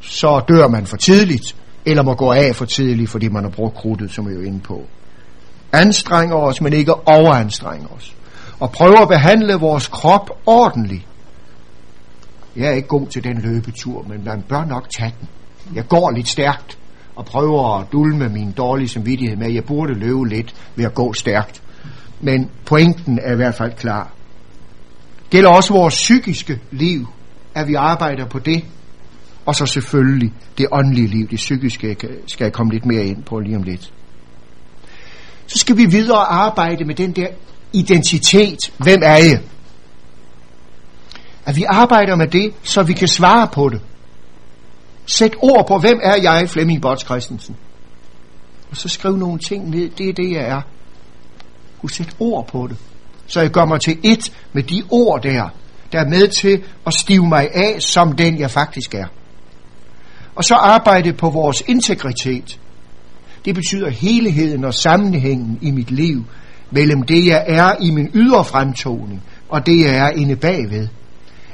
så 0.00 0.44
dør 0.48 0.68
man 0.68 0.86
for 0.86 0.96
tidligt, 0.96 1.56
eller 1.84 2.02
må 2.02 2.14
gå 2.14 2.32
af 2.32 2.56
for 2.56 2.64
tidligt, 2.64 3.10
fordi 3.10 3.28
man 3.28 3.42
har 3.42 3.50
brugt 3.50 3.74
krudtet, 3.74 4.12
som 4.12 4.28
vi 4.28 4.32
er 4.32 4.36
jo 4.36 4.42
inde 4.42 4.60
på. 4.60 4.86
Anstrenger 5.74 6.36
os, 6.36 6.60
men 6.60 6.72
ikke 6.72 7.08
overanstrenger 7.08 7.88
os. 7.88 8.14
Og 8.60 8.72
prøver 8.72 9.00
at 9.00 9.08
behandle 9.08 9.54
vores 9.54 9.88
krop 9.88 10.30
ordentligt. 10.46 11.06
Jeg 12.56 12.66
er 12.66 12.72
ikke 12.72 12.88
god 12.88 13.06
til 13.06 13.24
den 13.24 13.40
løbetur, 13.40 14.04
men 14.08 14.24
man 14.24 14.42
bør 14.48 14.64
nok 14.64 14.86
tage 14.98 15.14
den. 15.20 15.28
Jeg 15.74 15.88
går 15.88 16.10
lidt 16.10 16.28
stærkt 16.28 16.78
og 17.16 17.24
prøver 17.24 17.78
at 17.78 17.86
dulme 17.92 18.28
min 18.28 18.52
dårlige 18.52 18.88
samvittighed 18.88 19.36
med, 19.36 19.46
at 19.46 19.54
jeg 19.54 19.64
burde 19.64 19.94
løbe 19.94 20.28
lidt 20.28 20.54
ved 20.76 20.84
at 20.84 20.94
gå 20.94 21.12
stærkt. 21.12 21.62
Men 22.20 22.50
pointen 22.64 23.18
er 23.22 23.32
i 23.32 23.36
hvert 23.36 23.54
fald 23.54 23.72
klar. 23.72 24.12
Gælder 25.30 25.50
også 25.50 25.72
vores 25.72 25.94
psykiske 25.94 26.60
liv, 26.70 27.06
at 27.54 27.68
vi 27.68 27.74
arbejder 27.74 28.26
på 28.26 28.38
det. 28.38 28.64
Og 29.46 29.54
så 29.54 29.66
selvfølgelig 29.66 30.32
det 30.58 30.66
åndelige 30.72 31.06
liv, 31.06 31.28
det 31.28 31.36
psykiske, 31.36 31.96
skal 32.26 32.44
jeg 32.44 32.52
komme 32.52 32.72
lidt 32.72 32.86
mere 32.86 33.04
ind 33.04 33.22
på 33.22 33.38
lige 33.38 33.56
om 33.56 33.62
lidt. 33.62 33.92
Så 35.46 35.58
skal 35.58 35.76
vi 35.76 35.86
videre 35.86 36.18
arbejde 36.18 36.84
med 36.84 36.94
den 36.94 37.12
der 37.12 37.28
identitet. 37.72 38.58
Hvem 38.78 39.00
er 39.02 39.16
jeg? 39.16 39.40
At 41.46 41.56
vi 41.56 41.64
arbejder 41.68 42.16
med 42.16 42.26
det, 42.26 42.54
så 42.62 42.82
vi 42.82 42.92
kan 42.92 43.08
svare 43.08 43.48
på 43.52 43.68
det. 43.68 43.80
Sæt 45.06 45.34
ord 45.42 45.66
på, 45.66 45.78
hvem 45.78 46.00
er 46.02 46.16
jeg, 46.22 46.50
Flemming 46.50 46.82
Bots 46.82 47.04
Christensen? 47.04 47.56
Og 48.70 48.76
så 48.76 48.88
skriv 48.88 49.16
nogle 49.16 49.38
ting 49.38 49.70
ned. 49.70 49.90
Det 49.90 50.08
er 50.08 50.12
det, 50.12 50.30
jeg 50.32 50.48
er. 50.48 50.60
Og 51.82 51.90
sæt 51.90 52.16
ord 52.18 52.46
på 52.46 52.66
det. 52.66 52.76
Så 53.26 53.40
jeg 53.40 53.50
gør 53.50 53.64
mig 53.64 53.80
til 53.80 53.98
et 54.02 54.32
med 54.52 54.62
de 54.62 54.82
ord 54.90 55.22
der, 55.22 55.48
der 55.92 56.00
er 56.00 56.08
med 56.08 56.28
til 56.28 56.62
at 56.86 56.94
stive 56.94 57.28
mig 57.28 57.50
af 57.54 57.82
som 57.82 58.12
den, 58.12 58.38
jeg 58.38 58.50
faktisk 58.50 58.94
er. 58.94 59.06
Og 60.34 60.44
så 60.44 60.54
arbejde 60.54 61.12
på 61.12 61.30
vores 61.30 61.62
integritet. 61.66 62.60
Det 63.44 63.54
betyder 63.54 63.90
helheden 63.90 64.64
og 64.64 64.74
sammenhængen 64.74 65.58
i 65.62 65.70
mit 65.70 65.90
liv 65.90 66.24
mellem 66.70 67.02
det, 67.02 67.26
jeg 67.26 67.44
er 67.46 67.72
i 67.80 67.90
min 67.90 68.10
ydre 68.14 68.44
fremtoning, 68.44 69.22
og 69.48 69.66
det, 69.66 69.80
jeg 69.80 69.96
er 69.96 70.10
inde 70.10 70.36
bagved. 70.36 70.88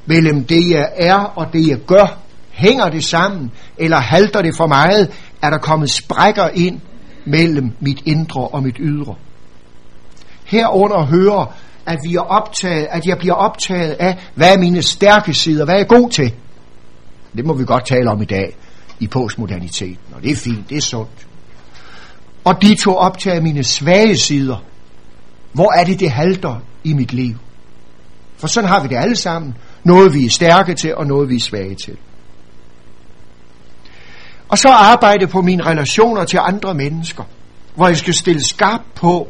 Mellem 0.07 0.45
det, 0.45 0.71
jeg 0.71 0.93
er 0.97 1.17
og 1.17 1.53
det, 1.53 1.69
jeg 1.69 1.79
gør. 1.87 2.19
Hænger 2.51 2.89
det 2.89 3.05
sammen, 3.05 3.51
eller 3.79 3.97
halter 3.97 4.43
det 4.43 4.57
for 4.57 4.67
meget? 4.67 5.11
Er 5.43 5.51
der 5.51 5.59
kommet 5.59 5.91
sprækker 5.91 6.49
ind 6.49 6.81
mellem 7.25 7.73
mit 7.81 8.03
indre 8.07 8.49
og 8.49 8.63
mit 8.63 8.77
ydre? 8.79 9.15
Herunder 10.45 11.05
hører, 11.05 11.55
at 11.87 11.99
vi 12.09 12.15
er 12.15 12.21
optaget, 12.21 12.87
at 12.91 13.07
jeg 13.07 13.19
bliver 13.19 13.35
optaget 13.35 13.93
af, 13.93 14.19
hvad 14.35 14.55
er 14.55 14.59
mine 14.59 14.83
stærke 14.83 15.35
sider, 15.35 15.65
hvad 15.65 15.75
er 15.75 15.79
jeg 15.79 15.89
god 15.89 16.11
til? 16.11 16.35
Det 17.37 17.47
må 17.47 17.55
vi 17.55 17.65
godt 17.65 17.87
tale 17.87 18.11
om 18.11 18.23
i 18.23 18.25
dag 18.25 18.57
i 19.01 19.07
postmoderniteten, 19.07 20.15
og 20.15 20.23
det 20.23 20.31
er 20.31 20.37
fint, 20.37 20.71
det 20.71 20.77
er 20.77 20.81
sundt. 20.81 21.27
Og 22.51 22.63
de 22.63 22.75
to 22.75 22.97
optage 22.97 23.41
mine 23.41 23.65
svage 23.65 24.17
sider. 24.17 24.57
Hvor 25.53 25.73
er 25.81 25.85
det, 25.85 26.01
det 26.01 26.11
halter 26.11 26.57
i 26.85 26.93
mit 26.93 27.13
liv? 27.13 27.35
For 28.37 28.47
sådan 28.47 28.69
har 28.69 28.83
vi 28.83 28.89
det 28.89 28.97
alle 28.97 29.17
sammen. 29.17 29.57
Noget 29.85 30.15
vi 30.15 30.25
er 30.25 30.31
stærke 30.31 30.75
til, 30.75 30.95
og 30.95 31.07
noget 31.07 31.29
vi 31.29 31.35
er 31.35 31.41
svage 31.41 31.75
til. 31.75 31.97
Og 34.49 34.59
så 34.59 34.69
arbejde 34.69 35.27
på 35.27 35.41
mine 35.41 35.67
relationer 35.67 36.25
til 36.25 36.39
andre 36.43 36.75
mennesker, 36.75 37.25
hvor 37.75 37.89
jeg 37.89 37.97
skal 37.97 38.15
stille 38.15 38.45
skarp 38.45 38.81
på, 38.95 39.29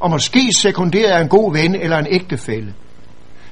og 0.00 0.10
måske 0.10 0.52
sekundere 0.52 1.12
af 1.12 1.20
en 1.22 1.28
god 1.28 1.52
ven 1.52 1.74
eller 1.74 1.98
en 1.98 2.06
ægtefælle. 2.10 2.74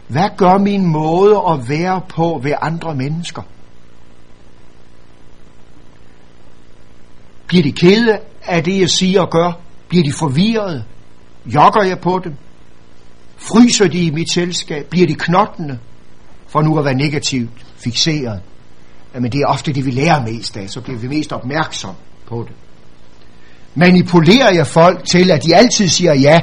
Hvad 0.06 0.28
gør 0.36 0.58
min 0.58 0.86
måde 0.86 1.42
at 1.50 1.68
være 1.68 2.00
på 2.08 2.40
ved 2.42 2.52
andre 2.60 2.94
mennesker? 2.94 3.42
Bliver 7.46 7.62
de 7.62 7.72
kede 7.72 8.18
af 8.48 8.64
det, 8.64 8.80
jeg 8.80 8.90
siger 8.90 9.20
og 9.20 9.30
gør? 9.30 9.52
Bliver 9.88 10.04
de 10.04 10.12
forvirrede? 10.18 10.84
Jokker 11.46 11.82
jeg 11.82 11.98
på 11.98 12.20
dem? 12.24 12.34
Fryser 13.36 13.88
de 13.88 13.98
i 13.98 14.10
mit 14.10 14.32
selskab? 14.32 14.86
Bliver 14.90 15.06
de 15.06 15.14
knottende? 15.14 15.78
For 16.48 16.62
nu 16.62 16.78
at 16.78 16.84
være 16.84 16.94
negativt 16.94 17.50
fixeret. 17.76 18.40
Jamen 19.14 19.32
det 19.32 19.40
er 19.40 19.46
ofte 19.46 19.72
det, 19.72 19.86
vi 19.86 19.90
lærer 19.90 20.26
mest 20.26 20.56
af, 20.56 20.70
så 20.70 20.80
bliver 20.80 20.98
vi 20.98 21.08
mest 21.08 21.32
opmærksom 21.32 21.94
på 22.26 22.44
det. 22.48 22.56
Manipulerer 23.74 24.54
jeg 24.54 24.66
folk 24.66 25.04
til, 25.04 25.30
at 25.30 25.44
de 25.44 25.56
altid 25.56 25.88
siger 25.88 26.14
ja, 26.14 26.40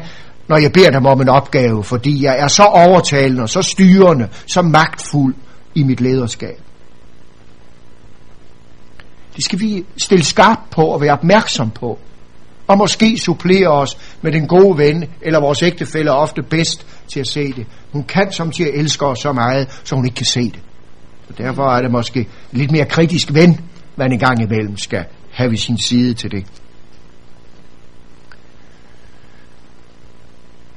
når 0.48 0.58
jeg 0.58 0.72
beder 0.72 0.92
dem 0.92 1.06
om 1.06 1.22
en 1.22 1.30
opgave, 1.30 1.84
fordi 1.84 2.24
jeg 2.24 2.40
er 2.40 2.48
så 2.48 2.64
overtalende, 2.64 3.48
så 3.48 3.62
styrende, 3.62 4.30
så 4.48 4.62
magtfuld 4.62 5.36
i 5.76 5.84
mit 5.84 6.02
lederskab. 6.02 6.60
Det 9.36 9.44
skal 9.44 9.60
vi 9.60 9.86
stille 9.98 10.26
skarp 10.26 10.60
på 10.72 10.82
og 10.82 11.02
være 11.02 11.14
opmærksom 11.14 11.72
på. 11.72 12.00
Og 12.68 12.78
måske 12.78 13.18
supplere 13.18 13.68
os 13.68 13.98
med 14.22 14.32
den 14.32 14.48
gode 14.48 14.78
ven, 14.78 15.06
eller 15.22 15.40
vores 15.40 15.64
ægtefælle 15.64 16.12
er 16.12 16.16
ofte 16.16 16.42
bedst 16.44 16.88
til 17.08 17.20
at 17.20 17.28
se 17.28 17.54
det. 17.54 17.66
Hun 17.92 18.04
kan 18.04 18.32
som 18.32 18.52
til 18.52 18.64
at 18.64 18.74
elske 18.74 19.06
os 19.06 19.20
så 19.20 19.34
meget, 19.34 19.82
så 19.84 19.96
hun 19.96 20.06
ikke 20.06 20.16
kan 20.16 20.26
se 20.26 20.44
det. 20.44 20.60
Og 21.30 21.38
derfor 21.38 21.64
er 21.64 21.82
det 21.82 21.92
måske 21.92 22.28
lidt 22.52 22.72
mere 22.72 22.86
kritisk 22.86 23.34
ven, 23.34 23.60
man 23.96 24.12
en 24.12 24.20
gang 24.20 24.42
imellem 24.42 24.78
skal 24.78 25.06
have 25.32 25.50
ved 25.50 25.58
sin 25.58 25.78
side 25.78 26.14
til 26.14 26.32
det. 26.32 26.46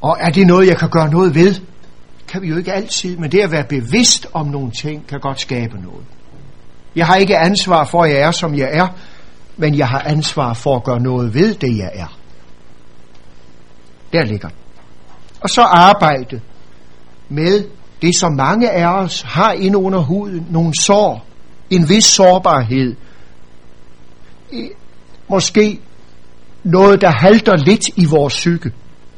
Og 0.00 0.16
er 0.20 0.30
det 0.30 0.46
noget, 0.46 0.66
jeg 0.66 0.78
kan 0.78 0.88
gøre 0.90 1.11
noget 1.11 1.34
ved? 1.34 1.54
Kan 2.28 2.42
vi 2.42 2.48
jo 2.48 2.56
ikke 2.56 2.72
altid, 2.72 3.16
men 3.16 3.32
det 3.32 3.40
at 3.40 3.50
være 3.50 3.64
bevidst 3.64 4.26
om 4.32 4.46
nogle 4.46 4.70
ting, 4.70 5.06
kan 5.06 5.20
godt 5.20 5.40
skabe 5.40 5.80
noget. 5.82 6.04
Jeg 6.99 7.07
har 7.07 7.16
ikke 7.16 7.38
ansvar 7.38 7.84
for, 7.84 8.03
at 8.03 8.11
jeg 8.11 8.20
er, 8.20 8.30
som 8.30 8.55
jeg 8.55 8.68
er, 8.72 8.86
men 9.57 9.78
jeg 9.78 9.88
har 9.88 10.01
ansvar 10.01 10.55
for 10.55 10.76
at 10.76 10.84
gøre 10.84 11.01
noget 11.01 11.34
ved 11.34 11.55
det, 11.55 11.78
jeg 11.78 11.90
er. 11.94 12.18
Der 14.12 14.24
ligger 14.24 14.49
Og 15.40 15.51
så 15.51 15.61
arbejde 15.61 16.40
med 17.28 17.64
det, 18.03 18.18
som 18.18 18.32
mange 18.32 18.70
af 18.70 18.86
os 18.86 19.22
har 19.22 19.53
inde 19.53 19.78
under 19.78 19.99
huden, 19.99 20.46
nogle 20.51 20.72
sår, 20.80 21.26
en 21.70 21.88
vis 21.88 22.05
sårbarhed, 22.05 22.96
måske 25.28 25.80
noget, 26.64 27.01
der 27.01 27.11
halter 27.11 27.57
lidt 27.57 27.88
i 27.96 28.05
vores 28.05 28.34
psyke, 28.34 28.72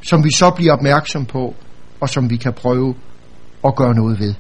som 0.09 0.25
vi 0.25 0.31
så 0.37 0.51
bliver 0.51 0.73
opmærksom 0.73 1.27
på, 1.27 1.55
og 2.01 2.09
som 2.09 2.31
vi 2.31 2.37
kan 2.37 2.53
prøve 2.53 2.95
at 3.65 3.77
gøre 3.77 3.95
noget 3.95 4.19
ved. 4.19 4.35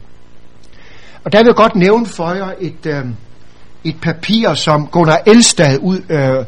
Og 1.24 1.32
der 1.32 1.38
vil 1.38 1.46
jeg 1.46 1.54
godt 1.54 1.76
nævne 1.76 2.06
for 2.06 2.32
jer 2.32 2.52
et, 2.60 2.86
øh, 2.86 3.04
et 3.84 3.96
papir, 4.02 4.54
som 4.54 4.86
Gunnar 4.86 5.20
Elstad 5.26 5.78
ud, 5.82 5.98
øh, 6.08 6.44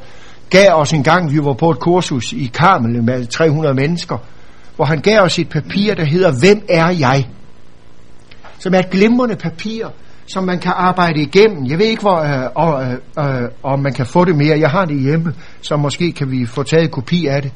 gav 0.51 0.73
os 0.73 0.93
en 0.93 1.03
gang, 1.03 1.33
vi 1.33 1.39
var 1.39 1.53
på 1.53 1.71
et 1.71 1.79
kursus 1.79 2.33
i 2.33 2.51
Karmel 2.55 3.03
med 3.03 3.27
300 3.27 3.75
mennesker, 3.75 4.19
hvor 4.77 4.85
han 4.85 5.01
gav 5.01 5.21
os 5.21 5.39
et 5.39 5.49
papir, 5.49 5.95
der 5.95 6.05
hedder 6.05 6.33
Hvem 6.41 6.65
er 6.69 6.89
jeg? 6.89 7.29
Som 8.59 8.75
er 8.75 8.79
et 8.79 8.91
glimrende 8.91 9.37
papir, 9.37 9.87
som 10.27 10.45
man 10.45 10.59
kan 10.59 10.73
arbejde 10.77 11.23
igennem. 11.23 11.67
Jeg 11.67 11.79
ved 11.79 11.87
ikke, 11.87 12.03
hvor, 12.03 12.21
øh, 12.21 12.89
øh, 13.19 13.43
øh, 13.43 13.49
om 13.63 13.81
man 13.81 13.93
kan 13.93 14.07
få 14.07 14.25
det 14.25 14.37
mere. 14.37 14.59
Jeg 14.59 14.71
har 14.71 14.85
det 14.85 15.01
hjemme, 15.01 15.35
så 15.61 15.77
måske 15.77 16.13
kan 16.13 16.31
vi 16.31 16.47
få 16.47 16.63
taget 16.63 16.91
kopi 16.91 17.27
af 17.27 17.43
det. 17.43 17.53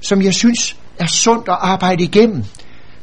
Som 0.00 0.22
jeg 0.22 0.34
synes 0.34 0.76
er 0.98 1.06
sundt 1.06 1.48
at 1.48 1.56
arbejde 1.60 2.04
igennem. 2.04 2.44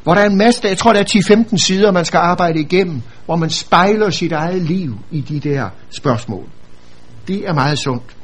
Hvor 0.04 0.14
der 0.14 0.22
er 0.22 0.30
en 0.30 0.38
masse, 0.38 0.62
jeg 0.64 0.78
tror 0.78 0.94
der 0.94 1.00
er 1.00 1.46
10-15 1.54 1.58
sider, 1.58 1.92
man 1.92 2.06
skal 2.06 2.18
arbejde 2.18 2.60
igennem, 2.60 3.02
hvor 3.26 3.36
man 3.36 3.50
spejler 3.50 4.10
sit 4.10 4.32
eget 4.32 4.62
liv 4.62 4.98
i 5.12 5.22
de 5.22 5.40
der 5.40 5.70
spørgsmål. 5.90 6.46
Det 7.28 7.48
er 7.48 7.54
meget 7.54 7.80
sundt. 7.80 8.16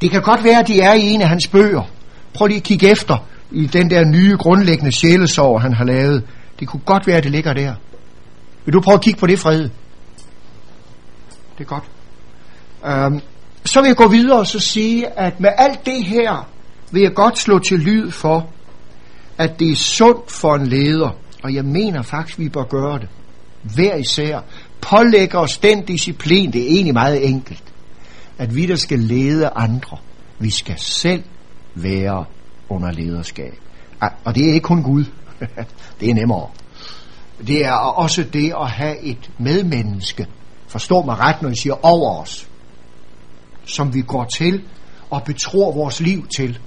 Det 0.00 0.10
kan 0.10 0.22
godt 0.22 0.44
være, 0.44 0.60
at 0.60 0.68
de 0.68 0.80
er 0.80 0.94
i 0.94 1.02
en 1.02 1.22
af 1.22 1.28
hans 1.28 1.46
bøger. 1.46 1.90
Prøv 2.34 2.46
lige 2.46 2.56
at 2.56 2.62
kigge 2.62 2.90
efter 2.90 3.16
i 3.50 3.66
den 3.66 3.90
der 3.90 4.04
nye 4.04 4.36
grundlæggende 4.38 4.92
sjælesorg, 4.92 5.62
han 5.62 5.72
har 5.74 5.84
lavet. 5.84 6.24
Det 6.60 6.68
kunne 6.68 6.82
godt 6.84 7.06
være, 7.06 7.16
at 7.16 7.24
det 7.24 7.32
ligger 7.32 7.52
der. 7.52 7.74
Vil 8.64 8.74
du 8.74 8.80
prøve 8.80 8.94
at 8.94 9.00
kigge 9.00 9.20
på 9.20 9.26
det, 9.26 9.38
Fred? 9.38 9.62
Det 11.58 11.60
er 11.60 11.64
godt. 11.64 11.84
Um, 13.06 13.20
så 13.64 13.80
vil 13.80 13.88
jeg 13.88 13.96
gå 13.96 14.08
videre 14.08 14.38
og 14.38 14.46
så 14.46 14.60
sige, 14.60 15.18
at 15.18 15.40
med 15.40 15.50
alt 15.58 15.86
det 15.86 16.04
her, 16.04 16.48
vil 16.90 17.02
jeg 17.02 17.14
godt 17.14 17.38
slå 17.38 17.58
til 17.58 17.78
lyd 17.78 18.10
for, 18.10 18.50
at 19.38 19.58
det 19.58 19.70
er 19.70 19.76
sundt 19.76 20.30
for 20.30 20.54
en 20.54 20.66
leder, 20.66 21.10
og 21.42 21.54
jeg 21.54 21.64
mener 21.64 22.02
faktisk, 22.02 22.38
vi 22.38 22.48
bør 22.48 22.64
gøre 22.64 22.98
det, 22.98 23.08
hver 23.74 23.96
især, 23.96 24.40
pålægger 24.80 25.38
os 25.38 25.58
den 25.58 25.84
disciplin, 25.84 26.52
det 26.52 26.62
er 26.62 26.66
egentlig 26.66 26.94
meget 26.94 27.26
enkelt, 27.26 27.64
at 28.38 28.54
vi 28.54 28.66
der 28.66 28.76
skal 28.76 28.98
lede 28.98 29.48
andre, 29.48 29.96
vi 30.38 30.50
skal 30.50 30.78
selv 30.78 31.22
være 31.74 32.24
under 32.68 32.92
lederskab. 32.92 33.54
Og 34.24 34.34
det 34.34 34.48
er 34.48 34.54
ikke 34.54 34.64
kun 34.64 34.82
Gud, 34.82 35.04
det 36.00 36.10
er 36.10 36.14
nemmere. 36.14 36.48
Det 37.46 37.64
er 37.64 37.72
også 37.72 38.24
det 38.32 38.52
at 38.60 38.70
have 38.70 39.00
et 39.00 39.30
medmenneske, 39.38 40.26
forstå 40.66 41.02
mig 41.02 41.18
ret, 41.18 41.42
når 41.42 41.48
jeg 41.48 41.56
siger 41.56 41.84
over 41.84 42.22
os, 42.22 42.48
som 43.64 43.94
vi 43.94 44.02
går 44.02 44.24
til 44.24 44.62
og 45.10 45.22
betror 45.22 45.72
vores 45.72 46.00
liv 46.00 46.26
til. 46.36 46.58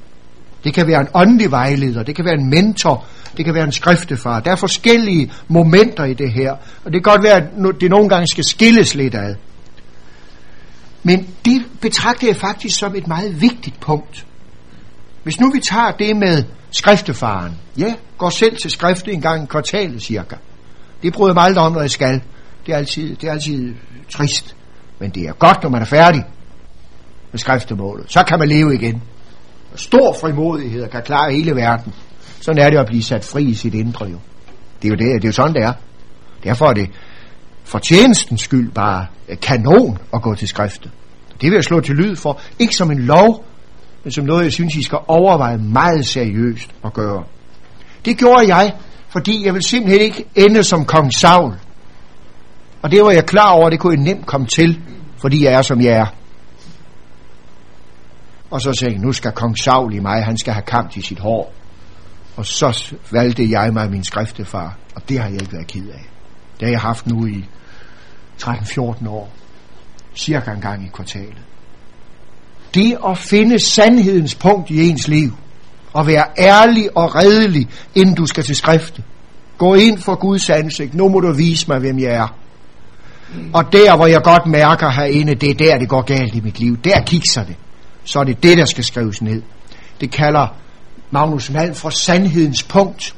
Det 0.64 0.74
kan 0.74 0.88
være 0.88 1.02
en 1.02 1.08
åndelig 1.14 1.52
vejleder, 1.52 2.04
det 2.04 2.16
kan 2.16 2.26
være 2.26 2.34
en 2.34 2.50
mentor, 2.50 3.06
det 3.38 3.46
kan 3.46 3.54
være 3.54 3.64
en 3.64 3.72
skriftefar. 3.72 4.40
Der 4.40 4.52
er 4.52 4.56
forskellige 4.56 5.32
momenter 5.48 6.04
i 6.04 6.14
det 6.14 6.32
her, 6.32 6.52
og 6.86 6.94
det 6.94 7.04
kan 7.04 7.12
godt 7.12 7.24
være, 7.24 7.36
at 7.36 7.44
det 7.82 7.90
nogle 7.90 8.10
gange 8.10 8.28
skal 8.28 8.44
skilles 8.44 8.96
lidt 8.96 9.16
ad. 9.16 9.36
Men 11.04 11.28
det 11.46 11.66
betragter 11.82 12.28
jeg 12.28 12.36
faktisk 12.36 12.80
som 12.80 12.96
et 12.96 13.08
meget 13.08 13.42
vigtigt 13.42 13.80
punkt. 13.80 14.26
Hvis 15.24 15.40
nu 15.40 15.52
vi 15.52 15.60
tager 15.60 15.92
det 15.92 16.18
med 16.18 16.44
skriftefaren. 16.72 17.54
Ja, 17.78 17.94
går 18.18 18.30
selv 18.30 18.58
til 18.58 18.72
skrifte 18.72 19.12
en 19.12 19.22
gang 19.22 19.44
i 19.44 19.46
kvartalet 19.46 20.02
cirka. 20.02 20.36
Det 21.04 21.14
bryder 21.14 21.34
mig 21.34 21.44
aldrig 21.44 21.66
om, 21.66 21.72
når 21.72 21.82
jeg 21.82 21.92
skal. 21.92 22.22
Det 22.66 22.74
er 22.74 22.78
altid, 22.78 23.16
det 23.16 23.28
er 23.28 23.32
altid 23.32 23.74
trist. 24.10 24.56
Men 25.00 25.10
det 25.10 25.24
er 25.24 25.34
godt, 25.34 25.64
når 25.64 25.70
man 25.70 25.82
er 25.82 25.86
færdig 25.86 26.24
med 27.32 27.40
skriftemålet. 27.40 28.12
Så 28.12 28.24
kan 28.24 28.40
man 28.40 28.48
leve 28.48 28.76
igen 28.76 29.02
stor 29.76 30.18
frimodighed 30.22 30.84
og 30.84 30.90
kan 30.90 31.02
klare 31.04 31.34
hele 31.34 31.56
verden. 31.56 31.94
Sådan 32.42 32.62
er 32.62 32.70
det 32.70 32.78
at 32.78 32.86
blive 32.88 33.04
sat 33.04 33.26
fri 33.26 33.44
i 33.44 33.54
sit 33.54 33.74
indre 33.74 34.06
jo. 34.06 34.18
Det 34.82 34.88
er 34.88 34.90
jo, 34.90 34.96
det, 34.96 35.22
det 35.22 35.24
er 35.24 35.28
jo 35.28 35.32
sådan, 35.32 35.54
det 35.54 35.64
er. 35.64 35.74
Derfor 36.44 36.66
er 36.66 36.74
det 36.74 36.90
for 37.64 37.80
tjenestens 37.80 38.42
skyld 38.42 38.72
bare 38.72 39.06
øh, 39.30 39.38
kanon 39.40 39.98
at 40.14 40.22
gå 40.22 40.36
til 40.36 40.48
skriftet. 40.48 40.92
Det 41.42 41.50
vil 41.50 41.56
jeg 41.56 41.64
slå 41.64 41.80
til 41.80 41.96
lyd 41.96 42.16
for. 42.16 42.40
Ikke 42.60 42.76
som 42.76 42.92
en 42.92 43.00
lov, 43.00 43.46
men 44.04 44.12
som 44.12 44.26
noget, 44.26 44.44
jeg 44.44 44.54
synes, 44.54 44.76
I 44.76 44.84
skal 44.84 44.98
overveje 45.08 45.58
meget 45.58 46.06
seriøst 46.08 46.70
at 46.86 46.94
gøre. 46.94 47.24
Det 48.06 48.18
gjorde 48.18 48.56
jeg, 48.56 48.74
fordi 49.10 49.46
jeg 49.46 49.54
vil 49.54 49.64
simpelthen 49.64 50.02
ikke 50.02 50.26
ende 50.36 50.64
som 50.64 50.86
kong 50.86 51.14
Saul. 51.14 51.54
Og 52.82 52.92
det 52.92 53.02
var 53.04 53.12
jeg 53.12 53.26
klar 53.26 53.52
over, 53.52 53.70
det 53.70 53.80
kunne 53.80 53.96
jeg 53.96 54.04
nemt 54.04 54.26
komme 54.26 54.48
til, 54.48 54.82
fordi 55.18 55.44
jeg 55.44 55.54
er, 55.54 55.62
som 55.62 55.82
jeg 55.82 55.94
er. 55.94 56.06
Og 58.50 58.62
så 58.62 58.74
sagde 58.74 58.94
jeg, 58.94 59.02
nu 59.02 59.14
skal 59.14 59.32
kong 59.32 59.58
Saul 59.58 59.94
i 59.94 60.00
mig, 60.00 60.24
han 60.24 60.38
skal 60.38 60.54
have 60.54 60.64
kamp 60.64 60.98
i 60.98 61.02
sit 61.02 61.20
hår. 61.20 61.54
Og 62.36 62.46
så 62.46 62.94
valgte 63.12 63.52
jeg 63.52 63.74
mig 63.74 63.92
min 63.92 64.04
skriftefar, 64.04 64.78
og 64.96 65.10
det 65.10 65.20
har 65.20 65.30
jeg 65.30 65.42
ikke 65.42 65.54
været 65.54 65.68
ked 65.68 65.88
af. 65.88 66.10
Det 66.60 66.68
har 66.68 66.72
jeg 66.72 66.82
haft 66.82 67.08
nu 67.08 67.26
i 67.26 67.46
13-14 68.44 69.10
år. 69.10 69.30
Cirka 70.16 70.52
en 70.52 70.62
gang 70.62 70.86
i 70.86 70.90
kvartalet. 70.94 71.42
Det 72.74 72.98
at 73.08 73.18
finde 73.18 73.60
sandhedens 73.60 74.36
punkt 74.36 74.70
i 74.70 74.90
ens 74.90 75.08
liv, 75.08 75.32
og 75.94 76.08
være 76.08 76.26
ærlig 76.38 76.98
og 76.98 77.16
redelig, 77.16 77.70
inden 77.96 78.16
du 78.16 78.26
skal 78.26 78.44
til 78.44 78.56
skrifte. 78.56 79.04
Gå 79.58 79.74
ind 79.74 80.00
for 80.00 80.16
Guds 80.16 80.50
ansigt. 80.50 80.94
Nu 80.94 81.10
må 81.10 81.20
du 81.20 81.34
vise 81.34 81.66
mig, 81.68 81.80
hvem 81.80 82.00
jeg 82.00 82.12
er. 82.12 82.36
Og 83.54 83.74
der, 83.74 83.96
hvor 83.96 84.08
jeg 84.08 84.22
godt 84.24 84.46
mærker 84.46 84.90
herinde, 84.90 85.36
det 85.36 85.50
er 85.50 85.54
der, 85.54 85.78
det 85.78 85.90
går 85.90 86.02
galt 86.02 86.36
i 86.36 86.42
mit 86.42 86.60
liv. 86.60 86.78
Der 86.78 87.02
kikser 87.02 87.44
det 87.44 87.56
så 88.10 88.20
er 88.20 88.24
det 88.24 88.44
det, 88.44 88.58
der 88.58 88.66
skal 88.66 88.84
skrives 88.84 89.22
ned. 89.22 89.42
Det 90.02 90.12
kalder 90.12 90.48
Magnus 91.12 91.50
Malm 91.50 91.76
for 91.76 91.90
sandhedens 91.90 92.64
punkt. 92.64 93.16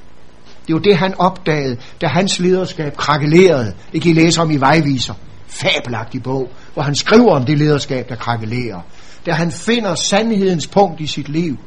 Det 0.61 0.73
er 0.73 0.77
jo 0.77 0.79
det, 0.79 0.97
han 0.97 1.13
opdagede, 1.19 1.77
da 2.01 2.07
hans 2.07 2.39
lederskab 2.39 2.97
krakelerede. 2.97 3.73
Det 3.93 4.01
kan 4.01 4.11
I 4.11 4.13
læse 4.13 4.41
om 4.41 4.51
i 4.51 4.57
Vejviser. 4.57 5.13
Fabelagtig 5.47 6.23
bog, 6.23 6.51
hvor 6.73 6.83
han 6.83 6.95
skriver 6.95 7.35
om 7.35 7.45
det 7.45 7.57
lederskab, 7.57 8.09
der 8.09 8.15
krakelerer. 8.15 8.81
Da 9.25 9.31
han 9.31 9.51
finder 9.51 9.95
sandhedens 9.95 10.67
punkt 10.67 11.01
i 11.01 11.07
sit 11.07 11.29
liv, 11.29 11.57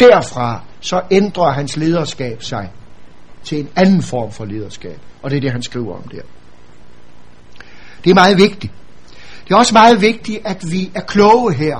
derfra 0.00 0.60
så 0.80 1.02
ændrer 1.10 1.52
hans 1.52 1.76
lederskab 1.76 2.42
sig. 2.42 2.70
til 3.44 3.60
en 3.60 3.68
anden 3.76 4.02
form 4.02 4.32
for 4.32 4.44
lederskab. 4.44 4.98
Og 5.22 5.30
det 5.30 5.36
er 5.36 5.40
det, 5.40 5.52
han 5.52 5.62
skriver 5.62 5.96
om 5.96 6.02
der. 6.02 6.22
Det 8.04 8.10
er 8.10 8.14
meget 8.14 8.38
vigtigt. 8.38 8.72
Det 9.44 9.54
er 9.54 9.56
også 9.56 9.72
meget 9.72 10.00
vigtigt, 10.00 10.38
at 10.44 10.64
vi 10.70 10.90
er 10.94 11.00
kloge 11.00 11.54
her. 11.54 11.78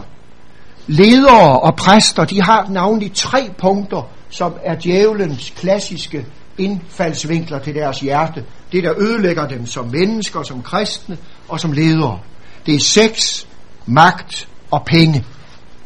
Ledere 0.89 1.61
og 1.61 1.77
præster, 1.77 2.25
de 2.25 2.43
har 2.43 2.67
navnlig 2.71 3.13
tre 3.13 3.51
punkter, 3.59 4.11
som 4.31 4.53
er 4.65 4.75
djævelens 4.75 5.53
klassiske 5.57 6.27
indfaldsvinkler 6.59 7.59
til 7.59 7.75
deres 7.75 8.01
hjerte. 8.01 8.45
Det, 8.73 8.85
der 8.85 8.95
ødelægger 8.99 9.49
dem 9.49 9.67
som 9.67 9.87
mennesker, 9.87 10.43
som 10.43 10.63
kristne 10.63 11.19
og 11.49 11.61
som 11.61 11.73
ledere. 11.73 12.19
Det 12.67 12.75
er 12.75 12.81
sex, 12.81 13.45
magt 13.87 14.49
og 14.71 14.83
penge. 14.87 15.25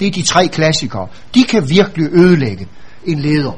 Det 0.00 0.06
er 0.06 0.10
de 0.10 0.22
tre 0.22 0.48
klassikere. 0.48 1.08
De 1.34 1.44
kan 1.44 1.70
virkelig 1.70 2.08
ødelægge 2.12 2.68
en 3.04 3.20
leder. 3.20 3.52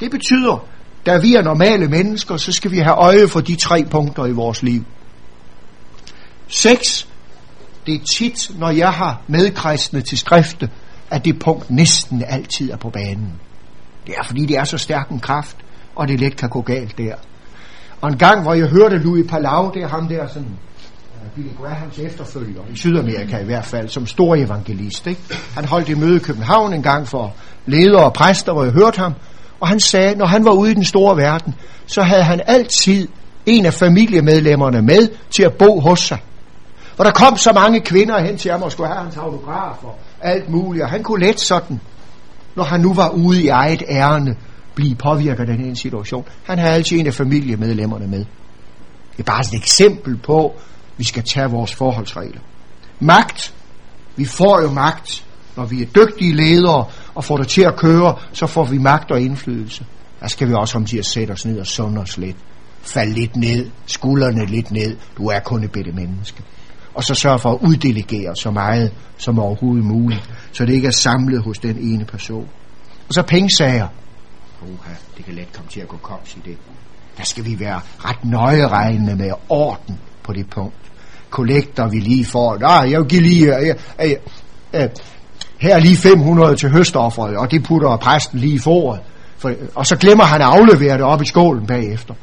Det 0.00 0.10
betyder, 0.10 0.66
da 1.06 1.18
vi 1.18 1.34
er 1.34 1.42
normale 1.42 1.88
mennesker, 1.88 2.36
så 2.36 2.52
skal 2.52 2.70
vi 2.70 2.78
have 2.78 2.96
øje 2.96 3.28
for 3.28 3.40
de 3.40 3.56
tre 3.56 3.84
punkter 3.90 4.26
i 4.26 4.32
vores 4.32 4.62
liv. 4.62 4.84
Sex, 6.48 7.06
det 7.86 7.94
er 7.94 8.04
tit, 8.16 8.50
når 8.58 8.70
jeg 8.70 8.92
har 8.92 9.22
medkristne 9.26 10.00
til 10.00 10.18
skrifte, 10.18 10.70
at 11.10 11.24
det 11.24 11.38
punkt 11.38 11.70
næsten 11.70 12.24
altid 12.28 12.70
er 12.70 12.76
på 12.76 12.90
banen. 12.90 13.32
Det 14.06 14.14
er 14.18 14.24
fordi, 14.24 14.46
det 14.46 14.56
er 14.56 14.64
så 14.64 14.78
stærk 14.78 15.08
en 15.08 15.20
kraft, 15.20 15.56
og 15.94 16.08
det 16.08 16.20
let 16.20 16.36
kan 16.36 16.48
gå 16.48 16.60
galt 16.60 16.98
der. 16.98 17.14
Og 18.00 18.08
en 18.08 18.18
gang, 18.18 18.42
hvor 18.42 18.54
jeg 18.54 18.68
hørte 18.68 18.98
Louis 18.98 19.30
Palau, 19.30 19.70
det 19.74 19.82
er 19.82 19.88
ham 19.88 20.08
der 20.08 20.26
sådan, 20.26 20.48
øh, 20.48 21.30
Billy 21.34 21.48
Grahams 21.62 21.98
efterfølger, 21.98 22.60
i 22.72 22.76
Sydamerika 22.76 23.38
i 23.38 23.44
hvert 23.44 23.64
fald, 23.64 23.88
som 23.88 24.06
stor 24.06 24.34
evangelist. 24.34 25.06
Ikke? 25.06 25.20
Han 25.54 25.64
holdt 25.64 25.88
et 25.88 25.98
møde 25.98 26.16
i 26.16 26.18
København 26.18 26.72
en 26.72 26.82
gang 26.82 27.08
for 27.08 27.34
ledere 27.66 28.04
og 28.04 28.12
præster, 28.12 28.52
hvor 28.52 28.64
jeg 28.64 28.72
hørte 28.72 28.98
ham, 28.98 29.14
og 29.60 29.68
han 29.68 29.80
sagde, 29.80 30.16
når 30.16 30.26
han 30.26 30.44
var 30.44 30.52
ude 30.52 30.70
i 30.70 30.74
den 30.74 30.84
store 30.84 31.16
verden, 31.16 31.54
så 31.86 32.02
havde 32.02 32.22
han 32.22 32.40
altid 32.46 33.08
en 33.46 33.66
af 33.66 33.74
familiemedlemmerne 33.74 34.82
med 34.82 35.08
til 35.30 35.42
at 35.42 35.52
bo 35.52 35.80
hos 35.80 36.00
sig. 36.00 36.18
Og 36.98 37.04
der 37.04 37.10
kom 37.10 37.36
så 37.36 37.52
mange 37.52 37.80
kvinder 37.80 38.20
hen 38.20 38.38
til 38.38 38.50
ham 38.50 38.62
og 38.62 38.72
skulle 38.72 38.88
have 38.88 39.02
hans 39.02 39.16
autograf 39.16 39.84
og 39.84 39.98
alt 40.20 40.48
muligt, 40.48 40.84
og 40.84 40.90
han 40.90 41.02
kunne 41.02 41.26
let 41.26 41.40
sådan, 41.40 41.80
når 42.54 42.64
han 42.64 42.80
nu 42.80 42.94
var 42.94 43.08
ude 43.08 43.42
i 43.42 43.48
eget 43.48 43.82
ærne, 43.88 44.36
blive 44.74 44.94
påvirket 44.94 45.40
af 45.40 45.46
den 45.46 45.66
her 45.66 45.74
situation. 45.74 46.24
Han 46.44 46.58
havde 46.58 46.74
altid 46.74 46.98
en 46.98 47.06
af 47.06 47.14
familiemedlemmerne 47.14 48.06
med. 48.06 48.24
Det 49.12 49.18
er 49.18 49.22
bare 49.22 49.40
et 49.40 49.54
eksempel 49.54 50.16
på, 50.16 50.46
at 50.46 50.52
vi 50.96 51.04
skal 51.04 51.22
tage 51.22 51.50
vores 51.50 51.74
forholdsregler. 51.74 52.40
Magt. 53.00 53.54
Vi 54.16 54.24
får 54.24 54.62
jo 54.62 54.70
magt. 54.70 55.24
Når 55.56 55.64
vi 55.64 55.82
er 55.82 55.86
dygtige 55.86 56.32
ledere 56.32 56.84
og 57.14 57.24
får 57.24 57.36
det 57.36 57.48
til 57.48 57.62
at 57.62 57.76
køre, 57.76 58.16
så 58.32 58.46
får 58.46 58.64
vi 58.64 58.78
magt 58.78 59.10
og 59.10 59.20
indflydelse. 59.20 59.86
Der 60.20 60.28
skal 60.28 60.48
vi 60.48 60.54
også 60.54 60.78
om 60.78 60.84
til 60.84 60.98
at 60.98 61.06
sætte 61.06 61.32
os 61.32 61.46
ned 61.46 61.60
og 61.60 61.66
sunde 61.66 62.00
os 62.00 62.18
lidt. 62.18 62.36
Fald 62.82 63.12
lidt 63.12 63.36
ned, 63.36 63.70
skuldrene 63.86 64.46
lidt 64.46 64.70
ned. 64.70 64.96
Du 65.16 65.26
er 65.26 65.40
kun 65.40 65.64
et 65.64 65.72
bitte 65.72 65.92
menneske. 65.92 66.42
Og 66.96 67.04
så 67.04 67.14
sørge 67.14 67.38
for 67.38 67.52
at 67.52 67.58
uddelegere 67.60 68.36
så 68.36 68.50
meget 68.50 68.92
som 69.16 69.38
overhovedet 69.38 69.84
muligt, 69.84 70.30
så 70.52 70.66
det 70.66 70.74
ikke 70.74 70.86
er 70.86 70.92
samlet 70.92 71.42
hos 71.42 71.58
den 71.58 71.78
ene 71.78 72.04
person. 72.04 72.48
Og 73.08 73.14
så 73.14 73.22
pengesager. 73.22 73.88
Oha, 74.62 74.94
det 75.16 75.24
kan 75.24 75.34
let 75.34 75.52
komme 75.52 75.70
til 75.70 75.80
at 75.80 75.88
gå 75.88 75.96
kops 75.96 76.34
i 76.36 76.38
det. 76.44 76.56
Der 77.18 77.24
skal 77.24 77.44
vi 77.44 77.60
være 77.60 77.80
ret 77.98 78.24
nøje 78.24 78.68
regnende 78.68 79.16
med 79.16 79.30
orden 79.48 79.98
på 80.22 80.32
det 80.32 80.50
punkt. 80.50 80.74
Kollekter 81.30 81.88
vi 81.88 82.00
lige 82.00 82.24
får. 82.24 82.58
Nej, 82.58 82.90
jeg 82.90 83.00
vil 83.00 83.08
give 83.08 83.22
lige... 83.22 83.46
Jeg, 83.46 83.76
jeg, 83.98 84.16
jeg, 84.72 84.90
her 85.58 85.74
er 85.74 85.80
lige 85.80 85.96
500 85.96 86.56
til 86.56 86.70
høstofferet, 86.70 87.36
og 87.36 87.50
det 87.50 87.62
putter 87.62 87.96
præsten 87.96 88.38
lige 88.38 88.54
i 88.54 88.58
foråret. 88.58 89.00
For, 89.38 89.52
og 89.74 89.86
så 89.86 89.96
glemmer 89.96 90.24
han 90.24 90.40
at 90.40 90.46
aflevere 90.46 90.94
det 90.94 91.02
op 91.02 91.22
i 91.22 91.26
skålen 91.26 91.66
bagefter. 91.66 92.14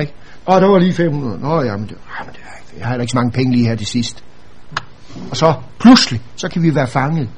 Ikke? 0.00 0.12
Og 0.46 0.60
der 0.60 0.68
var 0.68 0.78
lige 0.78 0.92
500. 0.92 1.40
Nå, 1.40 1.62
jamen, 1.62 1.88
det, 1.88 1.96
jamen 2.18 2.32
det 2.32 2.47
jeg 2.78 2.86
har 2.86 2.96
ikke 2.96 3.10
så 3.10 3.16
mange 3.16 3.32
penge 3.32 3.52
lige 3.52 3.66
her 3.68 3.76
til 3.76 3.86
sidst. 3.86 4.24
Og 5.30 5.36
så 5.36 5.54
pludselig, 5.78 6.20
så 6.36 6.48
kan 6.48 6.62
vi 6.62 6.74
være 6.74 6.86
fanget. 6.86 7.28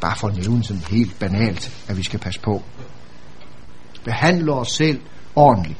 Bare 0.00 0.16
for 0.16 0.28
at 0.28 0.36
nævne 0.36 0.64
sådan 0.64 0.82
helt 0.90 1.18
banalt, 1.18 1.84
at 1.88 1.96
vi 1.96 2.02
skal 2.02 2.20
passe 2.20 2.40
på. 2.40 2.62
Behandle 4.04 4.52
os 4.52 4.68
selv 4.68 5.00
ordentligt. 5.36 5.78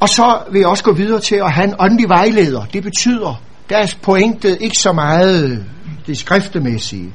Og 0.00 0.08
så 0.08 0.42
vil 0.52 0.58
jeg 0.58 0.68
også 0.68 0.84
gå 0.84 0.92
videre 0.92 1.20
til 1.20 1.36
at 1.36 1.52
have 1.52 1.68
en 1.68 1.74
åndelig 1.78 2.08
vejleder. 2.08 2.64
Det 2.64 2.82
betyder, 2.82 3.42
deres 3.68 3.94
pointet 3.94 4.58
ikke 4.60 4.76
så 4.78 4.92
meget 4.92 5.66
det 6.06 6.18
skriftemæssige, 6.18 7.12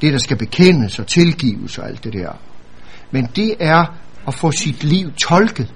det 0.00 0.12
der 0.12 0.18
skal 0.18 0.36
bekendes 0.36 0.98
og 0.98 1.06
tilgives 1.06 1.78
og 1.78 1.88
alt 1.88 2.04
det 2.04 2.12
der. 2.12 2.32
Men 3.10 3.28
det 3.36 3.54
er 3.60 3.84
at 4.28 4.34
få 4.34 4.52
sit 4.52 4.84
liv 4.84 5.12
tolket. 5.12 5.72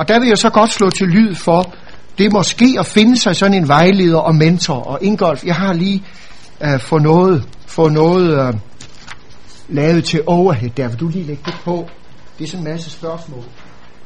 Og 0.00 0.08
der 0.08 0.20
vil 0.20 0.28
jeg 0.28 0.38
så 0.38 0.50
godt 0.50 0.70
slå 0.70 0.90
til 0.90 1.06
lyd 1.06 1.34
for, 1.34 1.74
det 2.18 2.32
måske 2.32 2.76
at 2.78 2.86
finde 2.86 3.18
sig 3.18 3.36
sådan 3.36 3.54
en 3.54 3.68
vejleder 3.68 4.18
og 4.18 4.34
mentor. 4.34 4.74
Og 4.74 4.98
Ingolf, 5.02 5.44
jeg 5.44 5.54
har 5.54 5.72
lige 5.72 6.04
øh, 6.60 6.80
få 6.80 6.98
noget, 6.98 7.44
få 7.66 7.88
noget 7.88 8.48
øh, 8.48 8.54
lavet 9.68 10.04
til 10.04 10.22
overhead 10.26 10.70
der. 10.76 10.88
Vil 10.88 11.00
du 11.00 11.08
lige 11.08 11.24
lægge 11.24 11.42
det 11.46 11.54
på? 11.64 11.88
Det 12.38 12.44
er 12.44 12.48
sådan 12.48 12.66
en 12.66 12.72
masse 12.72 12.90
spørgsmål. 12.90 13.44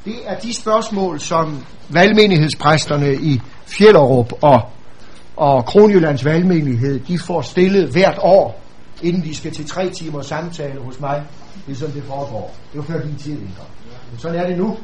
Det 0.05 0.15
er 0.27 0.39
de 0.39 0.55
spørgsmål, 0.55 1.21
som 1.21 1.65
valgmenighedspræsterne 1.89 3.15
i 3.15 3.41
Fjellerup 3.67 4.33
og, 4.43 4.61
og 5.37 5.65
Kronjyllands 5.65 6.25
valgmenighed, 6.25 7.01
de 7.01 7.19
får 7.19 7.43
stillet 7.43 7.89
hvert 7.89 8.19
år, 8.19 8.61
inden 9.03 9.25
de 9.25 9.35
skal 9.35 9.53
til 9.53 9.67
tre 9.67 9.91
timer 9.91 10.23
samtale 10.23 10.81
hos 10.81 11.01
mig. 11.01 11.23
Det 11.67 11.73
er 11.73 11.77
sådan, 11.77 11.95
det 11.95 12.05
foregår. 12.05 12.55
Det 12.73 12.79
var 12.79 12.85
før 12.85 13.01
din 13.07 13.17
tid, 13.17 13.33
Ingolf. 13.33 13.69
Men 14.11 14.19
sådan 14.19 14.41
er 14.41 14.47
det 14.47 14.59
nu. 14.59 14.77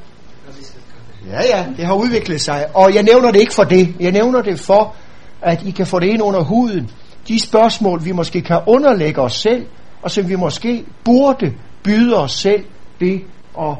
Ja, 1.27 1.59
ja, 1.59 1.67
det 1.77 1.87
har 1.87 1.95
udviklet 1.95 2.41
sig. 2.41 2.67
Og 2.75 2.95
jeg 2.95 3.03
nævner 3.03 3.31
det 3.31 3.41
ikke 3.41 3.55
for 3.55 3.65
det. 3.65 3.95
Jeg 4.01 4.13
nævner 4.13 4.43
det 4.43 4.61
for, 4.61 4.95
at 5.43 5.63
I 5.63 5.71
kan 5.71 5.87
få 5.87 6.01
det 6.01 6.07
ind 6.07 6.23
under 6.23 6.41
huden. 6.41 6.91
De 7.29 7.41
spørgsmål, 7.41 8.05
vi 8.05 8.13
måske 8.13 8.43
kan 8.43 8.61
underlægge 8.67 9.21
os 9.21 9.35
selv, 9.35 9.67
og 10.03 10.11
som 10.11 10.29
vi 10.29 10.37
måske 10.37 10.85
burde 11.05 11.55
byde 11.83 12.17
os 12.17 12.33
selv 12.33 12.65
det 13.01 13.23
at 13.59 13.75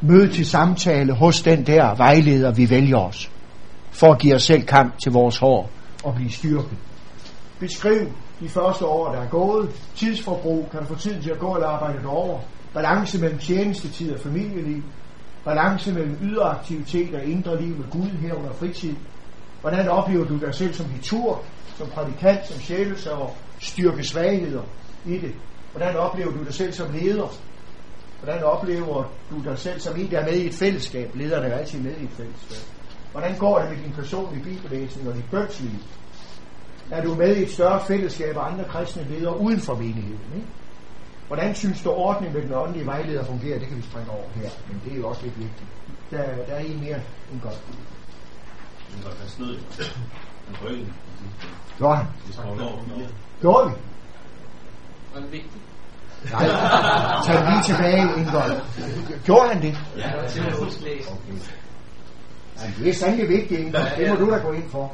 møde 0.00 0.32
til 0.32 0.46
samtale 0.46 1.12
hos 1.12 1.42
den 1.42 1.66
der 1.66 1.94
vejleder, 1.94 2.52
vi 2.52 2.70
vælger 2.70 2.98
os, 2.98 3.30
for 3.90 4.12
at 4.12 4.18
give 4.18 4.34
os 4.34 4.42
selv 4.42 4.62
kamp 4.62 4.98
til 5.02 5.12
vores 5.12 5.38
hår 5.38 5.70
og 6.04 6.14
blive 6.14 6.32
styrket. 6.32 6.78
Beskriv 7.60 8.08
de 8.40 8.48
første 8.48 8.86
år, 8.86 9.12
der 9.12 9.20
er 9.20 9.28
gået. 9.28 9.70
Tidsforbrug, 9.96 10.68
kan 10.70 10.80
du 10.80 10.86
få 10.86 10.94
tiden 10.94 11.22
til 11.22 11.30
at 11.30 11.38
gå 11.38 11.54
eller 11.54 11.68
arbejde 11.68 12.06
over. 12.06 12.38
Balance 12.74 13.20
mellem 13.20 13.38
tjenestetid 13.38 14.14
og 14.14 14.20
familieliv. 14.20 14.82
Balance 15.44 15.92
mellem 15.92 16.18
ydre 16.22 16.44
aktivitet 16.44 17.14
og 17.14 17.24
indre 17.24 17.62
liv 17.62 17.76
med 17.76 17.90
Gud 17.90 18.08
herunder 18.08 18.52
fritid. 18.52 18.94
Hvordan 19.60 19.88
oplever 19.88 20.24
du 20.24 20.38
dig 20.38 20.54
selv 20.54 20.74
som 20.74 20.86
litur, 20.96 21.42
som 21.76 21.88
prædikant, 21.88 22.46
som 22.46 22.60
sjælesøver, 22.60 23.28
styrke 23.60 24.04
svagheder 24.04 24.62
i 25.06 25.18
det? 25.18 25.34
Hvordan 25.72 25.96
oplever 25.96 26.30
du 26.30 26.44
dig 26.44 26.54
selv 26.54 26.72
som 26.72 26.92
leder? 26.92 27.34
Hvordan 28.22 28.42
oplever 28.42 29.04
du 29.30 29.42
dig 29.44 29.58
selv 29.58 29.80
som 29.80 30.00
en, 30.00 30.10
der 30.10 30.18
er 30.18 30.24
med 30.24 30.38
i 30.38 30.46
et 30.46 30.54
fællesskab? 30.54 31.10
Lederne 31.14 31.46
er 31.46 31.58
altid 31.58 31.80
med 31.80 31.96
i 32.00 32.04
et 32.04 32.10
fællesskab. 32.10 32.74
Hvordan 33.12 33.38
går 33.38 33.58
det 33.58 33.70
med 33.70 33.78
din 33.84 33.92
personlige 33.92 34.44
bibellæsning 34.44 35.08
og 35.08 35.14
dit 35.14 35.30
bønsliv? 35.30 35.70
Er 36.90 37.02
du 37.02 37.14
med 37.14 37.36
i 37.36 37.42
et 37.42 37.50
større 37.50 37.80
fællesskab 37.86 38.36
af 38.36 38.52
andre 38.52 38.64
kristne 38.64 39.06
ledere 39.10 39.40
uden 39.40 39.60
for 39.60 39.74
menigheden? 39.74 40.20
Ikke? 40.34 40.46
Hvordan 41.26 41.54
synes 41.54 41.82
du 41.82 41.90
ordningen 41.90 42.34
med 42.34 42.42
den 42.42 42.52
åndelige 42.54 42.86
vejleder 42.86 43.24
fungerer? 43.24 43.58
Det 43.58 43.68
kan 43.68 43.76
vi 43.76 43.82
springe 43.82 44.10
over 44.10 44.24
her, 44.34 44.50
men 44.68 44.80
det 44.84 44.92
er 44.92 44.96
jo 44.96 45.08
også 45.08 45.22
lidt 45.22 45.38
vigtigt. 45.38 45.68
Der, 46.10 46.22
der 46.48 46.54
er 46.54 46.58
en 46.58 46.80
mere 46.80 47.00
end 47.32 47.40
godt. 47.40 47.60
Men 48.94 49.02
der 49.04 49.10
kan 49.10 49.28
snød. 49.28 49.56
Men 50.48 50.56
ryggen. 50.64 50.92
Gjorde 51.78 51.96
han? 51.96 52.06
Gjorde 53.40 53.70
vi? 53.70 53.76
Var 55.14 55.20
det 55.20 55.32
vigtigt? 55.32 55.62
Nej, 56.32 56.46
tag 57.26 57.34
den 57.38 57.52
lige 57.52 57.62
tilbage, 57.64 58.02
Ingolf. 58.20 59.24
Gjorde 59.24 59.48
han 59.48 59.62
det? 59.62 59.78
Ja, 59.96 60.02
det 60.34 60.44
var 60.44 60.84
læs. 60.84 61.54
Ja, 62.62 62.70
det 62.78 62.88
er 62.88 62.94
sandelig 62.94 63.28
vigtigt, 63.28 63.60
Ingolf. 63.60 63.96
Det 63.96 64.08
må 64.10 64.16
du 64.16 64.30
da 64.30 64.38
gå 64.38 64.52
ind 64.52 64.70
for. 64.70 64.92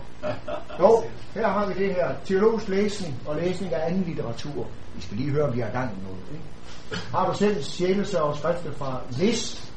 Jo, 0.81 1.05
her 1.35 1.49
har 1.49 1.67
vi 1.67 1.75
det 1.85 1.95
her. 1.95 2.11
Teologisk 2.25 2.69
læsning 2.69 3.15
og 3.27 3.37
læsning 3.37 3.75
af 3.75 3.87
anden 3.87 4.05
litteratur. 4.05 4.67
Vi 4.95 5.03
skal 5.03 5.17
lige 5.17 5.31
høre, 5.31 5.45
om 5.45 5.55
vi 5.55 5.61
har 5.61 5.71
gang 5.71 5.91
i 5.99 6.03
noget. 6.03 6.23
Ikke? 6.33 7.07
Har 7.17 7.27
du 7.31 7.39
selv 7.39 7.63
sjælelse 7.63 8.23
og 8.23 8.37
skrifter 8.37 8.73
fra 8.73 9.01
hvis 9.17 9.71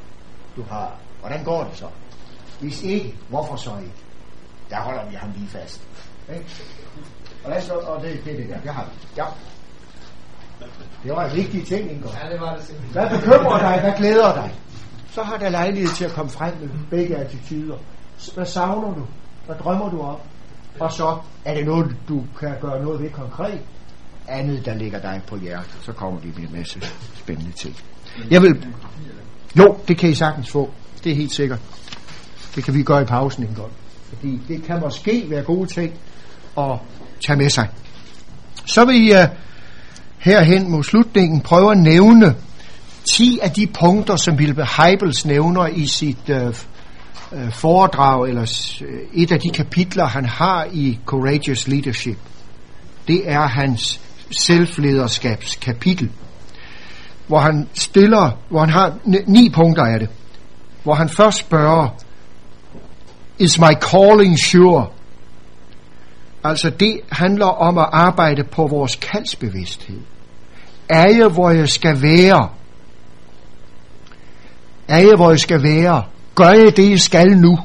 du 0.56 0.64
har? 0.70 0.92
Hvordan 1.20 1.44
går 1.44 1.64
det 1.64 1.78
så? 1.78 1.86
Hvis 2.60 2.84
ikke, 2.84 3.16
hvorfor 3.30 3.56
så 3.56 3.72
ikke? 3.78 3.94
Der 4.70 4.76
holder 4.82 5.10
vi 5.10 5.16
ham 5.16 5.32
lige 5.38 5.48
fast. 5.48 5.82
Ikke? 6.34 6.46
Og, 7.44 7.50
lad 7.50 7.58
os, 7.58 7.70
og 7.70 8.02
det, 8.02 8.20
det 8.26 8.34
er 8.34 8.38
det 8.38 8.50
der. 8.50 8.60
Det 8.60 8.72
har 8.74 8.84
vi. 8.84 9.08
Ja. 9.18 9.26
Det 11.04 11.12
var 11.12 11.26
en 11.26 11.36
vigtig 11.36 11.68
ting, 11.68 11.92
Ingolf. 11.92 12.16
Ja, 12.24 12.30
det 12.30 12.42
var 12.42 12.56
det 12.56 12.64
simpelthen. 12.66 12.92
Hvad 12.92 13.20
bekymrer 13.20 13.60
dig? 13.60 13.80
Hvad 13.82 13.94
glæder 13.98 14.34
dig? 14.34 14.54
Så 15.14 15.24
har 15.24 15.38
der 15.38 15.50
lejlighed 15.50 15.90
til 15.90 16.06
at 16.06 16.12
komme 16.12 16.32
frem 16.32 16.54
med 16.62 16.70
begge 16.90 17.16
attityder. 17.16 17.76
Hvad 18.36 18.46
savner 18.46 18.94
du? 18.94 19.02
Hvad 19.46 19.56
drømmer 19.56 19.90
du 19.90 20.02
om? 20.02 20.18
Og 20.80 20.92
så 20.92 21.18
er 21.46 21.54
det 21.54 21.66
noget, 21.66 21.96
du 22.08 22.24
kan 22.40 22.54
gøre 22.62 22.84
noget 22.84 23.02
ved 23.02 23.10
konkret. 23.10 23.60
Andet, 24.28 24.66
der 24.66 24.74
ligger 24.74 25.00
dig 25.00 25.22
på 25.28 25.38
hjertet. 25.38 25.78
Så 25.82 25.92
kommer 25.92 26.22
de 26.22 26.28
med 26.28 26.50
en 26.50 26.56
masse 26.58 26.82
spændende 27.16 27.52
ting. 27.52 27.76
Jeg 28.32 28.42
vil... 28.42 28.68
Jo, 29.58 29.78
det 29.88 29.98
kan 29.98 30.10
I 30.10 30.14
sagtens 30.14 30.52
få. 30.52 30.72
Det 31.04 31.12
er 31.12 31.16
helt 31.16 31.34
sikkert. 31.34 31.60
Det 32.56 32.64
kan 32.64 32.74
vi 32.74 32.84
gøre 32.84 33.02
i 33.02 33.06
pausen 33.06 33.44
en 33.44 33.56
gang. 33.56 33.72
Fordi 34.10 34.42
det 34.48 34.64
kan 34.64 34.80
måske 34.80 35.26
være 35.30 35.44
gode 35.44 35.68
ting 35.68 35.94
at 36.58 36.78
tage 37.28 37.38
med 37.38 37.50
sig. 37.50 37.70
Så 38.66 38.86
vil 38.86 39.06
jeg 39.06 39.30
øh, 39.32 39.38
herhen 40.18 40.72
mod 40.72 40.84
slutningen 40.84 41.42
prøve 41.42 41.72
at 41.72 41.78
nævne 41.78 42.36
10 43.12 43.40
af 43.42 43.52
de 43.52 43.68
punkter, 43.68 44.16
som 44.16 44.36
Wilbur 44.36 44.84
Heibels 44.84 45.26
nævner 45.26 45.68
i 45.68 45.88
sit 45.88 46.30
øh, 46.30 46.48
øh 47.34 47.52
foredrag, 47.52 48.30
eller 48.30 48.78
øh, 48.82 49.00
et 49.14 49.32
af 49.32 49.40
de 49.40 49.50
kapitler, 49.50 50.06
han 50.06 50.26
har 50.26 50.68
i 50.72 51.00
Courageous 51.06 51.68
Leadership. 51.68 52.18
Det 53.08 53.30
er 53.30 53.48
hans 53.48 54.02
selvlederskabskapitel, 54.32 56.12
hvor 57.28 57.40
han 57.40 57.70
stiller, 57.74 58.38
hvor 58.50 58.60
han 58.60 58.70
har 58.70 58.98
ni 59.28 59.50
punkter 59.50 59.84
af 59.84 60.00
det, 60.00 60.10
hvor 60.84 60.94
han 60.94 61.10
først 61.10 61.38
spørger, 61.38 61.90
is 63.40 63.60
my 63.60 63.74
calling 63.82 64.40
sure? 64.40 64.88
Altså 66.44 66.70
det 66.70 67.00
handler 67.12 67.46
om 67.46 67.78
at 67.78 67.90
arbejde 67.92 68.44
på 68.44 68.68
vores 68.68 68.96
kaldsbevidsthed. 68.96 70.00
Er 70.90 71.10
jeg, 71.18 71.28
hvor 71.28 71.50
jeg 71.50 71.70
skal 71.70 72.02
være? 72.02 72.50
Er 74.88 75.02
jeg, 75.02 75.16
hvor 75.16 75.30
jeg 75.30 75.40
skal 75.40 75.64
være? 75.64 76.04
Gør 76.36 76.50
jeg 76.50 76.78
det, 76.78 76.90
jeg 76.90 77.00
skal 77.00 77.28
nu? 77.38 77.60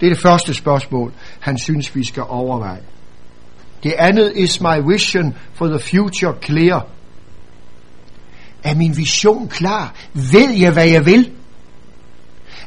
Det 0.00 0.06
er 0.06 0.10
det 0.10 0.22
første 0.22 0.54
spørgsmål, 0.54 1.12
han 1.40 1.58
synes, 1.58 1.94
vi 1.94 2.04
skal 2.04 2.22
overveje. 2.28 2.82
Det 3.82 3.92
andet 3.98 4.32
is 4.36 4.60
my 4.60 4.92
vision 4.92 5.34
for 5.54 5.66
the 5.66 5.78
future 5.78 6.34
clear. 6.42 6.86
Er 8.62 8.74
min 8.74 8.96
vision 8.96 9.48
klar? 9.48 9.94
Ved 10.12 10.50
jeg, 10.50 10.72
hvad 10.72 10.88
jeg 10.88 11.06
vil? 11.06 11.30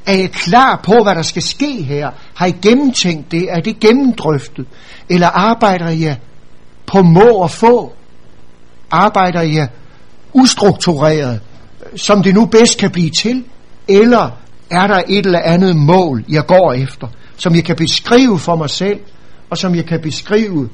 Er 0.06 0.14
jeg 0.14 0.32
klar 0.32 0.80
på, 0.84 1.04
hvad 1.04 1.16
der 1.16 1.22
skal 1.22 1.42
ske 1.42 1.84
her? 1.84 2.12
Har 2.34 2.46
I 2.46 2.52
gennemtænkt 2.52 3.32
det? 3.32 3.52
Er 3.52 3.60
det 3.60 3.80
gennemdrøftet? 3.80 4.66
Eller 5.10 5.28
arbejder 5.28 5.90
jeg 5.90 6.18
på 6.86 7.02
må 7.02 7.30
og 7.30 7.52
få? 7.52 7.94
Arbejder 8.92 9.42
jeg 9.42 9.68
ustruktureret, 10.34 11.42
som 11.96 12.24
det 12.24 12.34
nu 12.34 12.46
bedst 12.46 12.78
kan 12.78 12.92
blive 12.92 13.10
til? 13.10 13.46
Eller 13.88 14.32
er 14.72 14.88
der 14.88 15.02
et 15.08 15.26
eller 15.26 15.40
andet 15.40 15.76
mål, 15.76 16.26
jeg 16.30 16.46
går 16.46 16.74
efter, 16.74 17.08
som 17.38 17.56
jeg 17.56 17.64
kan 17.64 17.76
beskrive 17.76 18.40
for 18.40 18.56
mig 18.56 18.70
selv, 18.70 19.00
og 19.50 19.58
som 19.58 19.76
jeg 19.76 19.86
kan 19.86 20.02
beskrive 20.02 20.70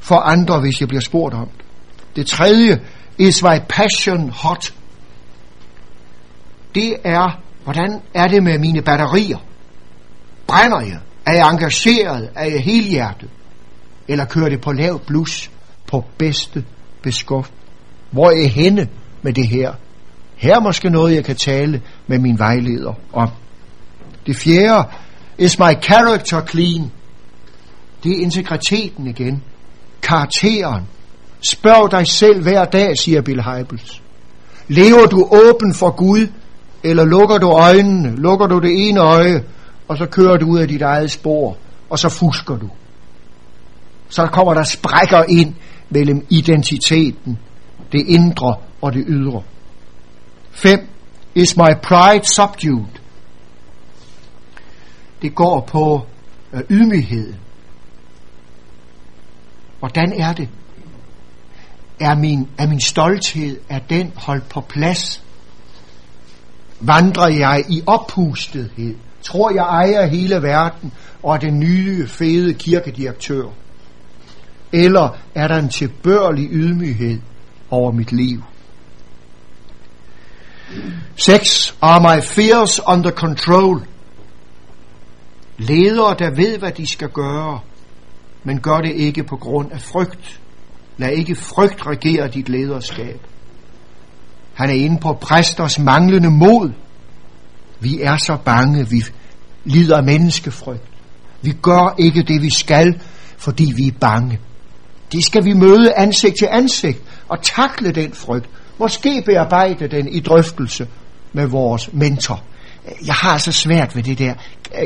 for 0.00 0.16
andre, 0.16 0.60
hvis 0.60 0.80
jeg 0.80 0.88
bliver 0.88 1.00
spurgt 1.00 1.34
om 1.34 1.48
det. 1.56 1.64
Det 2.16 2.26
tredje, 2.26 2.80
is 3.18 3.42
my 3.42 3.58
passion 3.68 4.30
hot? 4.30 4.74
Det 6.74 6.96
er, 7.04 7.40
hvordan 7.64 8.00
er 8.14 8.28
det 8.28 8.42
med 8.42 8.58
mine 8.58 8.82
batterier? 8.82 9.38
Brænder 10.46 10.80
jeg? 10.80 10.98
Er 11.26 11.32
jeg 11.32 11.50
engageret? 11.50 12.30
Er 12.34 12.44
jeg 12.44 12.60
helhjertet? 12.60 13.28
Eller 14.08 14.24
kører 14.24 14.48
det 14.48 14.60
på 14.60 14.72
lav 14.72 15.00
blus 15.06 15.50
på 15.86 16.04
bedste 16.18 16.64
beskuft? 17.02 17.52
Hvor 18.10 18.26
er 18.26 18.36
jeg 18.36 18.50
henne 18.50 18.88
med 19.22 19.32
det 19.32 19.48
her? 19.48 19.72
Her 20.44 20.56
er 20.56 20.60
måske 20.60 20.90
noget, 20.90 21.14
jeg 21.14 21.24
kan 21.24 21.36
tale 21.36 21.82
med 22.06 22.18
min 22.18 22.38
vejleder 22.38 22.92
om. 23.12 23.28
Det 24.26 24.36
fjerde, 24.36 24.88
is 25.38 25.58
my 25.58 25.82
character 25.82 26.46
clean? 26.46 26.90
Det 28.04 28.12
er 28.12 28.22
integriteten 28.22 29.06
igen. 29.06 29.42
Karakteren. 30.02 30.82
Spørg 31.40 31.90
dig 31.90 32.06
selv 32.06 32.42
hver 32.42 32.64
dag, 32.64 32.98
siger 32.98 33.20
Bill 33.20 33.42
Heibels. 33.42 34.02
Lever 34.68 35.06
du 35.06 35.28
åben 35.32 35.74
for 35.74 35.90
Gud, 35.90 36.26
eller 36.82 37.04
lukker 37.04 37.38
du 37.38 37.50
øjnene, 37.50 38.16
lukker 38.16 38.46
du 38.46 38.58
det 38.58 38.88
ene 38.88 39.00
øje, 39.00 39.44
og 39.88 39.98
så 39.98 40.06
kører 40.06 40.36
du 40.36 40.46
ud 40.46 40.58
af 40.58 40.68
dit 40.68 40.82
eget 40.82 41.10
spor, 41.10 41.56
og 41.90 41.98
så 41.98 42.08
fusker 42.08 42.56
du. 42.56 42.68
Så 44.08 44.26
kommer 44.26 44.54
der 44.54 44.62
sprækker 44.62 45.22
ind 45.28 45.54
mellem 45.90 46.26
identiteten, 46.30 47.38
det 47.92 48.04
indre 48.08 48.54
og 48.80 48.92
det 48.92 49.04
ydre. 49.08 49.42
5. 50.54 50.88
Is 51.34 51.56
my 51.56 51.74
pride 51.82 52.24
subdued? 52.24 52.86
Det 55.22 55.34
går 55.34 55.60
på 55.60 56.06
øh, 56.52 56.60
ydmyghed. 56.70 57.34
Hvordan 59.78 60.12
er 60.12 60.32
det? 60.32 60.48
Er 62.00 62.14
min, 62.14 62.48
er 62.58 62.66
min 62.66 62.80
stolthed, 62.80 63.60
er 63.68 63.78
den 63.78 64.12
holdt 64.16 64.48
på 64.48 64.60
plads? 64.60 65.22
Vandrer 66.80 67.28
jeg 67.28 67.64
i 67.68 67.82
oppustethed? 67.86 68.96
Tror 69.22 69.50
jeg 69.50 69.64
ejer 69.64 70.06
hele 70.06 70.42
verden 70.42 70.92
og 71.22 71.34
er 71.34 71.38
den 71.38 71.60
nye, 71.60 72.08
fede 72.08 72.54
kirkedirektør? 72.54 73.48
Eller 74.72 75.18
er 75.34 75.48
der 75.48 75.58
en 75.58 75.68
tilbørlig 75.68 76.48
ydmyghed 76.52 77.20
over 77.70 77.92
mit 77.92 78.12
liv? 78.12 78.42
6. 81.16 81.76
Are 81.82 82.00
my 82.00 82.22
fears 82.22 82.80
under 82.88 83.10
control? 83.10 83.86
Ledere, 85.58 86.16
der 86.18 86.30
ved, 86.36 86.58
hvad 86.58 86.72
de 86.72 86.86
skal 86.86 87.08
gøre, 87.08 87.60
men 88.44 88.60
gør 88.60 88.78
det 88.78 88.92
ikke 88.94 89.24
på 89.24 89.36
grund 89.36 89.72
af 89.72 89.80
frygt. 89.80 90.40
Lad 90.96 91.10
ikke 91.10 91.34
frygt 91.34 91.86
regere 91.86 92.28
dit 92.28 92.48
lederskab. 92.48 93.20
Han 94.54 94.70
er 94.70 94.74
inde 94.74 95.00
på 95.00 95.12
præsters 95.12 95.78
manglende 95.78 96.30
mod. 96.30 96.72
Vi 97.80 98.00
er 98.00 98.16
så 98.16 98.36
bange, 98.44 98.88
vi 98.88 99.04
lider 99.64 99.96
af 99.96 100.04
menneskefrygt. 100.04 100.88
Vi 101.42 101.52
gør 101.62 101.94
ikke 101.98 102.22
det, 102.22 102.42
vi 102.42 102.50
skal, 102.50 103.00
fordi 103.36 103.72
vi 103.76 103.86
er 103.86 103.98
bange. 104.00 104.40
Det 105.12 105.24
skal 105.24 105.44
vi 105.44 105.52
møde 105.52 105.94
ansigt 105.96 106.38
til 106.38 106.48
ansigt 106.50 107.02
og 107.28 107.42
takle 107.42 107.92
den 107.92 108.12
frygt. 108.12 108.48
Måske 108.78 109.22
bearbejde 109.26 109.88
den 109.88 110.08
i 110.08 110.20
drøftelse 110.20 110.88
med 111.32 111.46
vores 111.46 111.90
mentor. 111.92 112.42
Jeg 113.06 113.14
har 113.14 113.38
så 113.38 113.52
svært 113.52 113.96
ved 113.96 114.02
det 114.02 114.18
der. 114.18 114.34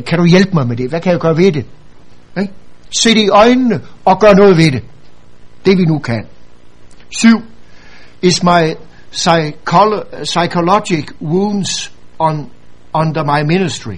Kan 0.07 0.19
du 0.19 0.25
hjælpe 0.25 0.51
mig 0.55 0.67
med 0.67 0.77
det? 0.77 0.89
Hvad 0.89 1.01
kan 1.01 1.13
jeg 1.13 1.21
gøre 1.21 1.37
ved 1.37 1.53
det? 1.53 1.67
Okay? 2.37 2.47
Se 2.99 3.15
det 3.15 3.21
i 3.21 3.29
øjnene 3.29 3.81
og 4.05 4.21
gør 4.21 4.33
noget 4.33 4.57
ved 4.57 4.73
det. 4.73 4.85
Det 5.65 5.79
vi 5.79 5.85
nu 5.85 5.99
kan. 5.99 6.27
7. 7.21 7.29
Is 8.23 8.43
my 8.43 8.75
psycholo- 9.13 10.23
psychologic 10.23 11.07
wounds 11.23 11.93
on, 12.19 12.51
under 12.95 13.25
my 13.25 13.47
ministry. 13.47 13.97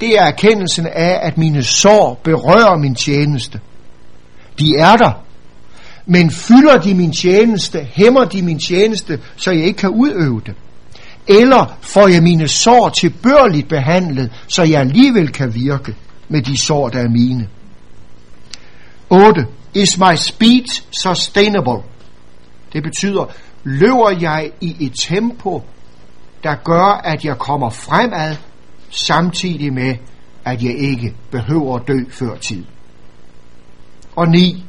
Det 0.00 0.18
er 0.18 0.22
erkendelsen 0.22 0.86
af, 0.86 1.18
at 1.22 1.38
mine 1.38 1.62
sår 1.62 2.20
berører 2.24 2.76
min 2.76 2.94
tjeneste. 2.94 3.60
De 4.58 4.76
er 4.78 4.96
der. 4.96 5.12
Men 6.10 6.30
fylder 6.30 6.80
de 6.80 6.94
min 6.94 7.12
tjeneste, 7.12 7.88
hæmmer 7.92 8.24
de 8.24 8.42
min 8.42 8.58
tjeneste, 8.58 9.20
så 9.36 9.50
jeg 9.50 9.64
ikke 9.64 9.78
kan 9.78 9.90
udøve 9.90 10.42
det? 10.46 10.54
Eller 11.26 11.78
får 11.80 12.08
jeg 12.08 12.22
mine 12.22 12.48
sår 12.48 12.88
tilbørligt 12.88 13.68
behandlet, 13.68 14.32
så 14.46 14.62
jeg 14.62 14.80
alligevel 14.80 15.32
kan 15.32 15.54
virke 15.54 15.94
med 16.28 16.42
de 16.42 16.58
sår, 16.58 16.88
der 16.88 16.98
er 16.98 17.08
mine? 17.08 17.48
8. 19.10 19.46
Is 19.74 19.98
my 19.98 20.16
speed 20.16 20.82
sustainable? 21.02 21.82
Det 22.72 22.82
betyder, 22.82 23.32
løber 23.64 24.10
jeg 24.20 24.50
i 24.60 24.76
et 24.80 24.92
tempo, 25.00 25.62
der 26.42 26.54
gør, 26.64 27.00
at 27.04 27.24
jeg 27.24 27.38
kommer 27.38 27.70
fremad, 27.70 28.36
samtidig 28.90 29.72
med, 29.72 29.94
at 30.44 30.62
jeg 30.62 30.74
ikke 30.74 31.14
behøver 31.30 31.76
at 31.76 31.88
dø 31.88 31.98
før 32.10 32.36
tid. 32.36 32.64
Og 34.16 34.28
9. 34.28 34.67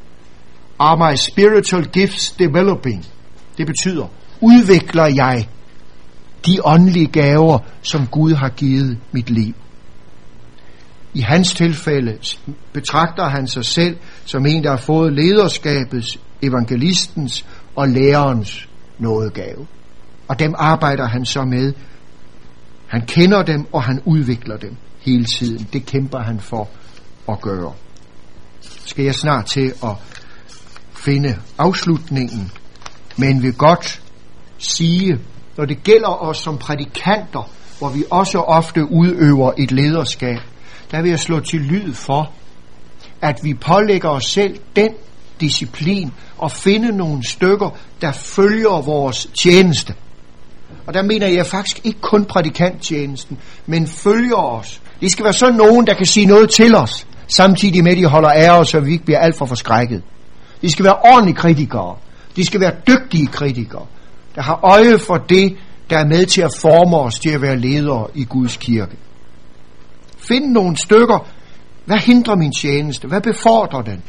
Are 0.80 0.96
my 0.96 1.16
spiritual 1.16 1.84
gifts 1.84 2.30
developing? 2.30 3.06
Det 3.58 3.66
betyder, 3.66 4.06
udvikler 4.40 5.06
jeg 5.06 5.48
de 6.46 6.58
åndelige 6.64 7.06
gaver, 7.06 7.58
som 7.82 8.06
Gud 8.06 8.34
har 8.34 8.48
givet 8.48 8.98
mit 9.12 9.30
liv. 9.30 9.54
I 11.14 11.20
hans 11.20 11.54
tilfælde 11.54 12.18
betragter 12.72 13.28
han 13.28 13.46
sig 13.46 13.64
selv 13.64 13.96
som 14.24 14.46
en, 14.46 14.64
der 14.64 14.70
har 14.70 14.76
fået 14.76 15.12
lederskabets, 15.12 16.18
evangelistens 16.42 17.46
og 17.76 17.88
lærerens 17.88 18.68
nådegave. 18.98 19.66
Og 20.28 20.38
dem 20.38 20.54
arbejder 20.58 21.06
han 21.06 21.24
så 21.24 21.44
med. 21.44 21.72
Han 22.86 23.06
kender 23.06 23.42
dem, 23.42 23.66
og 23.72 23.82
han 23.82 24.00
udvikler 24.04 24.56
dem 24.56 24.76
hele 25.00 25.24
tiden. 25.24 25.68
Det 25.72 25.86
kæmper 25.86 26.18
han 26.18 26.40
for 26.40 26.68
at 27.28 27.40
gøre. 27.40 27.72
Skal 28.86 29.04
jeg 29.04 29.14
snart 29.14 29.46
til 29.46 29.72
at 29.82 29.96
finde 31.04 31.36
afslutningen, 31.58 32.52
men 33.16 33.42
vil 33.42 33.52
godt 33.52 34.02
sige, 34.58 35.18
når 35.56 35.64
det 35.64 35.82
gælder 35.82 36.22
os 36.22 36.38
som 36.38 36.58
prædikanter, 36.58 37.50
hvor 37.78 37.88
vi 37.88 38.04
også 38.10 38.38
ofte 38.38 38.92
udøver 38.92 39.52
et 39.58 39.72
lederskab, 39.72 40.38
der 40.90 41.02
vil 41.02 41.10
jeg 41.10 41.18
slå 41.18 41.40
til 41.40 41.60
lyd 41.60 41.94
for, 41.94 42.32
at 43.22 43.40
vi 43.42 43.54
pålægger 43.54 44.08
os 44.08 44.24
selv 44.24 44.58
den 44.76 44.90
disciplin 45.40 46.12
og 46.38 46.52
finde 46.52 46.96
nogle 46.96 47.28
stykker, 47.28 47.78
der 48.00 48.12
følger 48.12 48.82
vores 48.82 49.28
tjeneste. 49.42 49.94
og 50.86 50.94
der 50.94 51.02
mener 51.02 51.26
jeg 51.26 51.46
faktisk 51.46 51.80
ikke 51.84 52.00
kun 52.00 52.24
prædikanttjenesten, 52.24 53.38
men 53.66 53.86
følger 53.86 54.36
os. 54.36 54.80
Det 55.00 55.10
skal 55.10 55.24
være 55.24 55.32
sådan 55.32 55.54
nogen, 55.54 55.86
der 55.86 55.94
kan 55.94 56.06
sige 56.06 56.26
noget 56.26 56.50
til 56.50 56.74
os, 56.74 57.06
samtidig 57.28 57.84
med, 57.84 57.92
at 57.92 57.98
de 57.98 58.06
holder 58.06 58.30
af 58.30 58.58
os, 58.60 58.68
så 58.68 58.80
vi 58.80 58.92
ikke 58.92 59.04
bliver 59.04 59.18
alt 59.18 59.36
for 59.38 59.46
forskrækket. 59.46 60.02
De 60.62 60.70
skal 60.70 60.84
være 60.84 60.96
ordentlige 60.96 61.36
kritikere. 61.36 61.96
De 62.36 62.44
skal 62.44 62.60
være 62.60 62.72
dygtige 62.86 63.26
kritikere, 63.26 63.86
der 64.34 64.42
har 64.42 64.60
øje 64.62 64.98
for 64.98 65.16
det, 65.16 65.56
der 65.90 65.98
er 65.98 66.06
med 66.06 66.26
til 66.26 66.40
at 66.40 66.54
forme 66.60 66.96
os 66.96 67.18
til 67.18 67.30
at 67.30 67.42
være 67.42 67.56
ledere 67.56 68.06
i 68.14 68.24
Guds 68.24 68.56
kirke. 68.56 68.96
Find 70.18 70.52
nogle 70.52 70.76
stykker. 70.76 71.26
Hvad 71.84 71.98
hindrer 71.98 72.36
min 72.36 72.52
tjeneste? 72.52 73.08
Hvad 73.08 73.20
befordrer 73.20 73.82
den? 73.82 74.02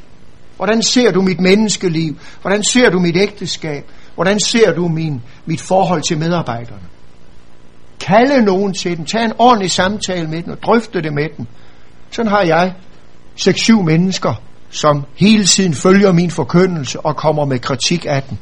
Hvordan 0.58 0.82
ser 0.82 1.12
du 1.12 1.22
mit 1.22 1.39
menneskeliv? 1.39 2.18
Hvordan 2.41 2.64
ser 2.64 2.89
du 2.89 2.99
mit 2.99 3.18
ægteskab? 3.18 3.86
Hvordan 4.16 4.39
ser 4.39 4.74
du 4.74 4.88
min, 4.88 5.22
mit 5.45 5.62
forhold 5.62 6.02
til 6.02 6.18
medarbejderne? 6.18 6.88
Kalde 7.99 8.45
nogen 8.45 8.74
til 8.74 8.97
den. 8.97 9.06
Tag 9.06 9.26
en 9.26 9.34
ordentlig 9.38 9.72
samtale 9.72 10.28
med 10.28 10.43
den 10.43 10.52
og 10.52 10.62
drøfte 10.64 11.02
det 11.02 11.14
med 11.14 11.30
den. 11.38 11.47
Sådan 12.12 12.32
har 12.32 12.41
jeg 12.41 12.74
6-7 13.39 13.82
mennesker, 13.82 14.34
som 14.72 15.05
hele 15.15 15.45
tiden 15.45 15.74
følger 15.74 16.11
min 16.11 16.32
forkyndelse 16.32 16.99
og 16.99 17.15
kommer 17.15 17.45
med 17.45 17.59
kritik 17.59 18.05
af 18.09 18.24
den. 18.24 18.39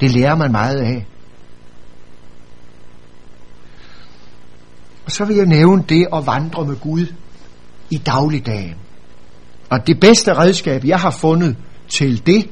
Det 0.00 0.10
lærer 0.10 0.36
man 0.36 0.52
meget 0.52 0.76
af. 0.76 1.06
Og 5.04 5.12
så 5.12 5.24
vil 5.24 5.36
jeg 5.36 5.46
nævne 5.46 5.84
det 5.88 6.06
at 6.12 6.26
vandre 6.26 6.64
med 6.66 6.76
Gud 6.76 7.06
i 7.90 7.96
dagligdagen. 7.96 8.74
Og 9.70 9.86
det 9.86 10.00
bedste 10.00 10.34
redskab, 10.34 10.84
jeg 10.84 11.00
har 11.00 11.10
fundet 11.10 11.56
til 11.88 12.26
det, 12.26 12.50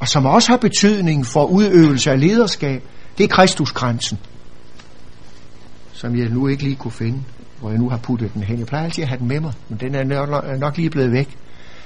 og 0.00 0.08
som 0.08 0.26
også 0.26 0.52
har 0.52 0.56
betydning 0.56 1.26
for 1.26 1.44
udøvelse 1.44 2.10
af 2.10 2.20
lederskab, 2.20 2.82
det 3.18 3.24
er 3.24 3.28
Kristuskransen, 3.28 4.18
som 5.92 6.16
jeg 6.18 6.28
nu 6.28 6.48
ikke 6.48 6.62
lige 6.62 6.76
kunne 6.76 6.92
finde, 6.92 7.22
hvor 7.60 7.70
jeg 7.70 7.78
nu 7.78 7.88
har 7.88 7.96
puttet 7.96 8.34
den 8.34 8.42
hen. 8.42 8.58
Jeg 8.58 8.66
plejer 8.66 8.84
altid 8.84 9.02
at 9.02 9.08
have 9.08 9.18
den 9.18 9.28
med 9.28 9.40
mig, 9.40 9.52
men 9.68 9.78
den 9.80 9.94
er 9.94 10.04
nok, 10.04 10.58
nok 10.58 10.76
lige 10.76 10.90
blevet 10.90 11.12
væk. 11.12 11.36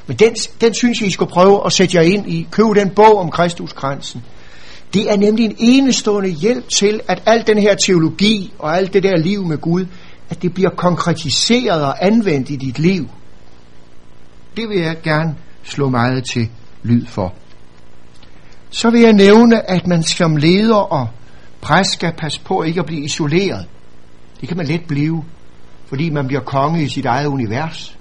Men 0.06 0.16
den, 0.16 0.34
den 0.60 0.74
synes 0.74 1.00
jeg, 1.00 1.08
I 1.08 1.10
skal 1.10 1.26
prøve 1.26 1.66
at 1.66 1.72
sætte 1.72 1.96
jer 1.96 2.02
ind 2.02 2.28
i. 2.28 2.48
Køb 2.50 2.66
den 2.74 2.90
bog 2.90 3.18
om 3.18 3.30
Kristuskransen. 3.30 4.22
Det 4.94 5.10
er 5.10 5.16
nemlig 5.16 5.44
en 5.44 5.56
enestående 5.58 6.30
hjælp 6.30 6.68
til, 6.78 7.00
at 7.08 7.22
al 7.26 7.46
den 7.46 7.58
her 7.58 7.74
teologi 7.74 8.52
og 8.58 8.76
alt 8.76 8.92
det 8.92 9.02
der 9.02 9.16
liv 9.16 9.46
med 9.46 9.58
Gud, 9.58 9.86
at 10.30 10.42
det 10.42 10.54
bliver 10.54 10.70
konkretiseret 10.70 11.82
og 11.82 12.06
anvendt 12.06 12.50
i 12.50 12.56
dit 12.56 12.78
liv. 12.78 13.08
Det 14.56 14.68
vil 14.68 14.80
jeg 14.80 14.96
gerne 15.02 15.36
slå 15.62 15.88
meget 15.88 16.24
til 16.32 16.48
lyd 16.82 17.06
for. 17.06 17.34
Så 18.70 18.90
vil 18.90 19.00
jeg 19.00 19.12
nævne, 19.12 19.70
at 19.70 19.86
man 19.86 20.02
som 20.02 20.36
leder 20.36 20.76
og 20.76 21.08
præst 21.60 21.92
skal 21.92 22.12
passe 22.18 22.40
på 22.40 22.62
ikke 22.62 22.80
at 22.80 22.86
blive 22.86 23.04
isoleret. 23.04 23.66
Det 24.40 24.48
kan 24.48 24.56
man 24.56 24.66
let 24.66 24.84
blive, 24.88 25.24
fordi 25.86 26.10
man 26.10 26.26
bliver 26.26 26.42
konge 26.42 26.82
i 26.82 26.88
sit 26.88 27.06
eget 27.06 27.26
univers. 27.26 27.98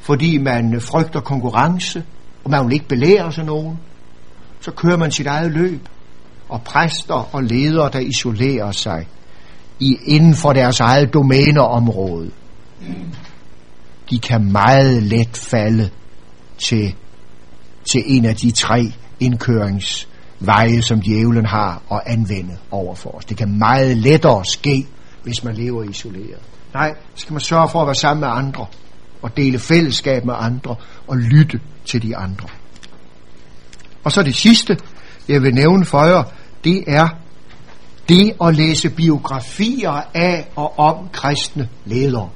Fordi 0.00 0.38
man 0.38 0.80
frygter 0.80 1.20
konkurrence, 1.20 2.04
og 2.44 2.50
man 2.50 2.66
vil 2.66 2.74
ikke 2.74 2.88
belære 2.88 3.32
sig 3.32 3.44
nogen. 3.44 3.78
Så 4.60 4.70
kører 4.70 4.96
man 4.96 5.10
sit 5.10 5.26
eget 5.26 5.52
løb. 5.52 5.88
Og 6.48 6.62
præster 6.62 7.34
og 7.34 7.42
ledere, 7.42 7.90
der 7.92 7.98
isolerer 7.98 8.72
sig 8.72 9.06
i, 9.80 9.96
inden 10.04 10.34
for 10.34 10.52
deres 10.52 10.80
eget 10.80 11.14
domæneområde, 11.14 12.30
de 14.10 14.18
kan 14.18 14.52
meget 14.52 15.02
let 15.02 15.36
falde 15.36 15.90
til, 16.58 16.94
til 17.92 18.02
en 18.06 18.24
af 18.24 18.36
de 18.36 18.50
tre 18.50 18.92
indkøringsveje, 19.20 20.82
som 20.82 21.00
djævlen 21.00 21.46
har 21.46 21.82
at 21.92 22.00
anvende 22.06 22.56
over 22.70 22.94
for 22.94 23.10
os. 23.10 23.24
Det 23.24 23.36
kan 23.36 23.58
meget 23.58 23.96
lettere 23.96 24.44
ske, 24.44 24.86
hvis 25.22 25.44
man 25.44 25.54
lever 25.54 25.82
isoleret. 25.82 26.40
Nej, 26.74 26.94
så 27.14 27.22
skal 27.22 27.32
man 27.32 27.40
sørge 27.40 27.68
for 27.68 27.80
at 27.80 27.86
være 27.86 27.94
sammen 27.94 28.20
med 28.20 28.28
andre, 28.28 28.66
og 29.22 29.36
dele 29.36 29.58
fællesskab 29.58 30.24
med 30.24 30.34
andre, 30.38 30.76
og 31.06 31.16
lytte 31.16 31.60
til 31.84 32.02
de 32.02 32.16
andre. 32.16 32.48
Og 34.04 34.12
så 34.12 34.22
det 34.22 34.34
sidste, 34.34 34.78
jeg 35.28 35.42
vil 35.42 35.54
nævne 35.54 35.84
for 35.84 36.04
jer, 36.04 36.22
det 36.64 36.84
er 36.86 37.08
det 38.08 38.32
at 38.44 38.54
læse 38.54 38.90
biografier 38.90 40.02
af 40.14 40.48
og 40.56 40.78
om 40.78 41.08
kristne 41.12 41.68
ledere. 41.84 42.28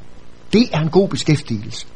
Det 0.52 0.68
er 0.72 0.78
en 0.78 0.90
god 0.90 1.08
beskæftigelse. 1.08 1.86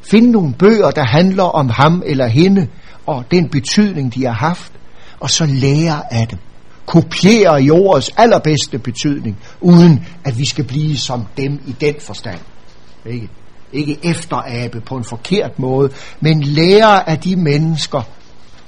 Find 0.00 0.30
nogle 0.30 0.54
bøger, 0.54 0.90
der 0.90 1.04
handler 1.04 1.42
om 1.42 1.68
ham 1.68 2.02
eller 2.06 2.26
hende, 2.26 2.68
og 3.06 3.24
den 3.30 3.48
betydning, 3.48 4.14
de 4.14 4.24
har 4.24 4.32
haft, 4.32 4.72
og 5.20 5.30
så 5.30 5.46
lære 5.46 6.12
af 6.12 6.28
dem. 6.28 6.38
Kopiere 6.86 7.62
i 7.62 7.70
allerbedste 8.16 8.78
betydning, 8.78 9.36
uden 9.60 10.06
at 10.24 10.38
vi 10.38 10.44
skal 10.44 10.64
blive 10.64 10.96
som 10.96 11.26
dem 11.36 11.60
i 11.66 11.72
den 11.80 11.94
forstand. 12.00 12.40
Ikke, 13.06 13.28
ikke 13.76 13.98
efterabe 14.02 14.80
på 14.80 14.96
en 14.96 15.04
forkert 15.04 15.58
måde, 15.58 15.90
men 16.20 16.42
lære 16.42 17.08
af 17.08 17.18
de 17.18 17.36
mennesker, 17.36 18.02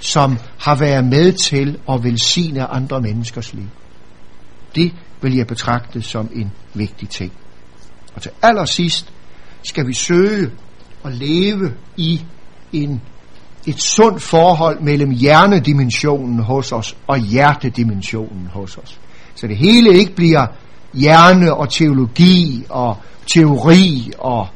som 0.00 0.38
har 0.58 0.74
været 0.74 1.04
med 1.04 1.32
til 1.32 1.78
at 1.88 2.04
velsigne 2.04 2.66
andre 2.66 3.00
menneskers 3.00 3.54
liv. 3.54 3.68
Det 4.74 4.92
vil 5.22 5.36
jeg 5.36 5.46
betragte 5.46 6.02
som 6.02 6.30
en 6.34 6.52
vigtig 6.74 7.08
ting. 7.08 7.32
Og 8.14 8.22
til 8.22 8.30
allersidst 8.42 9.12
skal 9.62 9.86
vi 9.86 9.94
søge 9.94 10.50
at 11.04 11.14
leve 11.14 11.74
i 11.96 12.24
en, 12.72 13.00
et 13.66 13.82
sundt 13.82 14.22
forhold 14.22 14.80
mellem 14.80 15.10
hjernedimensionen 15.10 16.38
hos 16.38 16.72
os 16.72 16.96
og 17.06 17.18
hjertedimensionen 17.18 18.46
hos 18.52 18.76
os. 18.76 19.00
Så 19.34 19.46
det 19.46 19.56
hele 19.56 19.98
ikke 19.98 20.14
bliver 20.14 20.46
hjerne 20.94 21.54
og 21.54 21.70
teologi 21.70 22.66
og 22.68 22.96
teori 23.26 24.12
og, 24.18 24.48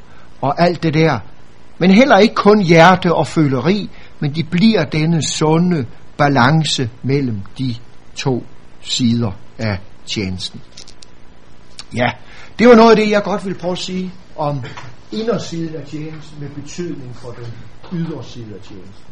og 0.42 0.62
alt 0.62 0.82
det 0.82 0.94
der. 0.94 1.18
Men 1.78 1.90
heller 1.90 2.18
ikke 2.18 2.34
kun 2.34 2.62
hjerte 2.62 3.14
og 3.14 3.26
føleri, 3.26 3.90
men 4.20 4.34
de 4.34 4.44
bliver 4.44 4.84
denne 4.84 5.22
sunde 5.22 5.86
balance 6.16 6.90
mellem 7.02 7.40
de 7.58 7.74
to 8.14 8.44
sider 8.80 9.32
af 9.58 9.78
tjenesten. 10.06 10.60
Ja, 11.96 12.10
det 12.58 12.68
var 12.68 12.74
noget 12.74 12.90
af 12.90 12.96
det, 12.96 13.10
jeg 13.10 13.22
godt 13.22 13.46
vil 13.46 13.54
prøve 13.54 13.72
at 13.72 13.78
sige 13.78 14.12
om 14.36 14.64
indersiden 15.12 15.74
af 15.74 15.86
tjenesten 15.86 16.40
med 16.40 16.48
betydning 16.48 17.16
for 17.16 17.30
den 17.30 17.46
yderside 17.92 18.54
af 18.54 18.60
tjenesten. 18.68 19.11